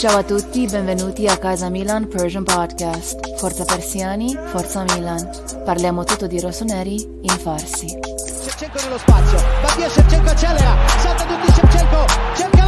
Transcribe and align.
Ciao 0.00 0.16
a 0.16 0.22
tutti, 0.22 0.64
benvenuti 0.64 1.26
a 1.26 1.36
Casa 1.36 1.68
Milan 1.68 2.08
Persian 2.08 2.42
Podcast. 2.42 3.36
Forza 3.36 3.66
Persiani, 3.66 4.34
Forza 4.46 4.82
Milan. 4.82 5.28
Parliamo 5.62 6.04
tutto 6.04 6.26
di 6.26 6.40
rossoneri 6.40 7.06
in 7.20 7.28
farsi. 7.28 7.86
Shevchenko 7.86 8.78
nello 8.80 8.96
spazio, 8.96 9.36
va 9.36 9.74
via 9.76 9.90
Shevchenko 9.90 10.30
accelera, 10.30 10.74
salta 10.96 11.24
tutti 11.26 11.52
Shevchenko, 11.52 12.06
cerca 12.34 12.59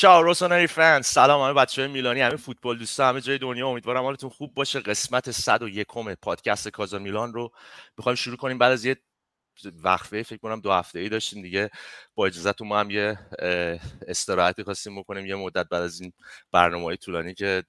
چاو 0.00 0.22
روسانری 0.22 0.66
فن. 0.66 1.00
سلام 1.02 1.42
همه 1.42 1.52
بچه 1.52 1.86
میلانی 1.86 2.20
همه 2.20 2.36
فوتبال 2.36 2.78
دوستا 2.78 3.08
همه 3.08 3.20
جای 3.20 3.38
دنیا. 3.38 3.68
امیدوارم 3.68 4.02
حالتون 4.04 4.30
خوب 4.30 4.54
باشه. 4.54 4.80
قسمت 4.80 5.30
101 5.30 5.86
پادکست 6.22 6.68
کازا 6.68 6.98
میلان 6.98 7.32
رو 7.32 7.52
می‌خوایم 7.98 8.16
شروع 8.16 8.36
کنیم. 8.36 8.58
بعد 8.58 8.72
از 8.72 8.84
یه 8.84 8.96
وقفه 9.82 10.22
فکر 10.22 10.38
کنم 10.38 10.60
دو 10.60 10.72
هفته 10.72 10.98
ای 10.98 11.08
داشتیم 11.08 11.42
دیگه. 11.42 11.70
با 12.14 12.26
اجازهتون 12.26 12.68
ما 12.68 12.80
هم 12.80 12.90
یه 12.90 13.18
استراحتی 14.08 14.64
خواستیم 14.64 15.00
بکنیم. 15.00 15.26
یه 15.26 15.34
مدت 15.34 15.68
بعد 15.68 15.82
از 15.82 16.00
این 16.00 16.12
برنامه 16.52 16.84
های 16.84 16.96
طولانی 16.96 17.34
که 17.34 17.62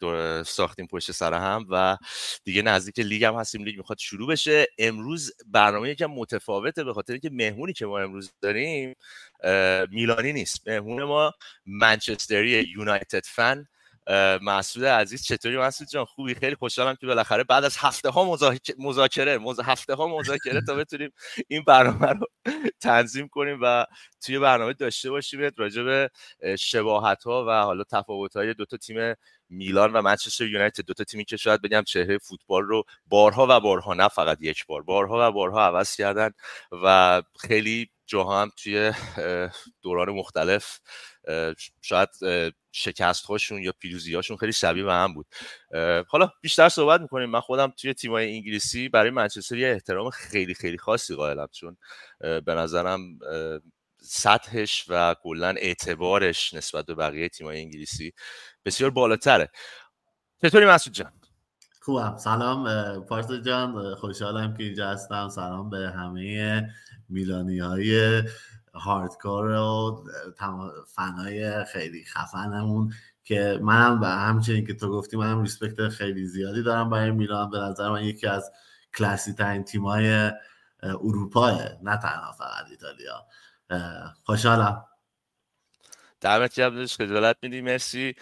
ساختیم 0.46 0.88
پشت 0.88 1.12
سر 1.12 1.34
هم 1.34 1.66
و 1.70 1.98
دیگه 2.44 2.62
نزدیک 2.62 3.00
لیگ 3.00 3.24
هم 3.24 3.36
هستیم. 3.36 3.64
لیگ 3.64 3.78
می‌خواد 3.78 3.98
شروع 3.98 4.28
بشه. 4.30 4.68
امروز 4.78 5.32
برنامه 5.48 5.90
یکم 5.90 6.06
متفاوته 6.12 6.84
به 6.84 6.94
خاطر 6.94 7.14
اینکه 7.14 7.30
مهمونی 7.30 7.74
که 7.74 7.86
ما 7.86 8.00
امروز 8.00 8.34
داریم 8.42 8.96
میلانی 9.92 10.34
نیست. 10.34 10.68
مهمون 10.68 11.04
ما 11.04 11.34
منچستری 11.66 12.50
یونایتد 12.76 13.26
فن. 13.26 13.66
مسعود 14.42 14.86
عزیز 14.86 15.24
چطوری؟ 15.24 15.58
مسعود 15.58 15.90
جان 15.90 16.06
خوبی؟ 16.06 16.34
خیلی 16.34 16.56
خوشحالم 16.56 16.96
که 16.96 17.08
بالاخره 17.08 17.44
بعد 17.44 17.64
از 17.64 17.78
هفته 17.78 18.10
ها 18.10 18.38
مذاکره 18.78 19.40
هفته 19.66 19.94
ها 19.96 20.08
مذاکره 20.08 20.62
تا 20.68 20.76
بتونیم 20.76 21.12
این 21.48 21.64
برنامه 21.64 22.08
رو 22.08 22.28
تنظیم 22.80 23.28
کنیم 23.28 23.60
و 23.62 23.86
توی 24.22 24.40
برنامه 24.40 24.74
داشته 24.74 25.10
باشیم 25.10 25.52
راجع 25.58 25.84
به 25.84 26.10
شباهت 26.60 27.24
ها 27.24 27.46
و 27.48 27.64
حالا 27.64 27.84
تفاوت 27.84 28.36
های 28.36 28.54
دو 28.54 28.66
تا 28.66 28.78
تیم 28.78 29.16
میلان 29.50 29.94
و 29.94 30.02
منچستر 30.02 30.46
یونایتد. 30.46 30.86
دو 30.86 30.94
تا 30.94 31.04
تیمی 31.04 31.26
که 31.26 31.38
شاید 31.38 31.62
بگم 31.62 31.84
چهره 31.84 32.18
فوتبال 32.18 32.64
رو 32.64 32.84
بارها 33.08 33.48
و 33.50 33.60
بارها 33.60 33.94
نه 33.94 34.08
فقط 34.08 34.38
یک 34.42 34.66
بار 34.66 34.82
بارها 34.82 35.30
و 35.30 35.32
بارها 35.32 35.66
عوض 35.66 35.96
کردن 35.96 36.32
و 36.72 37.22
خیلی 37.40 37.90
جاها 38.12 38.42
هم 38.42 38.52
توی 38.58 38.94
دوران 39.82 40.10
مختلف 40.10 40.80
شاید 41.82 42.10
شکست 42.72 43.26
هاشون 43.26 43.64
یا 43.64 43.74
پیروزی 43.80 44.16
هاشون 44.16 44.38
خیلی 44.38 44.54
شبیه 44.54 44.84
به 44.84 44.94
هم 44.94 45.14
بود. 45.14 45.28
حالا 46.08 46.30
بیشتر 46.42 46.70
صحبت 46.70 47.02
می‌کنیم. 47.02 47.30
من 47.30 47.40
خودم 47.40 47.74
توی 47.78 47.94
تیمای 47.94 48.36
انگلیسی 48.36 48.90
برای 48.90 49.10
منچستر 49.10 49.58
یه 49.58 49.68
احترام 49.68 50.10
خیلی 50.10 50.54
خیلی 50.54 50.78
خاصی 50.78 51.16
قائلم 51.16 51.48
چون 51.52 51.78
به 52.20 52.54
نظرم 52.56 53.00
سطحش 54.02 54.86
و 54.90 55.16
کلا 55.24 55.50
اعتبارش 55.58 56.54
نسبت 56.54 56.86
به 56.86 56.96
بقیه 56.96 57.30
تیمای 57.30 57.62
انگلیسی 57.62 58.14
بسیار 58.66 58.90
بالاتره. 58.90 59.52
چطوری 60.42 60.66
مسعود 60.66 60.96
جان؟ 60.96 61.21
خوبم. 61.84 62.18
سلام 62.18 62.66
پارسا 63.06 63.38
جان 63.38 63.96
خوشحالم 63.96 64.54
که 64.54 64.64
اینجا 64.64 64.90
هستم. 64.90 65.30
سلام 65.30 65.70
به 65.70 65.78
همه 65.78 66.70
میلانی 67.10 67.60
های 67.60 68.24
هاردکار 68.74 69.46
و 69.46 70.04
فنای 70.88 71.66
خیلی 71.66 72.06
خفنمون 72.06 72.94
که 73.24 73.60
منم 73.62 74.00
به 74.00 74.08
همچنین 74.08 74.66
که 74.66 74.74
تو 74.74 74.92
گفتی 74.92 75.18
منم 75.18 75.42
ریسپکت 75.42 75.90
خیلی 75.90 76.26
زیادی 76.26 76.64
دارم 76.64 76.90
برای 76.90 77.12
میلان. 77.12 77.50
به 77.50 77.58
نظر 77.58 77.90
من 77.90 78.04
یکی 78.04 78.28
از 78.28 78.52
کلاسی 78.98 79.34
ترین 79.34 79.64
تیمای 79.64 80.32
اروپا 80.84 81.52
نه 81.84 81.98
تنها 81.98 82.32
فقط 82.32 82.66
ایتالیا. 82.70 83.26
خوشحالم. 84.24 84.86
دمت 86.22 86.56
گرم 86.56 86.86
خجالت 86.86 87.36
میدی 87.44 87.62
مرسی. 87.62 88.16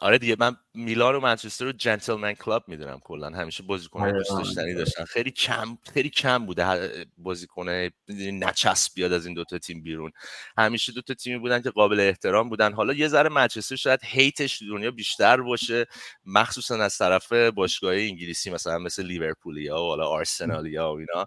آره 0.00 0.18
دیگه 0.18 0.36
من 0.38 0.56
میلان 0.74 1.14
و 1.14 1.20
منچستر 1.20 1.64
رو 1.64 1.72
جنتلمن 1.72 2.32
کلاب 2.32 2.64
می‌دونم 2.68 3.00
کلا. 3.04 3.30
همیشه 3.30 3.62
بازیکن 3.62 4.00
آره، 4.00 4.12
دوست 4.12 4.30
آره، 4.30 4.44
داشتنی. 4.44 4.74
داشتن. 4.74 5.04
خیلی 5.04 5.30
کم 5.30 5.78
خیلی 5.94 6.10
کم 6.10 6.46
بوده 6.46 7.04
بازیکن 7.18 7.88
نچسب 8.08 8.92
بیاد 8.94 9.12
از 9.12 9.26
این 9.26 9.34
دوتا 9.34 9.58
تیم 9.58 9.82
بیرون. 9.82 10.12
همیشه 10.58 10.92
دوتا 10.92 11.14
تیمی 11.14 11.38
بودن 11.38 11.62
که 11.62 11.70
قابل 11.70 12.00
احترام 12.00 12.48
بودن. 12.48 12.72
حالا 12.72 12.92
یه 12.92 13.08
ذره 13.08 13.28
منچستر 13.28 13.76
شاید 13.76 14.00
هیتش 14.02 14.62
دنیا 14.62 14.90
بیشتر 14.90 15.40
باشه 15.40 15.86
مخصوصا 16.24 16.76
از 16.76 16.98
طرف 16.98 17.32
باشگاه 17.32 17.94
انگلیسی 17.94 18.50
مثلا 18.50 18.78
مثل 18.78 19.06
لیورپولیا 19.06 19.74
و 19.82 19.88
حالا 19.88 20.06
آرسنالیا 20.06 20.92
و 20.92 20.98
اینا. 20.98 21.26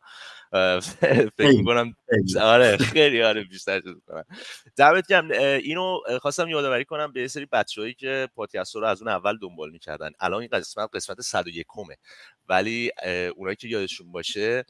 فکر 1.37 1.57
می‌کنم 1.57 1.95
آره 2.41 2.77
خیلی 2.77 3.23
آره 3.23 3.43
بیشتر 3.43 3.79
چیز 3.79 3.93
کنم 4.07 4.23
دمت 4.77 5.07
گرم. 5.07 5.31
اینو 5.31 5.99
خواستم 6.21 6.49
یادآوری 6.49 6.85
کنم 6.85 7.11
به 7.11 7.27
سری 7.27 7.45
بچه‌هایی 7.45 7.93
که 7.93 8.29
پادکست 8.35 8.75
رو 8.75 8.85
از 8.85 9.01
اون 9.01 9.11
اول 9.11 9.34
دنبال 9.41 9.71
می‌کردن. 9.71 10.11
الان 10.19 10.39
این 10.39 10.49
قسمت 10.53 10.89
قسمت 10.93 11.21
101 11.21 11.65
ولی 12.49 12.91
اونایی 13.35 13.55
که 13.55 13.67
یادشون 13.67 14.11
باشه 14.11 14.65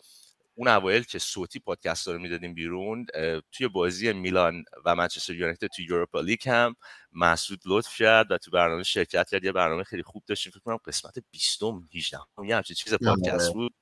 اون 0.58 0.68
اوایل 0.68 1.04
که 1.04 1.20
صوتی 1.20 1.60
پادکست 1.60 2.08
رو 2.08 2.20
می‌دادیم 2.20 2.54
بیرون 2.54 3.06
توی 3.52 3.68
بازی 3.68 4.14
میلان 4.14 4.64
و 4.86 4.96
منچستر 4.96 5.34
یونایتد 5.34 5.68
توی 5.68 5.86
یوروپا 5.86 6.20
لیگ 6.22 6.50
هم 6.50 6.76
مسعود 7.14 7.60
لطف 7.66 7.96
کرد 7.98 8.32
و 8.32 8.38
تو 8.38 8.52
برنامه 8.52 8.84
شرکت 8.84 9.30
کرد. 9.30 9.44
یه 9.44 9.52
برنامه 9.52 9.84
خیلی 9.84 10.04
خوب 10.04 10.24
داشتیم. 10.28 10.52
فکر 10.52 10.60
کنم 10.60 10.78
قسمت 10.86 11.14
20 11.32 11.64
18 11.94 12.18
یه 12.46 12.56
همچین 12.56 12.76
چیز 12.76 12.94
پادکست 12.94 13.54
بود. 13.54 13.74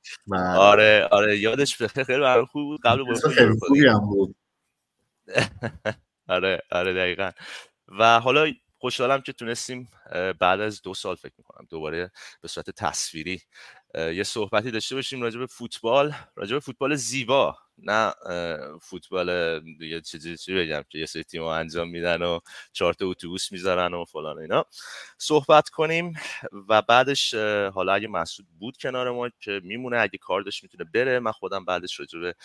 آره 0.58 1.08
آره 1.12 1.40
یادش 1.40 1.82
بخیر 1.82 2.04
خیلی 2.10 2.20
برنامه 2.22 2.46
خوب 2.48 2.64
بود. 2.64 2.80
قبل 2.84 3.04
بازی 3.04 3.50
خوبی 3.68 3.88
هم 3.88 4.00
بود. 4.00 4.36
آره 6.28 6.62
آره 6.72 6.94
دقیقا. 6.94 7.32
و 7.88 8.20
حالا 8.20 8.52
خوشحالم 8.84 9.22
که 9.22 9.34
تونستیم 9.34 9.90
بعد 10.40 10.62
از 10.62 10.82
دو 10.82 10.94
سال 10.94 11.16
فکر 11.16 11.34
می‌کنم 11.38 11.68
دوباره 11.70 12.12
به 12.42 12.48
صورت 12.48 12.70
تصویری 12.72 13.42
یه 13.96 14.24
صحبتی 14.24 14.72
داشته 14.72 14.96
باشیم 14.96 15.22
راجع 15.22 15.46
فوتبال 15.46 16.14
راجع 16.36 16.60
فوتبال 16.60 16.96
زیبا. 16.96 17.58
نه 17.78 18.14
فوتبال 18.82 19.60
دیگه 19.60 20.02
چیزی 20.02 20.38
چی 20.38 20.56
بگم؟ 20.56 20.84
که 20.90 20.98
یه 21.00 21.06
سری 21.06 21.24
تیم 21.24 21.44
انجام 21.44 21.90
میدن 21.90 22.22
و 22.22 22.40
چهار 22.74 22.94
تا 22.94 23.06
اتوبوس 23.08 23.52
می‌ذارن 23.52 23.94
و 23.94 24.06
فلان 24.06 24.40
اینا. 24.40 24.66
صحبت 25.18 25.70
کنیم 25.70 26.14
و 26.70 26.82
بعدش 26.82 27.34
حالا 27.74 27.94
اگه 27.94 28.08
مسعود 28.08 28.48
بود 28.60 28.78
کنار 28.78 29.12
ما 29.12 29.30
که 29.40 29.62
میمونه 29.64 29.98
اگه 29.98 30.18
کار 30.18 30.44
می‌تونه 30.64 30.84
بره. 30.94 31.20
من 31.20 31.32
خودم 31.32 31.66
بعدش 31.66 32.00
راجع 32.00 32.20
به 32.20 32.36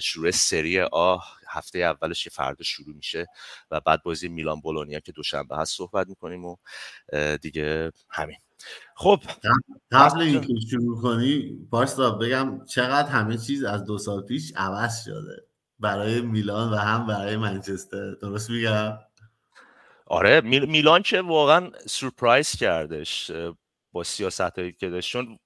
شروع 0.00 0.30
سری 0.30 0.80
آ 0.80 1.18
هفته 1.48 1.78
اولش 1.78 2.24
که 2.24 2.30
فردا 2.30 2.64
شروع 2.64 2.94
میشه 2.96 3.26
و 3.70 3.80
بعد 3.80 4.02
بازی 4.02 4.28
میلان 4.28 4.60
بولونیا 4.60 5.00
که 5.00 5.12
دوشنبه 5.12 5.56
هست 5.56 5.76
صحبت 5.76 6.06
می‌کنیم 6.08 6.44
و 6.44 6.56
دیگه 7.42 7.92
همین. 8.10 8.47
خب 8.94 9.20
قبل 9.92 10.20
اینکه 10.20 10.54
شروع 10.70 11.02
کنی 11.02 11.58
پارسا 11.70 12.10
بگم 12.10 12.64
چقدر 12.64 13.08
همه 13.08 13.36
چیز 13.36 13.64
از 13.64 13.84
دو 13.84 13.98
سال 13.98 14.22
پیش 14.22 14.52
عوض 14.56 15.04
شده. 15.04 15.46
برای 15.78 16.20
میلان 16.20 16.72
و 16.72 16.76
هم 16.76 17.06
برای 17.06 17.36
منچستر. 17.36 18.14
درست 18.14 18.50
میگم؟ 18.50 18.98
آره 20.06 20.40
میلان 20.40 21.02
که 21.02 21.20
واقعا 21.20 21.70
سورپرایز 21.86 22.56
کردش 22.56 23.30
با 23.92 24.04
سیاست 24.04 24.40
هایی 24.40 24.72
که 24.72 24.90
داشت. 24.90 25.12
چون 25.12 25.38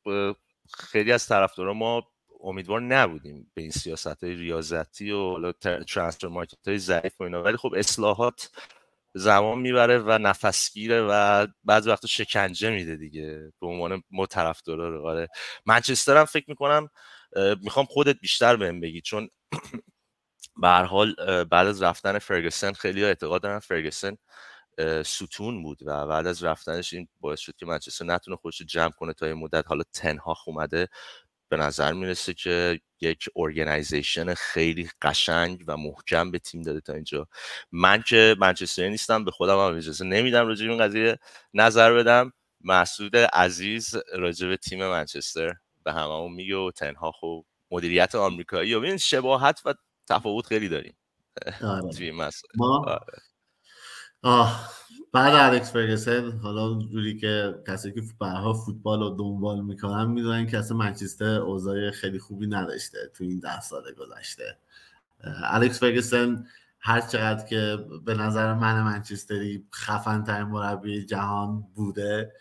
خیلی 0.78 1.12
از 1.12 1.26
طرفدارا 1.26 1.74
ما 1.74 2.02
امیدوار 2.40 2.80
نبودیم 2.80 3.50
به 3.54 3.62
این 3.62 3.70
سیاست 3.70 4.24
های 4.24 4.34
ریاضتی 4.34 5.10
و 5.10 5.52
ترانسفر 5.52 6.28
مارکت 6.28 6.68
های 6.68 6.78
ضعیف 6.78 7.20
و 7.20 7.24
اینا. 7.24 7.42
ولی 7.42 7.56
خب 7.56 7.74
اصلاحات 7.76 8.50
زمان 9.14 9.58
می‌بره 9.58 9.98
و 9.98 10.18
نفسگیره 10.18 11.02
و 11.10 11.46
بعضی 11.64 11.90
وقتا 11.90 12.08
شکنجه 12.08 12.70
میده 12.70 12.96
دیگه 12.96 13.52
به 13.60 13.66
عنوان 13.66 14.02
ما 14.10 14.26
طرفدارا 14.26 15.10
آره. 15.10 15.28
منچستر 15.66 16.16
هم 16.16 16.24
فکر 16.24 16.44
می‌کنم 16.48 16.88
می‌خوام 17.62 17.86
خودت 17.86 18.16
بیشتر 18.20 18.56
بهم 18.56 18.80
بگی 18.80 19.00
چون 19.00 19.28
به 20.62 20.68
حال 20.68 21.14
بعد 21.44 21.66
از 21.66 21.82
رفتن 21.82 22.18
فرگسن 22.18 22.72
خیلی 22.72 23.04
اعتقاد 23.04 23.42
دارن 23.42 23.58
فرگسن 23.58 24.16
ستون 25.06 25.62
بود 25.62 25.78
و 25.86 26.06
بعد 26.06 26.26
از 26.26 26.44
رفتنش 26.44 26.92
این 26.94 27.08
باعث 27.20 27.40
شد 27.40 27.56
که 27.56 27.66
منچستر 27.66 28.04
نتونه 28.04 28.36
خودش 28.36 28.62
جمع 28.62 28.90
کنه 28.90 29.12
تا 29.14 29.26
این 29.26 29.34
مدت. 29.36 29.64
حالا 29.68 29.82
تنها 29.94 30.36
اومده. 30.46 30.88
به 31.52 31.58
نظر 31.58 31.92
می‌رسه 31.92 32.34
که 32.34 32.80
یک 33.00 33.28
ارگنایزیشن 33.36 34.34
خیلی 34.34 34.90
قشنگ 35.02 35.64
و 35.66 35.76
محکم 35.76 36.30
به 36.30 36.38
تیم 36.38 36.62
داده 36.62 36.80
تا 36.80 36.92
اینجا 36.92 37.28
من 37.72 38.02
که 38.02 38.36
منچستر 38.38 38.88
نیستم 38.88 39.24
به 39.24 39.30
خودم 39.30 39.58
هم 39.58 39.76
اجازه 39.76 40.04
نمیدم 40.04 40.46
راجع 40.46 40.66
به 40.66 40.72
این 40.72 40.82
قضیه 40.82 41.18
نظر 41.54 41.94
بدم 41.94 42.32
مسعود 42.60 43.16
عزیز 43.16 43.94
راجع 44.12 44.48
به 44.48 44.56
تیم 44.56 44.86
منچستر 44.86 45.54
به 45.84 45.92
هممون 45.92 46.32
میگه 46.32 46.56
و 46.56 46.70
تنها 46.70 47.12
خوب 47.12 47.46
مدیریت 47.70 48.14
آمریکایی 48.14 48.74
و 48.74 48.80
این 48.80 48.96
شباهت 48.96 49.60
و 49.64 49.74
تفاوت 50.08 50.46
خیلی 50.46 50.68
داریم 50.68 50.96
آره. 51.62 51.80
ما 52.56 52.84
آره. 52.86 53.22
آه 54.22 54.70
بعد 55.12 55.34
الکس 55.34 55.72
فرگسن 55.72 56.30
حالا 56.30 56.78
جوری 56.78 57.16
که 57.18 57.54
کسی 57.68 57.92
که 57.92 58.02
برها 58.20 58.52
فوتبال 58.52 59.00
رو 59.00 59.10
دنبال 59.10 59.60
می‌کنن 59.60 60.06
می‌دونن 60.06 60.46
که 60.46 60.58
اصلا 60.58 60.76
منچستر 60.76 61.40
اوضاع 61.40 61.90
خیلی 61.90 62.18
خوبی 62.18 62.46
نداشته 62.46 62.98
تو 63.14 63.24
این 63.24 63.40
ده 63.40 63.60
سال 63.60 63.82
گذشته. 63.92 64.56
الکس 65.44 65.80
فرگسن 65.80 66.46
هر 66.80 67.00
چقدر 67.00 67.44
که 67.46 67.78
به 68.04 68.14
نظر 68.14 68.54
من 68.54 68.82
منچستری 68.82 69.64
خفن 69.74 70.24
ترین 70.24 70.46
مربی 70.46 71.04
جهان 71.06 71.64
بوده 71.74 72.32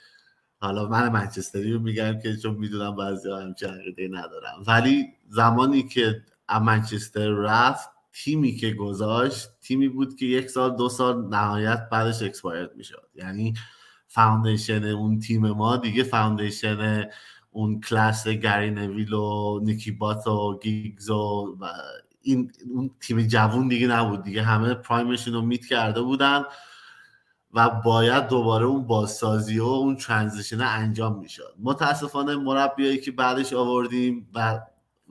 حالا 0.58 0.88
من 0.88 1.10
منچستری 1.10 1.74
رو 1.74 1.80
میگم 1.80 2.20
که 2.20 2.38
چون 2.38 2.56
می‌دونم 2.56 2.96
بعضی 2.96 3.30
ها 3.30 3.40
همچه 3.40 3.68
عقیده 3.68 4.08
ندارم 4.08 4.64
ولی 4.68 5.08
زمانی 5.30 5.84
که 5.84 6.22
منچستر 6.62 7.30
رفت 7.30 7.90
تیمی 8.14 8.56
که 8.56 8.74
گذاشت 8.74 9.50
تیمی 9.62 9.90
بود 9.90 10.16
که 10.16 10.26
یک 10.26 10.50
سال 10.50 10.76
دو 10.76 10.90
سال 10.90 11.28
نهایت 11.28 11.90
بعدش 11.92 12.22
expire 12.22 12.70
می‌شد. 12.76 13.10
یعنی 13.16 13.54
foundation 14.08 14.84
اون 14.84 15.20
تیم 15.20 15.52
ما 15.52 15.78
دیگه 15.78 16.04
foundation 16.04 17.10
اون 17.52 17.82
کلاس 17.82 18.28
گری 18.28 18.72
نویل 18.72 19.14
و 19.14 19.60
نیکی 19.64 19.92
بات 19.92 20.28
و 20.28 20.60
گیگز 20.64 21.10
و 21.10 21.56
این 22.22 22.52
اون 22.76 22.92
تیم 23.00 23.22
جوون 23.22 23.68
دیگه 23.68 23.88
نبود. 23.88 24.24
دیگه 24.24 24.44
همه 24.44 24.74
پرایمشون 24.74 25.34
رو 25.34 25.42
میت 25.42 25.66
کرده 25.66 26.02
بودن 26.02 26.44
و 27.54 27.70
باید 27.70 28.28
دوباره 28.28 28.66
اون 28.66 28.88
بازسازی 28.88 29.60
و 29.60 29.64
اون 29.64 29.96
ترانزیشن 29.96 30.62
انجام 30.62 31.20
می‌شد. 31.20 31.56
متاسفانه 31.60 32.36
مربیایی 32.36 32.98
که 32.98 33.12
بعدش 33.12 33.54
آوردیم 33.54 34.30
و 34.34 34.60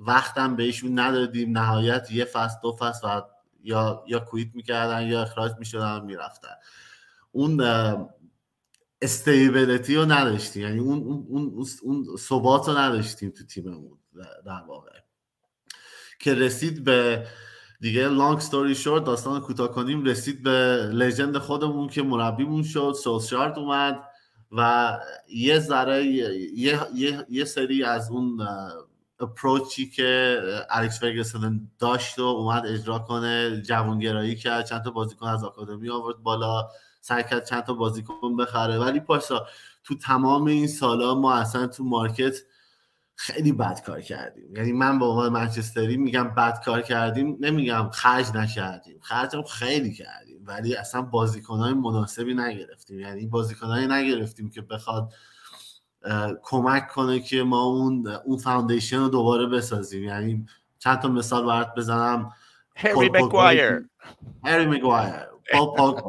وقتم 0.06 0.56
بهشون 0.56 0.98
ندادیم. 0.98 1.58
نهایت 1.58 2.10
یه 2.10 2.24
فصل 2.24 2.56
دو 2.62 2.72
فصل 2.72 3.08
و 3.08 3.22
یا 3.62 4.04
یا 4.06 4.20
کویت 4.20 4.48
می‌کردن 4.54 5.06
یا 5.06 5.22
اخراج 5.22 5.52
می‌شدن 5.58 6.04
می‌رفتن. 6.04 6.54
اون 7.32 7.60
استیبلیتی 9.02 9.96
رو 9.96 10.12
نداشتیم. 10.12 10.62
یعنی 10.62 10.78
اون 10.78 10.98
اون 10.98 11.26
اون, 11.28 11.66
اون 11.82 12.16
ثبات 12.18 12.68
رو 12.68 12.78
نداشتیم 12.78 13.30
تو 13.30 13.44
تیممون 13.44 13.98
در 14.46 14.62
واقع. 14.68 14.90
که 16.18 16.34
رسید 16.34 16.84
به 16.84 17.26
دیگه 17.80 18.08
لانگ 18.08 18.38
ستوری 18.38 18.74
شورت 18.74 19.04
داستان 19.04 19.40
کوتاه 19.40 19.72
کنیم 19.72 20.04
رسید 20.04 20.42
به 20.42 20.50
لژند 20.92 21.38
خودمون 21.38 21.88
که 21.88 22.02
مربیمون 22.02 22.62
شد 22.62 22.94
سولشارد 23.02 23.58
اومد 23.58 24.00
و 24.52 24.98
یه 25.28 25.58
ذره 25.58 26.04
یه،, 26.04 26.78
یه،, 26.94 27.26
یه 27.28 27.44
سری 27.44 27.84
از 27.84 28.10
اون 28.10 28.40
اپروچی 29.20 29.90
که 29.90 30.40
الکس 30.70 31.00
فرگسون 31.00 31.70
داشت 31.78 32.18
و 32.18 32.22
اومد 32.22 32.66
اجرا 32.66 32.98
کنه 32.98 33.62
جوانگرایی 33.62 34.36
کرد 34.36 34.64
چند 34.64 34.84
تا 34.84 34.90
بازیکن 34.90 35.26
از 35.26 35.44
آکادمی 35.44 35.90
آورد 35.90 36.16
بالا 36.16 36.68
سعی 37.00 37.22
کرد 37.22 37.44
چند 37.44 37.62
تا 37.62 37.74
بازیکن 37.74 38.36
بخره. 38.36 38.78
ولی 38.78 39.00
پاشا 39.00 39.46
تو 39.84 39.94
تمام 39.94 40.44
این 40.44 40.66
سالا 40.66 41.14
ما 41.14 41.34
اصلا 41.34 41.66
تو 41.66 41.84
market 41.84 42.36
خیلی 43.14 43.52
بد 43.52 43.82
کار 43.86 44.00
کردیم. 44.00 44.56
یعنی 44.56 44.72
من 44.72 44.98
به 44.98 45.04
عنوان 45.04 45.32
منچستری 45.32 45.96
میگم 45.96 46.34
بد 46.34 46.64
کار 46.64 46.82
کردیم 46.82 47.36
نمیگم 47.40 47.90
خرج 47.92 48.26
نکردیم. 48.34 48.98
خرج 49.02 49.30
خیلی 49.48 49.94
کردیم 49.94 50.44
ولی 50.46 50.74
اصلا 50.74 51.02
بازیکنهای 51.02 51.72
مناسبی 51.72 52.34
نگرفتیم. 52.34 53.00
یعنی 53.00 53.26
بازیکنهایی 53.26 53.86
نگرفتیم 53.86 54.50
که 54.50 54.62
بخواد 54.62 55.12
کمک 56.42 56.88
کنه 56.88 57.20
که 57.20 57.42
ما 57.42 57.62
اون 57.62 58.06
اون 58.06 58.38
foundation 58.38 58.98
رو 58.98 59.08
دوباره 59.08 59.46
بسازیم. 59.46 60.04
یعنی 60.04 60.46
چند 60.78 60.98
تا 60.98 61.08
مثال 61.08 61.46
برات 61.46 61.74
بزنم. 61.76 62.32
هری 62.76 63.10
مگوایر 63.10 63.88
هری 64.44 64.66
مگوایر 64.66 65.14
دی 65.52 66.02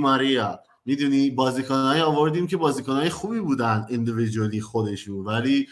ماریا. 0.00 0.60
می‌دونی 0.84 1.30
بازیکنهای 1.30 2.00
آوردیم 2.00 2.46
که 2.46 2.56
بازیکنهای 2.56 3.10
خوبی 3.10 3.40
بودن 3.40 3.86
individually 3.90 4.60
خودشون. 4.60 5.24
ولی 5.24 5.68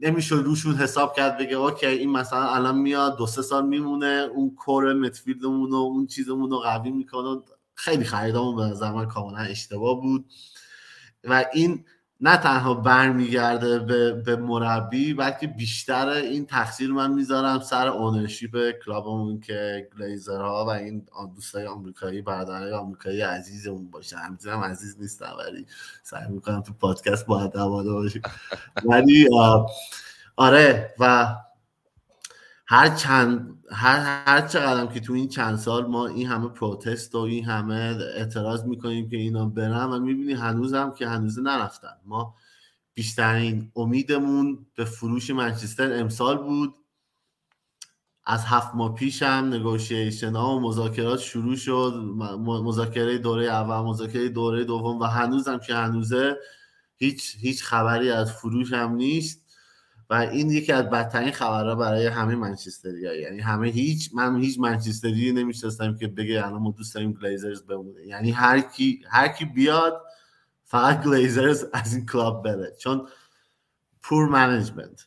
نمیشه 0.00 0.34
روشون 0.34 0.74
حساب 0.74 1.16
کرد 1.16 1.38
بگه 1.38 1.56
okay 1.56 1.86
این 1.86 2.10
مثلا 2.10 2.54
الان 2.54 2.78
میاد 2.78 3.16
دو 3.16 3.26
سه 3.26 3.42
سال 3.42 3.66
میمونه 3.66 4.28
اون 4.34 4.54
core 4.54 4.92
midfield 4.92 5.49
مون 5.49 5.70
و 5.70 5.74
اون 5.74 6.06
چیزمون 6.06 6.50
رو 6.50 6.58
قوی 6.58 6.90
می‌کنه. 6.90 7.40
خیلی 7.74 8.04
خریدامون 8.04 8.56
به 8.56 8.62
نظر 8.62 8.92
من 8.92 9.06
کاملا 9.06 9.38
اشتباه 9.38 10.00
بود. 10.00 10.26
و 11.24 11.44
این 11.52 11.84
نه 12.24 12.36
تنها 12.36 12.74
برمیگرده 12.74 13.78
به, 13.78 14.12
به 14.12 14.36
مربی 14.36 15.14
بلکه 15.14 15.46
بیشتر 15.46 16.08
این 16.08 16.46
تقصیر 16.46 16.90
من 16.90 17.12
می‌ذارم 17.12 17.60
سر 17.60 17.88
ownership 17.88 18.70
club 18.84 19.16
مون 19.16 19.40
که 19.40 19.88
گلیزرها 19.98 20.64
و 20.64 20.68
این 20.68 21.06
دوستای 21.34 21.66
آمریکایی 21.66 22.22
برادرای 22.22 22.72
آمریکایی 22.72 23.20
عزیزمون 23.20 23.90
باشن 23.90 24.16
همینطور 24.16 24.52
هم 24.52 24.60
عزیز 24.60 24.96
نیستم 25.00 25.36
ولی 25.38 25.66
سعی 26.02 26.28
می‌کنم 26.28 26.60
تو 26.60 26.72
پادکست 26.72 27.26
با 27.26 27.40
ادب 27.40 27.68
باشیم. 27.68 28.22
ولی 28.84 29.28
آره 30.36 30.94
و 30.98 31.34
هر 32.72 32.88
چند 32.88 33.64
هر 33.72 34.24
هر 34.26 34.48
چقدر 34.48 34.92
که 34.92 35.00
تو 35.00 35.12
این 35.12 35.28
چند 35.28 35.56
سال 35.56 35.86
ما 35.86 36.06
این 36.06 36.26
همه 36.26 36.48
پروتست 36.48 37.14
و 37.14 37.18
این 37.18 37.44
همه 37.44 37.74
اعتراض 38.16 38.64
می‌کنیم 38.64 39.08
که 39.08 39.16
اینا 39.16 39.46
برن 39.46 39.84
و 39.84 39.98
می‌بینی 39.98 40.32
هنوز 40.32 40.74
هم 40.74 40.94
که 40.94 41.08
هنوز 41.08 41.38
نرفتن. 41.38 41.96
ما 42.04 42.34
بیشترین 42.94 43.72
امیدمون 43.76 44.66
به 44.74 44.84
فروش 44.84 45.30
منچستر 45.30 46.00
امسال 46.00 46.38
بود. 46.38 46.74
از 48.24 48.44
هفت 48.44 48.74
ماه 48.74 48.94
پیش 48.94 49.22
هم 49.22 49.54
negotiation 49.54 50.36
ها 50.36 50.56
و 50.56 50.60
مذاکرات 50.60 51.20
شروع 51.20 51.56
شد. 51.56 51.92
مذاکره 52.46 53.18
دوره 53.18 53.46
اول 53.46 53.88
مذاکره 53.88 54.28
دوره 54.28 54.64
دوم 54.64 55.00
و 55.00 55.04
هنوز 55.04 55.48
هم 55.48 55.58
که 55.58 55.74
هنوزه 55.74 56.36
هیچ 56.96 57.36
هیچ 57.40 57.64
خبری 57.64 58.10
از 58.10 58.32
فروش 58.32 58.72
هم 58.72 58.94
نیست. 58.94 59.41
و 60.12 60.14
این 60.14 60.50
یکی 60.50 60.72
از 60.72 60.90
بدترین 60.90 61.30
خبرها 61.30 61.74
برای 61.74 62.06
همه 62.06 62.34
منچستری 62.34 63.06
ها. 63.06 63.14
یعنی 63.14 63.40
همه 63.40 63.68
هیچ 63.68 64.10
من 64.14 64.40
هیچ 64.40 64.58
منچستری 64.58 65.32
نمی‌شناسم 65.32 65.96
که 65.96 66.08
بگه 66.08 66.46
الان 66.46 66.62
ما 66.62 66.70
دوست 66.70 66.94
داریم 66.94 67.12
گلیزرز 67.12 67.62
بمونه 67.62 68.06
یعنی 68.06 68.30
هر 68.30 68.60
کی 68.60 69.04
هر 69.10 69.28
کی 69.28 69.44
بیاد 69.44 70.02
فقط 70.64 71.04
گلیزرز 71.04 71.64
از 71.72 71.94
این 71.94 72.06
club 72.06 72.44
بره. 72.44 72.76
چون 72.80 73.08
poor 74.02 74.28
management. 74.28 75.06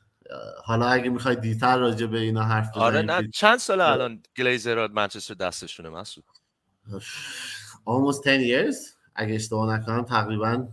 حالا 0.63 0.87
اگه 0.87 1.09
می‌خوای 1.09 1.35
deeper 1.35 1.77
راجع 1.77 2.05
به 2.05 2.19
اینا 2.19 2.43
حرف 2.43 2.69
بزنیم 2.69 2.83
آره 2.83 3.01
نه. 3.01 3.29
چند 3.33 3.59
سال 3.59 3.81
الان 3.81 4.23
گلیزر 4.37 4.87
منچستر 4.87 5.33
دستشونه 5.33 5.89
مسعود؟ 5.89 6.25
almost 7.87 8.23
10 8.25 8.71
years. 8.71 8.75
اگه 9.15 9.35
اشتباه 9.35 9.75
نکنم 9.75 10.03
تقریبا 10.03 10.67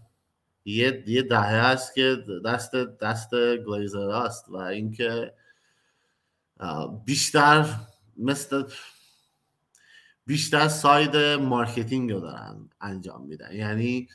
یه 0.65 1.05
یه 1.07 1.23
دهه 1.23 1.41
است 1.43 1.95
که 1.95 2.25
دست 2.45 2.75
دست 2.75 3.31
گلیزر 3.67 4.11
است 4.11 4.49
و 4.49 4.57
اینکه 4.57 5.35
بیشتر 7.05 7.67
مثل 8.17 8.65
بیشتر 10.27 10.69
side 10.69 11.17
marketing 11.41 12.13
رو 12.13 12.21
دارن 12.21 12.71
انجام 12.81 13.27
میدن. 13.27 13.53
یعنی 13.53 14.09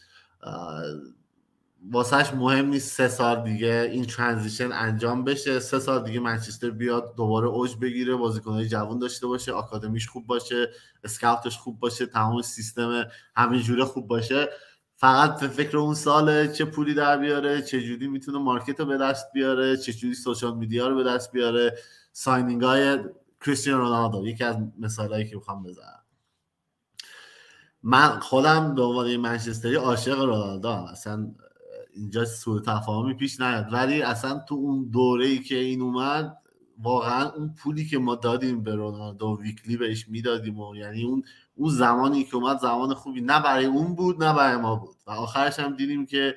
واسهش 1.91 2.33
مهم 2.33 2.65
نیست 2.65 2.91
سه 2.95 3.07
سال 3.07 3.43
دیگه 3.43 3.89
این 3.91 4.05
transition 4.05 4.71
انجام 4.71 5.23
بشه 5.23 5.59
سه 5.59 5.79
سال 5.79 6.03
دیگه 6.03 6.19
منچستر 6.19 6.69
بیاد 6.69 7.15
دوباره 7.15 7.47
اوج 7.47 7.75
بگیره 7.75 8.15
بازیکنهای 8.15 8.67
جوان 8.67 8.99
داشته 8.99 9.27
باشه 9.27 9.51
آکادمیش 9.51 10.07
خوب 10.07 10.27
باشه 10.27 10.69
scout 11.03 11.42
ش 11.42 11.57
خوب 11.57 11.79
باشه 11.79 12.05
تمام 12.05 12.41
سیستم 12.41 13.05
همینجوره 13.35 13.85
خوب 13.85 14.07
باشه. 14.07 14.49
فقط 14.99 15.39
به 15.39 15.47
فکر 15.47 15.77
اون 15.77 15.93
سال 15.93 16.47
چه 16.47 16.65
پولی 16.65 16.93
در 16.93 17.17
بیاره 17.17 17.61
چه 17.61 17.81
جوری 17.81 18.07
می‌تونه 18.07 18.37
market 18.37 18.79
رو 18.79 18.85
به 18.85 18.97
دست 18.97 19.31
بیاره 19.33 19.77
چه 19.77 19.93
جوری 19.93 20.13
social 20.13 20.57
media 20.57 20.87
رو 20.87 20.95
به 20.95 21.03
دست 21.03 21.31
بیاره. 21.31 21.77
signing 22.11 22.63
های 22.63 22.99
کریستیان 23.41 23.79
رونالدو 23.79 24.27
یکی 24.27 24.43
از 24.43 24.57
مثالهایی 24.79 25.29
که 25.29 25.35
می‌خوام 25.35 25.63
بزنم. 25.63 26.03
من 27.83 28.19
خودم 28.19 28.75
به 28.75 28.81
عنوان 28.81 29.17
منچستری 29.17 29.75
عاشق 29.75 30.19
رونالدو. 30.21 30.67
اصلا 30.67 31.31
اینجا 31.95 32.25
سوء 32.25 32.59
تفاهمی 32.59 33.13
پیش 33.13 33.39
نیاد. 33.39 33.73
ولی 33.73 34.01
اصلا 34.01 34.39
تو 34.49 34.55
اون 34.55 34.89
دوره 34.89 35.25
ای 35.25 35.39
که 35.39 35.55
این 35.55 35.81
اومد 35.81 36.37
واقعا 36.79 37.29
اون 37.29 37.53
پولی 37.53 37.85
که 37.85 37.97
ما 37.97 38.15
دادیم 38.15 38.63
به 38.63 38.75
رونالدو 38.75 39.39
ویکلی 39.41 39.77
بهش 39.77 40.07
می‌دادیم 40.09 40.59
و 40.59 40.75
یعنی 40.75 41.03
اون 41.03 41.23
اون 41.57 41.69
زمانی 41.69 42.23
که 42.23 42.35
اومد 42.35 42.59
زمان 42.59 42.93
خوبی 42.93 43.21
نه 43.21 43.39
برای 43.39 43.65
اون 43.65 43.95
بود 43.95 44.23
نه 44.23 44.33
برای 44.33 44.57
ما 44.57 44.75
بود. 44.75 44.95
و 45.07 45.11
آخرش 45.11 45.59
هم 45.59 45.75
دیدیم 45.75 46.05
که 46.05 46.35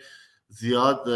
زیاد 0.48 1.08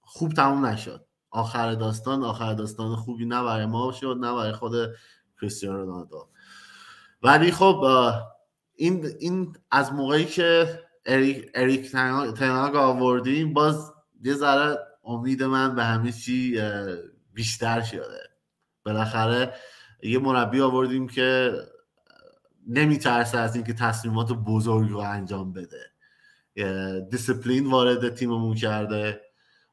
خوب 0.00 0.32
تموم 0.32 0.66
نشد. 0.66 1.04
آخر 1.30 1.74
داستان 1.74 2.24
آخر 2.24 2.54
داستان 2.54 2.96
خوبی 2.96 3.24
نه 3.24 3.42
برای 3.42 3.66
ما 3.66 3.92
شد 3.92 4.16
نه 4.20 4.34
برای 4.34 4.52
خود 4.52 4.72
کریستیانو 5.40 5.78
رونالدو. 5.78 6.28
ولی 7.22 7.52
خب 7.52 7.84
این 8.74 9.06
این 9.18 9.56
از 9.70 9.92
موقعی 9.92 10.24
که 10.24 10.80
اریک, 11.06 11.50
اریک 11.54 11.92
تناگ 12.36 12.76
آوردیم 12.76 13.52
باز 13.52 13.92
یه 14.22 14.34
ذره 14.34 14.78
امید 15.04 15.42
من 15.42 15.74
به 15.74 15.84
همه 15.84 16.12
چی 16.12 16.60
بیشتر 17.32 17.80
شده. 17.80 18.20
بالاخره 18.84 19.54
یه 20.02 20.18
مربی 20.18 20.60
آوردیم 20.60 21.08
که 21.08 21.52
نمیترسه 22.68 23.38
از 23.38 23.54
اینکه 23.54 23.72
تصمیمات 23.72 24.32
بزرگ 24.32 24.90
رو 24.90 24.98
انجام 24.98 25.52
بده. 25.52 25.90
دیسپلین 27.10 27.70
وارد 27.70 28.14
تیممون 28.14 28.54
کرده 28.54 29.20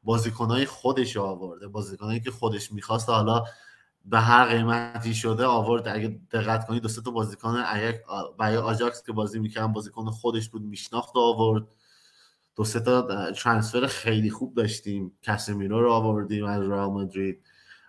بازیکنهای 0.03 0.65
خودش 0.65 1.17
آورده. 1.17 1.67
بازیکنهایی 1.67 2.19
که 2.19 2.31
خودش 2.31 2.71
می‌خواست 2.71 3.09
حالا 3.09 3.43
به 4.05 4.19
هر 4.19 4.45
قیمتی 4.45 5.13
شده 5.13 5.45
آورد. 5.45 5.87
اگه 5.87 6.19
دقت 6.31 6.67
کنید 6.67 6.83
دو 6.83 6.89
تا 7.01 7.11
بازیکن 7.11 7.63
برای 8.37 8.57
آجاکس 8.57 9.03
که 9.03 9.11
بازی 9.11 9.39
می‌کردن 9.39 9.73
بازیکن 9.73 10.05
خودش 10.05 10.49
بود 10.49 10.61
میشناخت 10.61 11.15
آورد. 11.15 11.63
دو 12.55 12.63
سه 12.63 12.79
تا 12.79 13.31
transfer 13.31 13.87
خیلی 13.87 14.29
خوب 14.29 14.53
داشتیم. 14.53 15.11
کاسمیرو 15.25 15.81
رو 15.81 15.91
آوردیم 15.91 16.45
از 16.45 16.69
رئال 16.69 16.89
مادرید 16.89 17.43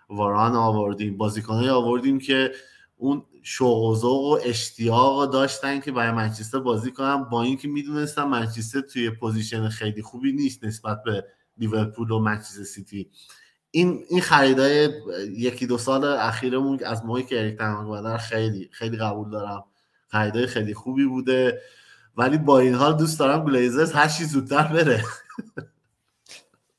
واران 0.09 0.55
آوردیم. 0.55 1.17
بازیکنایی 1.17 1.69
آوردیم 1.69 2.19
که 2.19 2.51
اون 2.95 3.25
شوق 3.49 3.83
و 3.83 3.95
ذوق 3.95 4.23
و 4.23 4.39
اشتیاق 4.43 5.31
داشتن 5.31 5.79
که 5.79 5.91
برای 5.91 6.11
منچستر 6.11 6.59
بازی 6.59 6.91
کنن. 6.91 7.23
با 7.23 7.43
اینکه 7.43 7.67
می‌دونستن 7.67 8.23
منچستر 8.23 8.81
توی 8.81 9.09
position 9.09 9.69
خیلی 9.69 10.01
خوبی 10.01 10.31
نیست 10.31 10.63
نسبت 10.63 11.03
به 11.03 11.25
لیورپول 11.57 12.11
و 12.11 12.19
منچستر 12.19 12.63
سیتی. 12.63 13.09
این 13.71 14.03
این 14.09 14.21
خریدای 14.21 14.89
یکی 15.31 15.67
دو 15.67 15.77
سال 15.77 16.03
اخیرمون 16.03 16.79
از 16.85 17.05
موقعی 17.05 17.23
که 17.23 17.39
اریک 17.39 17.57
تن‌هاخ 17.57 18.17
خیلی 18.17 18.69
خیلی 18.71 18.97
قبول 18.97 19.29
دارم. 19.29 19.63
خریدای 20.07 20.47
خیلی 20.47 20.73
خوبی 20.73 21.05
بوده. 21.05 21.61
ولی 22.17 22.37
با 22.37 22.59
این 22.59 22.73
حال 22.73 22.97
دوست 22.97 23.19
دارم 23.19 23.45
گلیزرز 23.45 23.91
هر 23.91 24.07
چی 24.07 24.23
زودتر 24.23 24.67
بره. 24.67 25.03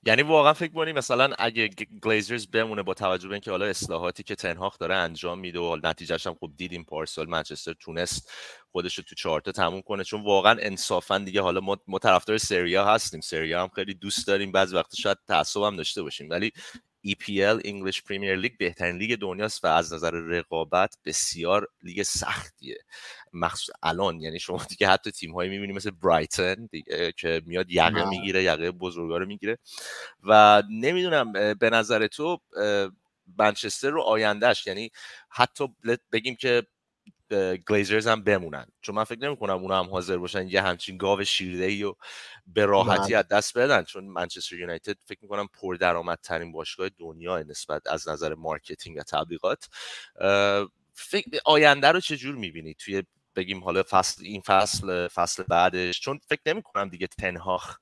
یعنی 0.06 0.22
واقعا 0.22 0.52
فکر 0.52 0.72
کنی 0.72 0.92
مثلا 0.92 1.34
اگه 1.38 1.68
گلیزرز 2.02 2.46
بمونه 2.46 2.82
با 2.82 2.94
توجه 2.94 3.28
به 3.28 3.34
اینکه 3.34 3.50
حالا 3.50 3.66
اصلاحاتی 3.66 4.22
که 4.22 4.34
تن‌هاخ 4.34 4.78
داره 4.78 4.94
انجام 4.94 5.38
میده 5.38 5.58
و 5.58 5.76
نتیجهش 5.84 6.26
هم 6.26 6.34
خب 6.34 6.50
دیدیم 6.56 6.84
پارسال 6.84 7.28
منچستر 7.28 7.72
تونست 7.72 8.30
خودش 8.72 8.98
رو 8.98 9.04
تو 9.04 9.14
چارتا 9.14 9.52
تموم 9.52 9.82
کنه. 9.82 10.04
چون 10.04 10.24
واقعا 10.24 10.56
انصافا 10.60 11.18
دیگه 11.18 11.40
حالا 11.40 11.60
ما, 11.60 11.76
ما 11.86 11.98
طرفدار 11.98 12.38
سری 12.38 12.73
آ 12.73 12.84
هستیم. 12.84 13.20
سری 13.20 13.52
آ 13.52 13.62
هم 13.62 13.68
خیلی 13.68 13.94
دوست 13.94 14.26
داریم. 14.26 14.52
بعضی 14.52 14.76
وقت 14.76 14.94
شاید 14.94 15.18
تعصب 15.28 15.62
هم 15.62 15.76
داشته 15.76 16.02
باشیم. 16.02 16.30
ولی 16.30 16.52
EPL 17.06 17.60
English 17.64 17.98
Premier 17.98 18.36
League 18.44 18.56
بهترین 18.58 18.96
لیگ 18.96 19.18
دنیاست 19.18 19.64
و 19.64 19.68
از 19.68 19.92
نظر 19.92 20.10
رقابت 20.10 20.98
بسیار 21.04 21.68
لیگ 21.82 22.02
سختیه. 22.02 22.78
مخصوص 23.32 23.74
الان 23.82 24.20
یعنی 24.20 24.40
شما 24.40 24.64
دیگه 24.68 24.88
حتی 24.88 25.10
تیم 25.10 25.34
هایی 25.34 25.50
می‌بینی 25.50 25.72
مثل 25.72 25.90
برایتن 25.90 26.68
که 27.16 27.42
میاد 27.46 27.70
یقه 27.70 28.08
می‌گیره 28.08 28.42
یقه 28.42 28.70
بزرگا 28.70 29.18
رو 29.18 29.26
می‌گیره 29.26 29.58
و 30.22 30.62
نمی‌دونم 30.70 31.32
به 31.54 31.70
نظر 31.70 32.06
تو 32.06 32.40
منچستر 33.38 33.90
رو 33.90 34.02
آیندهش 34.02 34.66
یعنی 34.66 34.90
حتی 35.28 35.68
بگیم 36.12 36.36
که 36.36 36.66
گلیزرز 37.68 38.06
هم 38.06 38.22
بمونن. 38.22 38.66
چون 38.80 38.94
من 38.94 39.04
فکر 39.04 39.18
نمی 39.18 39.36
کنم 39.36 39.58
اونا 39.58 39.78
هم 39.78 39.90
حاضر 39.90 40.16
باشن 40.16 40.48
یه 40.48 40.62
همچین 40.62 40.96
گاو 40.96 41.24
شیرده 41.24 41.64
ای 41.64 41.82
و 41.84 41.94
به 42.46 42.66
راحتی 42.66 43.12
بله. 43.12 43.16
از 43.16 43.28
دست 43.28 43.58
بدن. 43.58 43.82
چون 43.82 44.04
منچستر 44.04 44.56
یونایتد 44.56 44.96
فکر 45.06 45.18
می 45.22 45.28
کنم 45.28 45.48
پردرآمدترین 45.62 46.52
باشگاه 46.52 46.88
دنیا 46.98 47.42
نسبت 47.42 47.86
از 47.86 48.08
نظر 48.08 48.34
marketing 48.34 48.96
و 48.96 49.02
تبلیغات. 49.02 49.68
فکر 50.94 51.30
آینده 51.44 51.88
رو 51.88 52.00
چجور 52.00 52.34
می‌بینی؟ 52.34 52.74
توی 52.74 53.02
بگیم 53.38 53.64
حالا 53.64 53.82
فصل 53.90 54.24
این 54.24 54.40
فصل 54.40 55.08
فصل 55.08 55.42
بعدش. 55.42 56.00
چون 56.00 56.20
فکر 56.28 56.40
نمی 56.46 56.62
کنم 56.62 56.88
دیگه 56.88 57.06
تن‌هاخ 57.06 57.78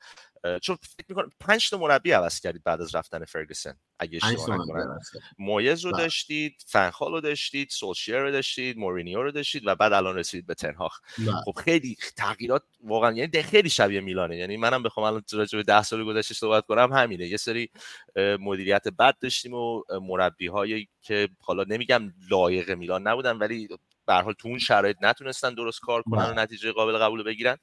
چون 0.63 0.77
فکر 0.77 1.07
می‌کنم 1.09 1.31
پنج 1.41 1.71
تا 1.71 1.79
مربی 1.79 2.13
عوض 2.13 2.41
کردید 2.41 2.65
بعد 2.65 2.81
از 2.81 2.95
رفتن 2.95 3.25
فرگسن 3.25 3.79
اگه 3.99 4.21
اشتباه 4.23 4.57
نکنم. 4.57 4.99
مویز 5.39 5.85
رو 5.85 5.93
بله. 5.93 6.03
داشتید 6.03 6.65
فن‌خال 6.67 7.13
رو 7.13 7.21
داشتید 7.21 7.71
سولشیر 7.71 8.19
رو 8.19 8.31
داشتید 8.31 8.79
مورینیو 8.79 9.23
رو 9.23 9.31
داشتید 9.31 9.67
و 9.67 9.75
بعد 9.75 9.93
الان 9.93 10.17
رسیدید 10.17 10.47
به 10.47 10.55
تن‌هاخ 10.55 11.01
بله. 11.19 11.33
خب 11.45 11.53
خیلی 11.65 11.97
تغییرات 12.17 12.63
واقعا 12.85 13.13
یعنی 13.13 13.43
خیلی 13.43 13.71
شبیه 13.71 14.01
میلانه. 14.01 14.37
یعنی 14.37 14.57
منم 14.57 14.83
بخوام 14.83 15.07
الان 15.07 15.23
راجع 15.33 15.57
به 15.59 15.63
10 15.63 15.83
سال 15.83 16.05
گذشته 16.05 16.35
صحبت 16.35 16.67
کنم 16.67 16.93
همینه. 16.93 17.27
یه 17.27 17.37
سری 17.37 17.71
مدیریت 18.17 18.89
بد 18.89 19.19
داشتیم 19.21 19.55
و 19.55 19.83
مربی 20.03 20.47
هایی 20.47 20.89
که 21.03 21.29
حالا 21.41 21.65
نمیگم 21.65 22.13
لایق 22.31 22.71
میلان 22.71 23.09
نبودن 23.09 23.39
ولی 23.39 23.69
به 24.07 24.15
حال 24.15 24.33
تو 24.33 24.49
اون 24.49 24.59
شرایط 24.59 24.97
نتونستن 25.01 25.55
درست 25.55 25.81
کار 25.81 26.03
کنن 26.03 26.23
و 26.23 26.27
بله. 26.27 26.43
نتیجه 26.43 26.73
قابل 26.73 26.99
قبول 26.99 27.23
بگیرن. 27.23 27.57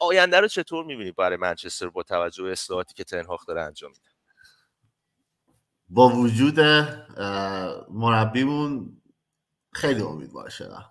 آینده 0.00 0.40
رو 0.40 0.48
چطور 0.48 0.84
می‌بینی 0.84 1.12
برای 1.12 1.36
منچستر 1.36 1.88
با 1.88 2.02
توجه 2.02 2.42
به 2.42 2.52
اصلاحاتی 2.52 2.94
که 2.94 3.04
تنهاخ 3.04 3.46
داره 3.46 3.62
انجام 3.62 3.90
میده؟ 3.90 4.10
با 5.88 6.08
وجود 6.08 6.60
مربیمون 7.90 9.02
خیلی 9.72 10.02
امیدوار 10.02 10.48
شدم 10.48 10.84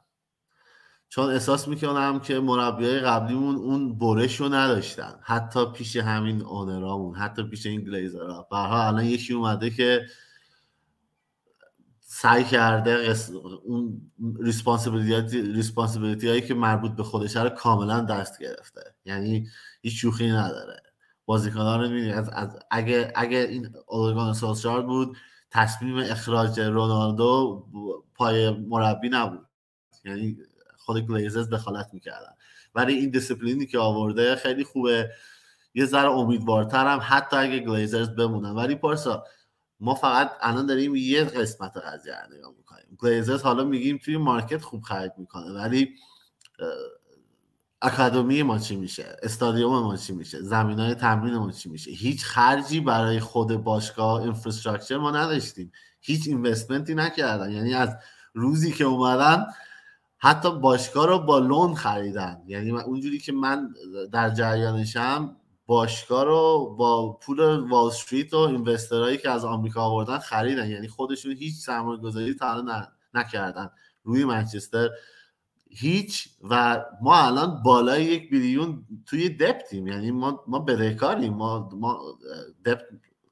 چون 1.09 1.29
احساس 1.29 1.67
می‌کنم 1.67 2.19
که 2.19 2.39
مربیای 2.39 2.99
قبلیمون 2.99 3.55
اون 3.55 3.97
برش 3.97 4.39
رو 4.39 4.49
نداشتن. 4.49 5.19
حتی 5.23 5.65
پیش 5.71 5.95
همین 5.95 6.41
اونرامون 6.41 7.15
حتی 7.15 7.43
پیش 7.43 7.65
این 7.65 7.81
گلیزرها. 7.81 8.47
برها 8.51 8.87
الان 8.87 9.05
یکی 9.05 9.33
اومده 9.33 9.69
که 9.69 10.05
سعی 12.17 12.43
کرده 12.43 13.15
اون 13.63 14.11
responsibility 15.53 16.27
هایی 16.27 16.41
که 16.41 16.53
مربوط 16.53 16.91
به 16.91 17.03
خودش 17.03 17.35
رو 17.35 17.49
کاملا 17.49 18.01
دست 18.01 18.39
گرفته. 18.39 18.81
یعنی 19.05 19.47
هیچ 19.81 20.01
شوخی 20.01 20.29
نداره. 20.29 20.81
بازیکنان 21.25 21.81
رو 21.81 21.89
می‌بینی 21.89 22.11
از, 22.11 22.29
از 22.29 22.59
اگه 22.71 23.11
اگه 23.15 23.37
این 23.37 23.69
اوله 23.87 24.10
گنار 24.10 24.33
سولشر 24.33 24.81
بود 24.81 25.17
تصمیم 25.51 25.97
اخراج 25.97 26.59
رونالدو 26.59 27.65
پای 28.15 28.49
مربی 28.49 29.09
نبود. 29.09 29.45
یعنی 30.05 30.37
خود 30.77 31.07
گلیزرز 31.07 31.49
دخالت 31.49 31.89
می‌کردن. 31.93 32.33
ولی 32.75 32.93
این 32.93 33.09
دیسپلینی 33.09 33.65
که 33.65 33.79
آورده 33.79 34.35
خیلی 34.35 34.63
خوبه. 34.63 35.11
یه 35.73 35.85
ذره 35.85 36.11
امیدوارترم 36.11 36.99
حتی 37.03 37.35
اگه 37.35 37.59
گلیزرز 37.59 38.09
بمونن. 38.09 38.51
ولی 38.51 38.75
پارسا 38.75 39.23
ما 39.79 39.95
فقط 39.95 40.31
الان 40.41 40.65
داریم 40.65 40.95
یه 40.95 41.23
قسمت 41.23 41.77
قضیه 41.77 42.13
رو 42.29 42.37
نگاه 42.37 42.53
می‌کنیم. 42.57 42.97
گلیزرز 42.97 43.41
حالا 43.41 43.63
میگیم 43.63 43.97
توی 43.97 44.17
مارکت 44.17 44.61
خوب 44.61 44.81
خرید 44.81 45.11
می‌کنه 45.17 45.51
ولی 45.51 45.89
اکادمی 47.81 48.43
ما 48.43 48.59
چی 48.59 48.75
میشه؟ 48.75 49.17
استادیوم 49.23 49.83
ما 49.83 49.97
چی 49.97 50.13
میشه؟ 50.13 50.41
زمین 50.41 50.79
های 50.79 50.95
تمرین 50.95 51.37
ما 51.37 51.51
چی 51.51 51.69
میشه؟ 51.69 51.91
هیچ 51.91 52.25
خرجی 52.25 52.79
برای 52.79 53.19
خود 53.19 53.63
باشگاه 53.63 54.21
اینفراستراکچر 54.21 54.97
ما 54.97 55.11
نداشتیم. 55.11 55.71
هیچ 56.01 56.27
اینوستمنتی 56.27 56.95
نکردن. 56.95 57.51
یعنی 57.51 57.73
از 57.73 57.95
روزی 58.33 58.71
که 58.71 58.83
اومدن 58.83 59.45
حتی 60.17 60.59
باشگاه 60.59 61.07
رو 61.07 61.19
با 61.19 61.39
لون 61.39 61.75
خریدن. 61.75 62.41
یعنی 62.47 62.71
اونجوری 62.71 63.19
که 63.19 63.31
من 63.31 63.69
در 64.11 64.29
جریانشم 64.29 65.35
باشگاه 65.65 66.23
رو 66.23 66.75
با 66.79 67.13
پول 67.13 67.39
وال 67.39 67.87
استریت 67.87 68.33
و 68.33 68.37
اینوسترهایی 68.37 69.17
که 69.17 69.29
از 69.29 69.45
آمریکا 69.45 69.81
آوردن 69.81 70.17
خریدن. 70.17 70.69
یعنی 70.69 70.87
خودشون 70.87 71.31
هیچ 71.31 71.55
سرمایه 71.55 72.01
گذاری 72.01 72.33
تا 72.33 72.65
نکردن 73.13 73.69
روی 74.03 74.25
منچستر. 74.25 74.89
هیچ. 75.69 76.29
و 76.49 76.85
ما 77.01 77.25
الان 77.25 77.63
بالای 77.63 78.03
یک 78.03 78.29
بیلیون 78.29 78.85
توی 79.05 79.29
دپتیم 79.29 79.87
یعنی 79.87 80.11
ما 80.11 80.43
ما 80.47 80.59
بدهکاریم 80.59 81.33
ما 81.33 81.69
ما 81.73 82.17
دپت 82.65 82.85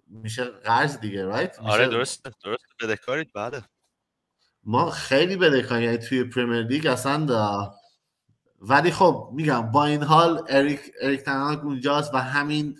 میشه 0.07 0.43
قرض 0.43 0.99
دیگه 0.99 1.25
رایت 1.25 1.59
آره 1.59 1.87
درست 1.87 2.23
درست 2.43 2.63
بدهکارید 2.83 3.33
بعد 3.33 3.63
ما 4.63 4.91
خیلی 4.91 5.35
بدهکاریم 5.35 5.83
یعنی 5.83 5.97
توی 5.97 6.23
پریمیر 6.23 6.61
لیگ 6.61 6.85
اصلا 6.87 7.25
ولی 8.67 8.91
خب 8.91 9.29
میگم 9.33 9.71
با 9.71 9.85
این 9.85 10.03
حال 10.03 10.41
اریک 10.49 10.79
اریک 11.01 11.27
اونجاست 11.63 12.13
و 12.13 12.17
همین 12.17 12.77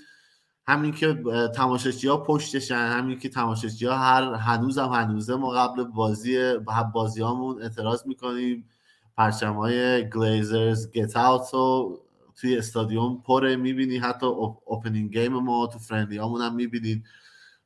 همین 0.68 0.92
که 0.92 1.24
تماشاچی 1.56 2.08
ها 2.08 2.18
پشتشن 2.18 2.76
همین 2.76 3.20
که 3.20 3.30
تماشاچی 3.30 3.86
ها 3.86 3.98
هر 3.98 4.34
هنوز 4.34 4.78
هم 4.78 4.90
هنوزه 4.90 5.36
ما 5.36 5.50
قبل 5.50 5.84
بازی 5.84 6.54
بازی 6.94 7.22
هامون 7.22 7.62
اعتراض 7.62 8.08
می‌کنیم. 8.08 8.70
پرچم 9.18 9.54
های 9.54 10.10
گلیزرز 10.10 10.92
get 10.92 11.18
out 11.18 11.54
و 11.54 12.00
توی 12.36 12.58
استادیوم 12.58 13.22
پره 13.26 13.56
می‌بینی 13.56 13.98
حتی 13.98 14.26
opening 14.66 15.18
game 15.18 15.34
ما 15.34 15.68
تو 15.68 15.80
friendly 15.80 16.18
هم 16.18 16.56
می‌بینید. 16.56 17.04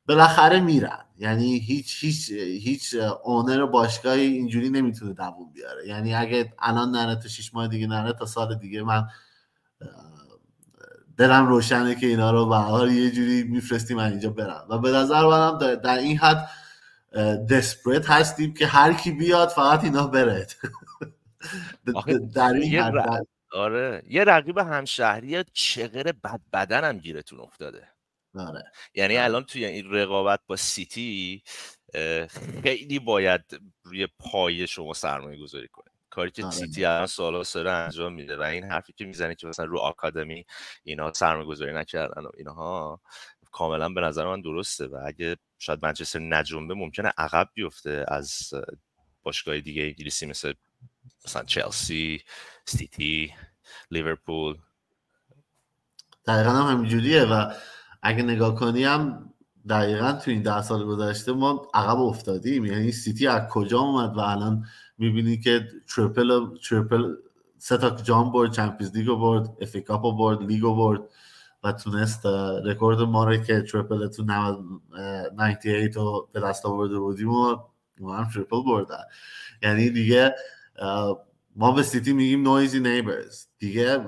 بالاخره 0.08 0.60
میرن. 0.60 1.04
یعنی 1.18 1.58
هیچ 1.58 2.04
هیچ 2.04 2.30
هیچ 2.40 2.94
اونر 3.24 3.66
باشگاهی 3.66 4.26
اینجوری 4.26 4.70
نمی‌تونه 4.70 5.12
دووم 5.12 5.52
بیاره. 5.52 5.86
یعنی 5.88 6.14
اگه 6.14 6.52
الان 6.58 6.90
نره 6.90 7.14
تا 7.14 7.28
ماه 7.52 7.68
دیگه 7.68 7.86
نره 7.86 8.12
تا 8.12 8.26
سال 8.26 8.54
دیگه 8.54 8.82
من 8.82 9.06
دلم 11.18 11.46
روشنه 11.46 11.94
که 11.94 12.06
اینا 12.06 12.30
رو 12.30 12.46
به 12.46 12.56
حال 12.56 12.92
یه 12.92 13.10
جوری 13.10 13.42
میفرستیم 13.42 13.96
من 13.96 14.10
اینجا 14.10 14.30
برم 14.30 14.66
و 14.68 14.78
به 14.78 14.90
نظر 14.90 15.26
منم 15.26 15.58
در 15.58 15.98
این 15.98 16.18
حد 16.18 16.48
دسپریت 17.50 18.10
هستیم 18.10 18.54
که 18.54 18.66
هر 18.66 18.92
کی 18.92 19.10
بیاد 19.10 19.48
فقط 19.48 19.84
اینا 19.84 20.06
بره. 20.06 20.46
در 22.34 22.52
این 22.52 22.78
حد 22.80 23.26
آره. 23.52 24.02
یه 24.08 24.24
رقیب 24.24 24.58
همشهری 24.58 25.44
چغر 25.52 26.12
بد 26.24 26.40
بدن 26.52 26.98
گیرتون 26.98 27.40
افتاده. 27.40 27.88
آره. 28.34 28.64
یعنی 28.94 29.16
آره. 29.16 29.24
الان 29.24 29.44
توی 29.44 29.64
این 29.64 29.90
رقابت 29.90 30.40
با 30.46 30.56
سیتی 30.56 31.42
خیلی 32.62 32.98
باید 32.98 33.60
روی 33.82 34.06
پای 34.18 34.66
شما 34.66 34.92
سرمایه 34.92 35.40
گذاری 35.40 35.68
کنید 35.68 35.92
کاری 36.10 36.30
که 36.30 36.44
آره. 36.44 36.54
سیتی 36.54 36.84
الان 36.84 37.06
سالا 37.06 37.44
سره 37.44 37.70
انجام 37.70 38.12
میده 38.12 38.36
و 38.36 38.42
این 38.42 38.64
حرفی 38.64 38.92
که 38.92 39.04
می‌زنی 39.04 39.34
که 39.34 39.46
مثلا 39.46 39.64
رو 39.66 39.78
آکادمی 39.78 40.44
اینا 40.82 41.12
سرمایه‌گذاری 41.12 41.74
نکردن 41.74 42.22
و 42.22 42.30
اینها 42.36 43.00
کاملا 43.50 43.88
به 43.88 44.00
نظر 44.00 44.26
من 44.26 44.40
درسته 44.40 44.86
و 44.86 45.00
اگه 45.06 45.36
شاید 45.58 45.78
منچستر 45.82 46.18
نجنبه 46.18 46.74
ممکنه 46.74 47.12
عقب 47.18 47.48
بیفته 47.54 48.04
از 48.08 48.54
باشگاه 49.22 49.60
دیگه 49.60 49.82
انگلیسی 49.82 50.26
مثل 50.26 50.52
مثلا 51.24 51.42
چلسی 51.42 52.22
سیتی 52.64 53.34
لیورپول 53.90 54.58
دقیقا 56.26 56.50
هم 56.50 56.76
همینجوریه 56.76 57.24
و 57.24 57.52
اگه 58.02 58.22
نگاه 58.22 58.54
کنی 58.54 58.84
هم 58.84 59.30
دقیقا 59.68 60.12
تو 60.12 60.30
این 60.30 60.42
ده 60.42 60.62
سال 60.62 60.84
گذشته 60.84 61.32
ما 61.32 61.68
عقب 61.74 61.98
افتادیم. 62.00 62.64
یعنی 62.64 62.92
سیتی 62.92 63.26
از 63.26 63.48
کجا 63.48 63.78
اومد 63.78 64.16
و 64.16 64.20
الان 64.20 64.64
می‌بینی 64.98 65.38
که 65.38 65.68
triple 65.94 66.46
triple 66.68 67.14
سه 67.58 67.76
تا 67.76 67.90
جام 67.90 68.32
برد 68.32 68.52
Champions 68.52 68.96
League 68.96 69.13
و 69.13 69.16
برد 69.16 69.48
FA 69.60 69.74
Cup 69.74 69.80
و 69.80 70.16
برد 70.16 70.42
لیگو 70.42 70.76
برد 70.76 71.00
و 71.64 71.72
تونست 71.72 72.26
رکورد 72.64 73.00
ما 73.00 73.24
رو 73.24 73.36
که 73.36 73.62
triple 73.62 74.06
تو 74.06 74.22
98 74.22 75.96
رو 75.96 76.28
به 76.32 76.40
دست 76.40 76.66
آورده 76.66 76.98
بودیم 76.98 77.28
و 77.28 77.56
ما 78.00 78.16
هم 78.16 78.30
triple 78.30 78.62
بردن. 78.62 79.02
یعنی 79.62 79.90
دیگه 79.90 80.34
ما 81.58 81.72
به 81.72 81.82
سیتی 81.82 82.12
میگیم 82.12 82.42
نویزی 82.42 82.80
نیبرز 82.80 83.46
دیگه 83.58 84.04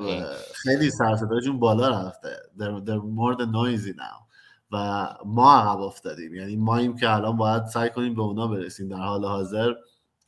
خیلی 0.54 0.90
سرصداشون 0.90 1.58
بالا 1.58 1.88
رفته. 1.88 2.36
They're, 2.58 2.84
they're 2.86 3.02
more 3.02 3.34
than 3.36 3.50
noisy 3.52 3.92
now. 3.96 4.26
و 4.72 5.08
ما 5.24 5.54
عقب 5.54 5.80
افتادیم. 5.80 6.34
یعنی 6.34 6.56
ما 6.56 6.76
این 6.76 6.96
که 6.96 7.10
الان 7.10 7.36
باید 7.36 7.66
سعی 7.66 7.90
کنیم 7.90 8.14
به 8.14 8.22
اونا 8.22 8.46
برسیم. 8.46 8.88
در 8.88 8.96
حال 8.96 9.24
حاضر 9.24 9.72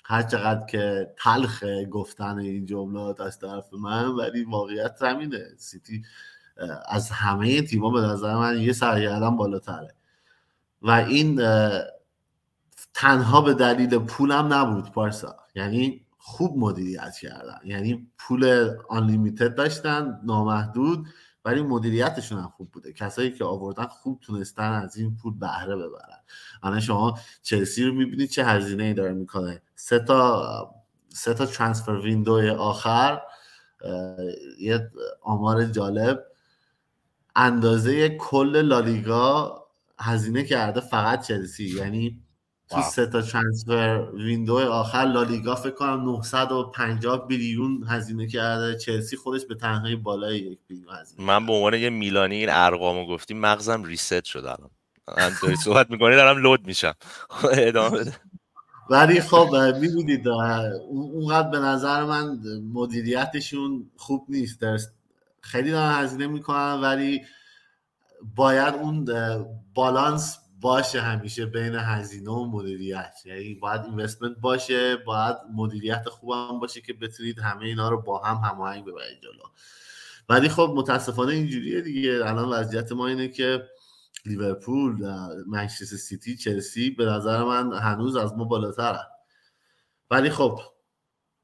هر 0.04 0.22
چقدر 0.22 0.66
که 0.66 1.14
تلخ 1.18 1.64
گفتن 1.90 2.38
این 2.38 2.66
جملات 2.66 3.20
از 3.20 3.38
طرف 3.38 3.74
من 3.74 4.06
ولی 4.06 4.44
واقعیت 4.44 5.02
همینه. 5.02 5.48
سیتی 5.56 6.02
از 6.88 7.10
همه 7.10 7.62
تیما 7.62 7.90
به 7.90 8.00
نظر 8.00 8.34
من 8.36 8.60
یه 8.60 8.72
سرگردن 8.72 9.36
بالاتره. 9.36 9.94
و 10.82 10.90
این 10.90 11.42
تنها 12.94 13.40
به 13.40 13.54
دلیل 13.54 13.98
پولم 13.98 14.52
نبود 14.52 14.92
پارسا. 14.92 15.36
یعنی 15.54 16.06
خوب 16.24 16.58
مدیریت 16.58 17.16
کردن. 17.22 17.58
یعنی 17.64 18.10
پول 18.18 18.70
آنلیمیتد 18.88 19.54
داشتن 19.54 20.20
نامحدود 20.24 21.06
ولی 21.44 21.62
مدیریتشون 21.62 22.38
هم 22.38 22.52
خوب 22.56 22.70
بوده. 22.70 22.92
کسایی 22.92 23.32
که 23.32 23.44
آوردن 23.44 23.86
خوب 23.86 24.20
تونستن 24.20 24.72
از 24.72 24.96
این 24.96 25.16
پول 25.16 25.38
بهره 25.38 25.76
ببرن. 25.76 26.18
الان 26.62 26.80
شما 26.80 27.18
چلسی 27.42 27.84
رو 27.84 27.94
می‌بینید 27.94 28.30
چه 28.30 28.44
هزینه 28.44 28.82
ای 28.82 28.94
داره 28.94 29.12
می‌کنه. 29.12 29.62
سه 29.74 29.98
تا 29.98 30.74
سه 31.08 31.34
تا 31.34 31.46
ترانسفر 31.46 31.92
ویندوی 31.92 32.50
آخر 32.50 33.20
یه 34.58 34.90
آمار 35.22 35.64
جالب. 35.64 36.24
اندازه 37.36 38.08
کل 38.08 38.62
لالیگا 38.62 39.58
هزینه 39.98 40.44
کرده 40.44 40.80
فقط 40.80 41.26
چلسی. 41.26 41.64
یعنی 41.64 42.22
تو 42.72 42.82
سه 42.82 43.06
تا 43.06 43.22
ترانسفر 43.22 44.06
ویندو 44.14 44.58
آخر 44.58 45.04
لالیگا 45.04 45.54
فکر 45.54 45.74
کنم 45.74 46.04
950 46.04 47.26
بیلیون 47.26 47.84
هزینه 47.88 48.26
کرده. 48.26 48.78
چلسی 48.78 49.16
خودش 49.16 49.44
به 49.46 49.54
تنهایی 49.54 49.96
بالای 49.96 50.38
یک 50.38 50.58
بیلیون 50.68 50.94
هزینه 51.00 51.22
من 51.26 51.46
به 51.46 51.52
عنوان 51.52 51.74
یه 51.74 51.90
میلانی 51.90 52.36
این 52.36 52.48
ارقامو 52.50 53.06
گفتی 53.06 53.34
مغزم 53.34 53.84
ریست 53.84 54.24
شد 54.24 54.44
الان. 54.44 54.70
من 55.18 55.32
داری 55.42 55.56
صحبت 55.56 55.90
می‌کنی 55.90 56.16
دارم 56.16 56.38
لود 56.38 56.66
میشم. 56.66 56.94
ادامه 57.52 57.98
بده. 57.98 58.12
ولی 58.90 59.20
خب 59.20 59.56
می‌بینید 59.80 60.28
اونقدر 60.88 61.48
به 61.48 61.58
نظر 61.58 62.04
من 62.04 62.38
مدیریتشون 62.72 63.90
خوب 63.96 64.26
نیست. 64.28 64.60
خیلی 65.40 65.70
دارن 65.70 66.04
هزینه 66.04 66.26
می‌کنن 66.26 66.80
ولی 66.82 67.20
باید 68.34 68.74
اون 68.74 69.08
بالانس 69.74 70.38
باشه 70.62 71.00
همیشه 71.00 71.46
بین 71.46 71.74
هزینه 71.74 72.30
و 72.30 72.44
مدیریت. 72.44 73.14
یعنی 73.24 73.54
باید 73.54 73.80
اینوستمنت 73.80 74.36
باشه 74.38 74.96
باید 74.96 75.36
مدیریت 75.54 76.08
خوب 76.08 76.30
هم 76.30 76.60
باشه 76.60 76.80
که 76.80 76.92
بتونید 76.92 77.38
همه 77.38 77.64
اینا 77.64 77.88
رو 77.88 78.02
با 78.02 78.18
هم 78.18 78.36
هماهنگ 78.36 78.84
ببرید 78.84 79.20
جلو. 79.20 79.44
ولی 80.28 80.48
خب 80.48 80.72
متاسفانه 80.76 81.32
اینجوریه 81.32 81.80
دیگه. 81.80 82.20
الان 82.24 82.48
وضعیت 82.48 82.92
ما 82.92 83.06
اینه 83.06 83.28
که 83.28 83.68
لیورپول 84.26 85.06
منچستر 85.46 85.96
سیتی 85.96 86.36
چلسی 86.36 86.90
به 86.90 87.04
نظر 87.04 87.44
من 87.44 87.72
هنوز 87.72 88.16
از 88.16 88.32
ما 88.32 88.44
بالاتره 88.44 89.06
ولی 90.10 90.30
خب 90.30 90.60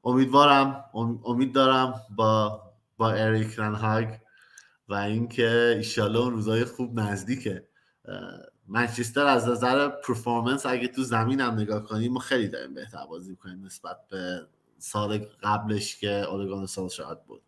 امیدوارم 0.03 0.85
امید 1.25 1.53
دارم 1.53 2.01
با 2.15 2.61
با 2.97 3.11
اریک 3.11 3.59
رنهاگ 3.59 4.07
و 4.89 4.93
اینکه 4.93 5.73
ایشالله 5.77 6.19
اون 6.19 6.31
روزای 6.31 6.65
خوب 6.65 6.99
نزدیکه. 6.99 7.67
منچستر 8.71 9.25
از 9.25 9.47
نظر 9.47 9.87
پرفورمنس 9.87 10.65
اگه 10.65 10.87
تو 10.87 11.03
زمین 11.03 11.41
هم 11.41 11.53
نگاه 11.53 11.83
کنیم 11.83 12.13
ما 12.13 12.19
خیلی 12.19 12.47
داریم 12.47 12.73
بهتر 12.73 13.05
بازی 13.05 13.35
کنیم 13.35 13.65
نسبت 13.65 13.97
به 14.09 14.47
سال 14.77 15.17
قبلش 15.43 15.97
که 15.97 16.11
اولگان 16.11 16.65
سال 16.65 16.89
شاید 16.89 17.17
بود. 17.23 17.41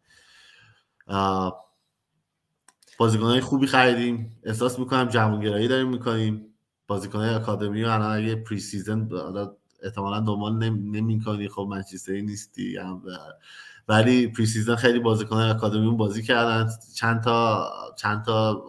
بازیکنهای 2.97 3.41
خوبی 3.41 3.67
خریدیم. 3.67 4.38
احساس 4.43 4.79
می‌کنم 4.79 5.07
جوانگرایی 5.10 5.67
داریم 5.67 5.89
می‌کنیم. 5.89 6.53
بازیکنهای 6.88 7.29
اکادمی 7.29 7.84
و 7.84 7.88
الان 7.88 8.17
اگه 8.17 8.36
pre-season 8.36 9.10
احتمالا 9.84 10.19
دنبال 10.19 10.57
نمی‌کنی. 10.67 11.49
خب 11.49 11.67
منچستری 11.69 12.21
نیستی. 12.21 12.79
ولی 13.88 14.27
pre-season 14.27 14.75
خیلی 14.75 14.99
بازیکنهای 14.99 15.49
اکادمی 15.49 15.95
بازی 15.95 16.23
کردن. 16.23 16.69
چند 16.95 17.23
تا 17.23 17.71
چند 17.97 18.25
تا 18.25 18.63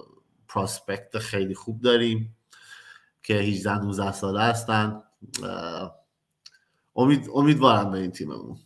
prospect 0.48 1.18
خیلی 1.18 1.54
خوب 1.54 1.80
داریم. 1.80 2.36
که 3.22 3.34
18 3.34 3.78
19 3.78 4.12
ساله 4.12 4.40
هستن. 4.40 5.02
امید 6.96 7.28
امیدوارم 7.34 7.90
به 7.90 7.98
این 7.98 8.10
تیممون. 8.10 8.58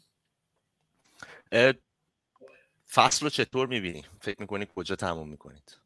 فصل 2.90 3.26
رو 3.26 3.30
چطور 3.30 3.66
می‌بینی؟ 3.66 4.04
فکر 4.20 4.40
می‌کنی 4.40 4.66
کجا 4.76 4.96
تموم 4.96 5.28
می‌کنید؟ 5.28 5.76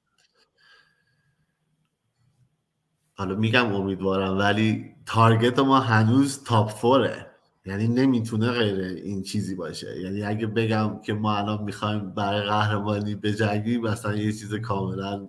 حالا 3.15 3.35
میگم 3.35 3.75
امیدوارم 3.75 4.39
ولی 4.39 4.95
target 5.07 5.59
ما 5.59 5.81
هنوز 5.81 6.45
top 6.45 6.71
four 6.71 7.19
ه 7.19 7.31
یعنی 7.67 7.89
نمی‌تونه 7.89 8.51
غیر 8.51 8.81
این 8.81 9.23
چیزی 9.23 9.55
باشه. 9.55 10.01
یعنی 10.01 10.23
اگه 10.23 10.47
بگم 10.47 11.01
که 11.01 11.13
ما 11.13 11.37
الان 11.37 11.63
می‌خوایم 11.63 12.15
برای 12.15 12.43
قهرمانی 12.43 13.15
بجنگیم 13.15 13.81
مثلا 13.81 14.17
یه 14.17 14.33
چیز 14.33 14.55
کاملا 14.55 15.29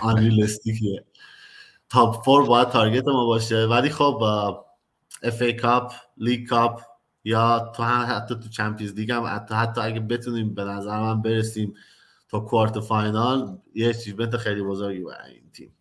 unrealistic 0.00 0.88
یه 0.88 1.04
top 1.92 2.24
four 2.24 2.46
باید 2.46 2.68
target 2.68 3.08
ما 3.08 3.26
باشه. 3.26 3.66
ولی 3.66 3.90
خب 3.90 4.22
FA 5.22 5.42
Cup 5.42 5.92
League 6.16 6.48
Cup 6.48 6.80
یا 7.24 7.72
تو 7.76 7.82
حتی 7.82 8.34
تو 8.34 8.48
Champions 8.48 8.94
League 8.94 9.10
هم 9.12 9.24
حتی, 9.26 9.54
حتی 9.54 9.80
اگه 9.80 10.00
بتونیم 10.00 10.54
به 10.54 10.64
نظر 10.64 11.00
من 11.00 11.22
برسیم 11.22 11.74
تا 12.28 12.40
quarter 12.40 12.80
final 12.80 13.58
یه 13.74 13.88
achievement 13.88 14.36
خیلی 14.36 14.62
بزرگی 14.62 15.04
برای 15.04 15.34
این 15.34 15.50
تیم. 15.52 15.72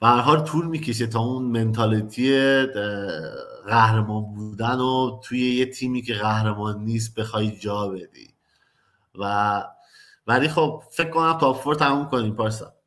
به 0.00 0.06
هر 0.06 0.38
طول 0.38 0.66
می‌کشه 0.66 1.06
تا 1.06 1.20
اون 1.20 1.44
mentality 1.44 2.62
قهرمان 3.66 4.34
بودن 4.34 4.80
و 4.80 5.20
توی 5.24 5.54
یه 5.54 5.66
تیمی 5.66 6.02
که 6.02 6.14
قهرمان 6.14 6.84
نیست 6.84 7.14
بخوای 7.14 7.50
جا 7.50 7.88
بدی. 7.88 8.34
و 9.18 9.64
ولی 10.26 10.48
خب 10.48 10.82
فکر 10.90 11.10
کنم 11.10 11.38
top 11.38 11.52
four 11.52 11.74
تموم 11.74 12.08
کنیم 12.08 12.34
پارسا. 12.34 12.77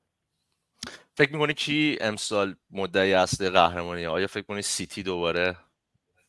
فکر 1.22 1.34
می‌کنی 1.34 1.54
کی 1.54 1.98
امسال 2.02 2.56
مدعی 2.72 3.14
اصلی 3.14 3.50
قهرمانی 3.50 4.06
آیا 4.06 4.28
فکر 4.28 4.40
می‌کنی 4.40 4.62
سیتی 4.62 5.04
دوباره؟ 5.04 5.58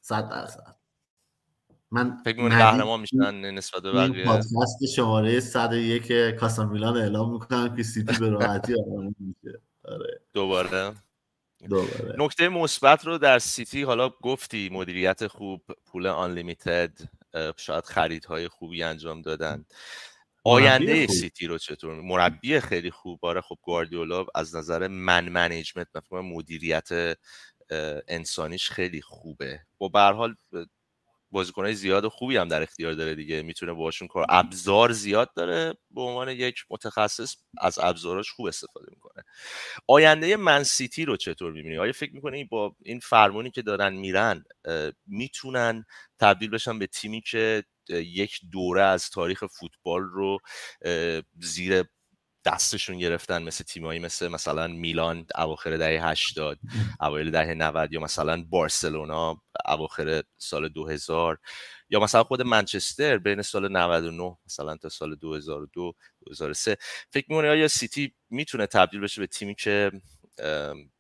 صد 0.01 0.29
درصد. 0.29 0.77
من 1.91 2.17
فکر 2.25 2.37
می‌کنی 2.37 2.61
قهرمان 2.61 3.01
میشن 3.01 3.35
نسبت 3.35 3.83
به 3.83 3.93
بقیه؟ 3.93 4.25
پادکست 4.25 4.87
شماره 4.97 5.41
101 5.41 6.13
کاسا 6.31 6.67
میلان 6.67 6.97
اعلام 6.97 7.33
می‌کنم 7.33 7.77
که 7.77 7.83
سیتی 7.83 8.17
به 8.21 8.29
راحتی 8.29 8.75
قهرمان 8.75 9.15
میشه. 9.19 9.61
آره. 9.85 10.21
دوباره؟ 10.33 10.95
دوباره. 11.69 12.15
نکته 12.19 12.49
مثبت 12.49 13.07
رو 13.07 13.19
در 13.19 13.39
سیتی 13.39 13.83
حالا 13.83 14.09
گفتی 14.09 14.71
مدیریت 14.73 15.27
خوب 15.27 15.63
پول 15.87 16.07
unlimited 16.07 16.93
شاید 17.57 17.85
خریدهای 17.85 18.49
خوبی 18.49 18.83
انجام 18.83 19.23
دادن. 19.23 19.65
آینده 20.45 21.07
سیتی 21.07 21.47
رو 21.47 21.59
چطور 21.59 22.01
مربی 22.01 22.61
خیلی 22.61 22.91
خوب. 22.91 23.19
آره 23.23 23.41
خب 23.41 23.57
گواردیولا 23.63 24.27
از 24.35 24.57
نظر 24.57 24.89
من 24.89 25.29
management 25.29 25.89
مفهوم 25.95 26.27
مدیریت 26.33 26.89
انسانیش 28.09 28.71
خیلی 28.71 29.03
خوبه. 29.03 29.61
و 29.81 29.89
به 29.89 29.99
هر 30.01 30.13
حال 30.13 30.35
بازیکنهای 31.33 31.75
زیاد 31.75 32.05
و 32.05 32.09
خوبی 32.11 32.37
هم 32.37 32.49
در 32.49 32.63
اختیار 32.63 32.93
داره 32.93 33.15
دیگه. 33.15 33.43
می‌تونه 33.43 33.73
باشون 33.73 34.09
کار 34.09 34.27
ابزار 34.29 34.93
زیاد 34.93 35.35
داره. 35.35 35.75
به 35.91 36.01
عنوان 36.01 36.29
یک 36.29 36.65
متخصص 36.71 37.37
از 37.59 37.79
ابزاراش 37.83 38.31
خوب 38.31 38.47
استفاده 38.47 38.87
می‌کنه. 38.91 39.25
آینده 39.89 40.37
من 40.37 40.63
سیتی 40.63 41.05
رو 41.05 41.17
چطور 41.17 41.53
می‌بینی؟ 41.53 41.79
آیا 41.79 41.93
فکر 41.93 42.15
می‌کنی 42.15 42.45
با 42.45 42.77
این 42.83 43.01
فرمونی 43.01 43.51
که 43.51 43.63
دارن 43.63 43.93
میرن 43.93 44.45
می‌تونن 45.07 45.85
تبدیل 46.19 46.51
بشن 46.51 46.79
به 46.79 46.87
تیمی 46.87 47.21
که 47.21 47.65
یک 47.89 48.41
دوره 48.53 48.83
از 48.83 49.11
تاریخ 49.11 49.45
فوتبال 49.47 50.03
رو 50.03 50.39
زیر 51.41 51.85
دستشون 52.45 52.99
گرفتن 52.99 53.43
مثل 53.43 53.65
تیمایی 53.65 54.01
مثل 54.01 54.29
مثلا 54.29 54.67
میلان 54.67 55.27
اواخر 55.35 55.77
دهه 55.77 56.09
80 56.09 56.59
اوایل 57.01 57.31
دهه 57.31 57.55
90 57.55 57.93
یا 57.93 58.01
مثلا 58.01 58.45
بارسلونا 58.51 59.43
اواخر 59.67 60.23
سال 60.39 60.69
2000 60.69 61.39
یا 61.91 62.01
مثلا 62.01 62.25
خود 62.25 62.43
منچستر 62.43 63.19
بین 63.19 63.43
سال 63.43 63.73
99 63.73 64.37
مثلا 64.47 64.77
تا 64.77 64.89
سال 64.89 65.15
2002 65.15 65.95
2003 66.27 66.77
فکر 67.11 67.27
می‌کنی 67.29 67.49
آیا 67.49 67.69
سیتی 67.69 68.15
می‌تونه 68.31 68.67
تبدیل 68.67 69.01
بشه 69.01 69.21
به 69.21 69.27
تیمی 69.27 69.55
که 69.55 69.93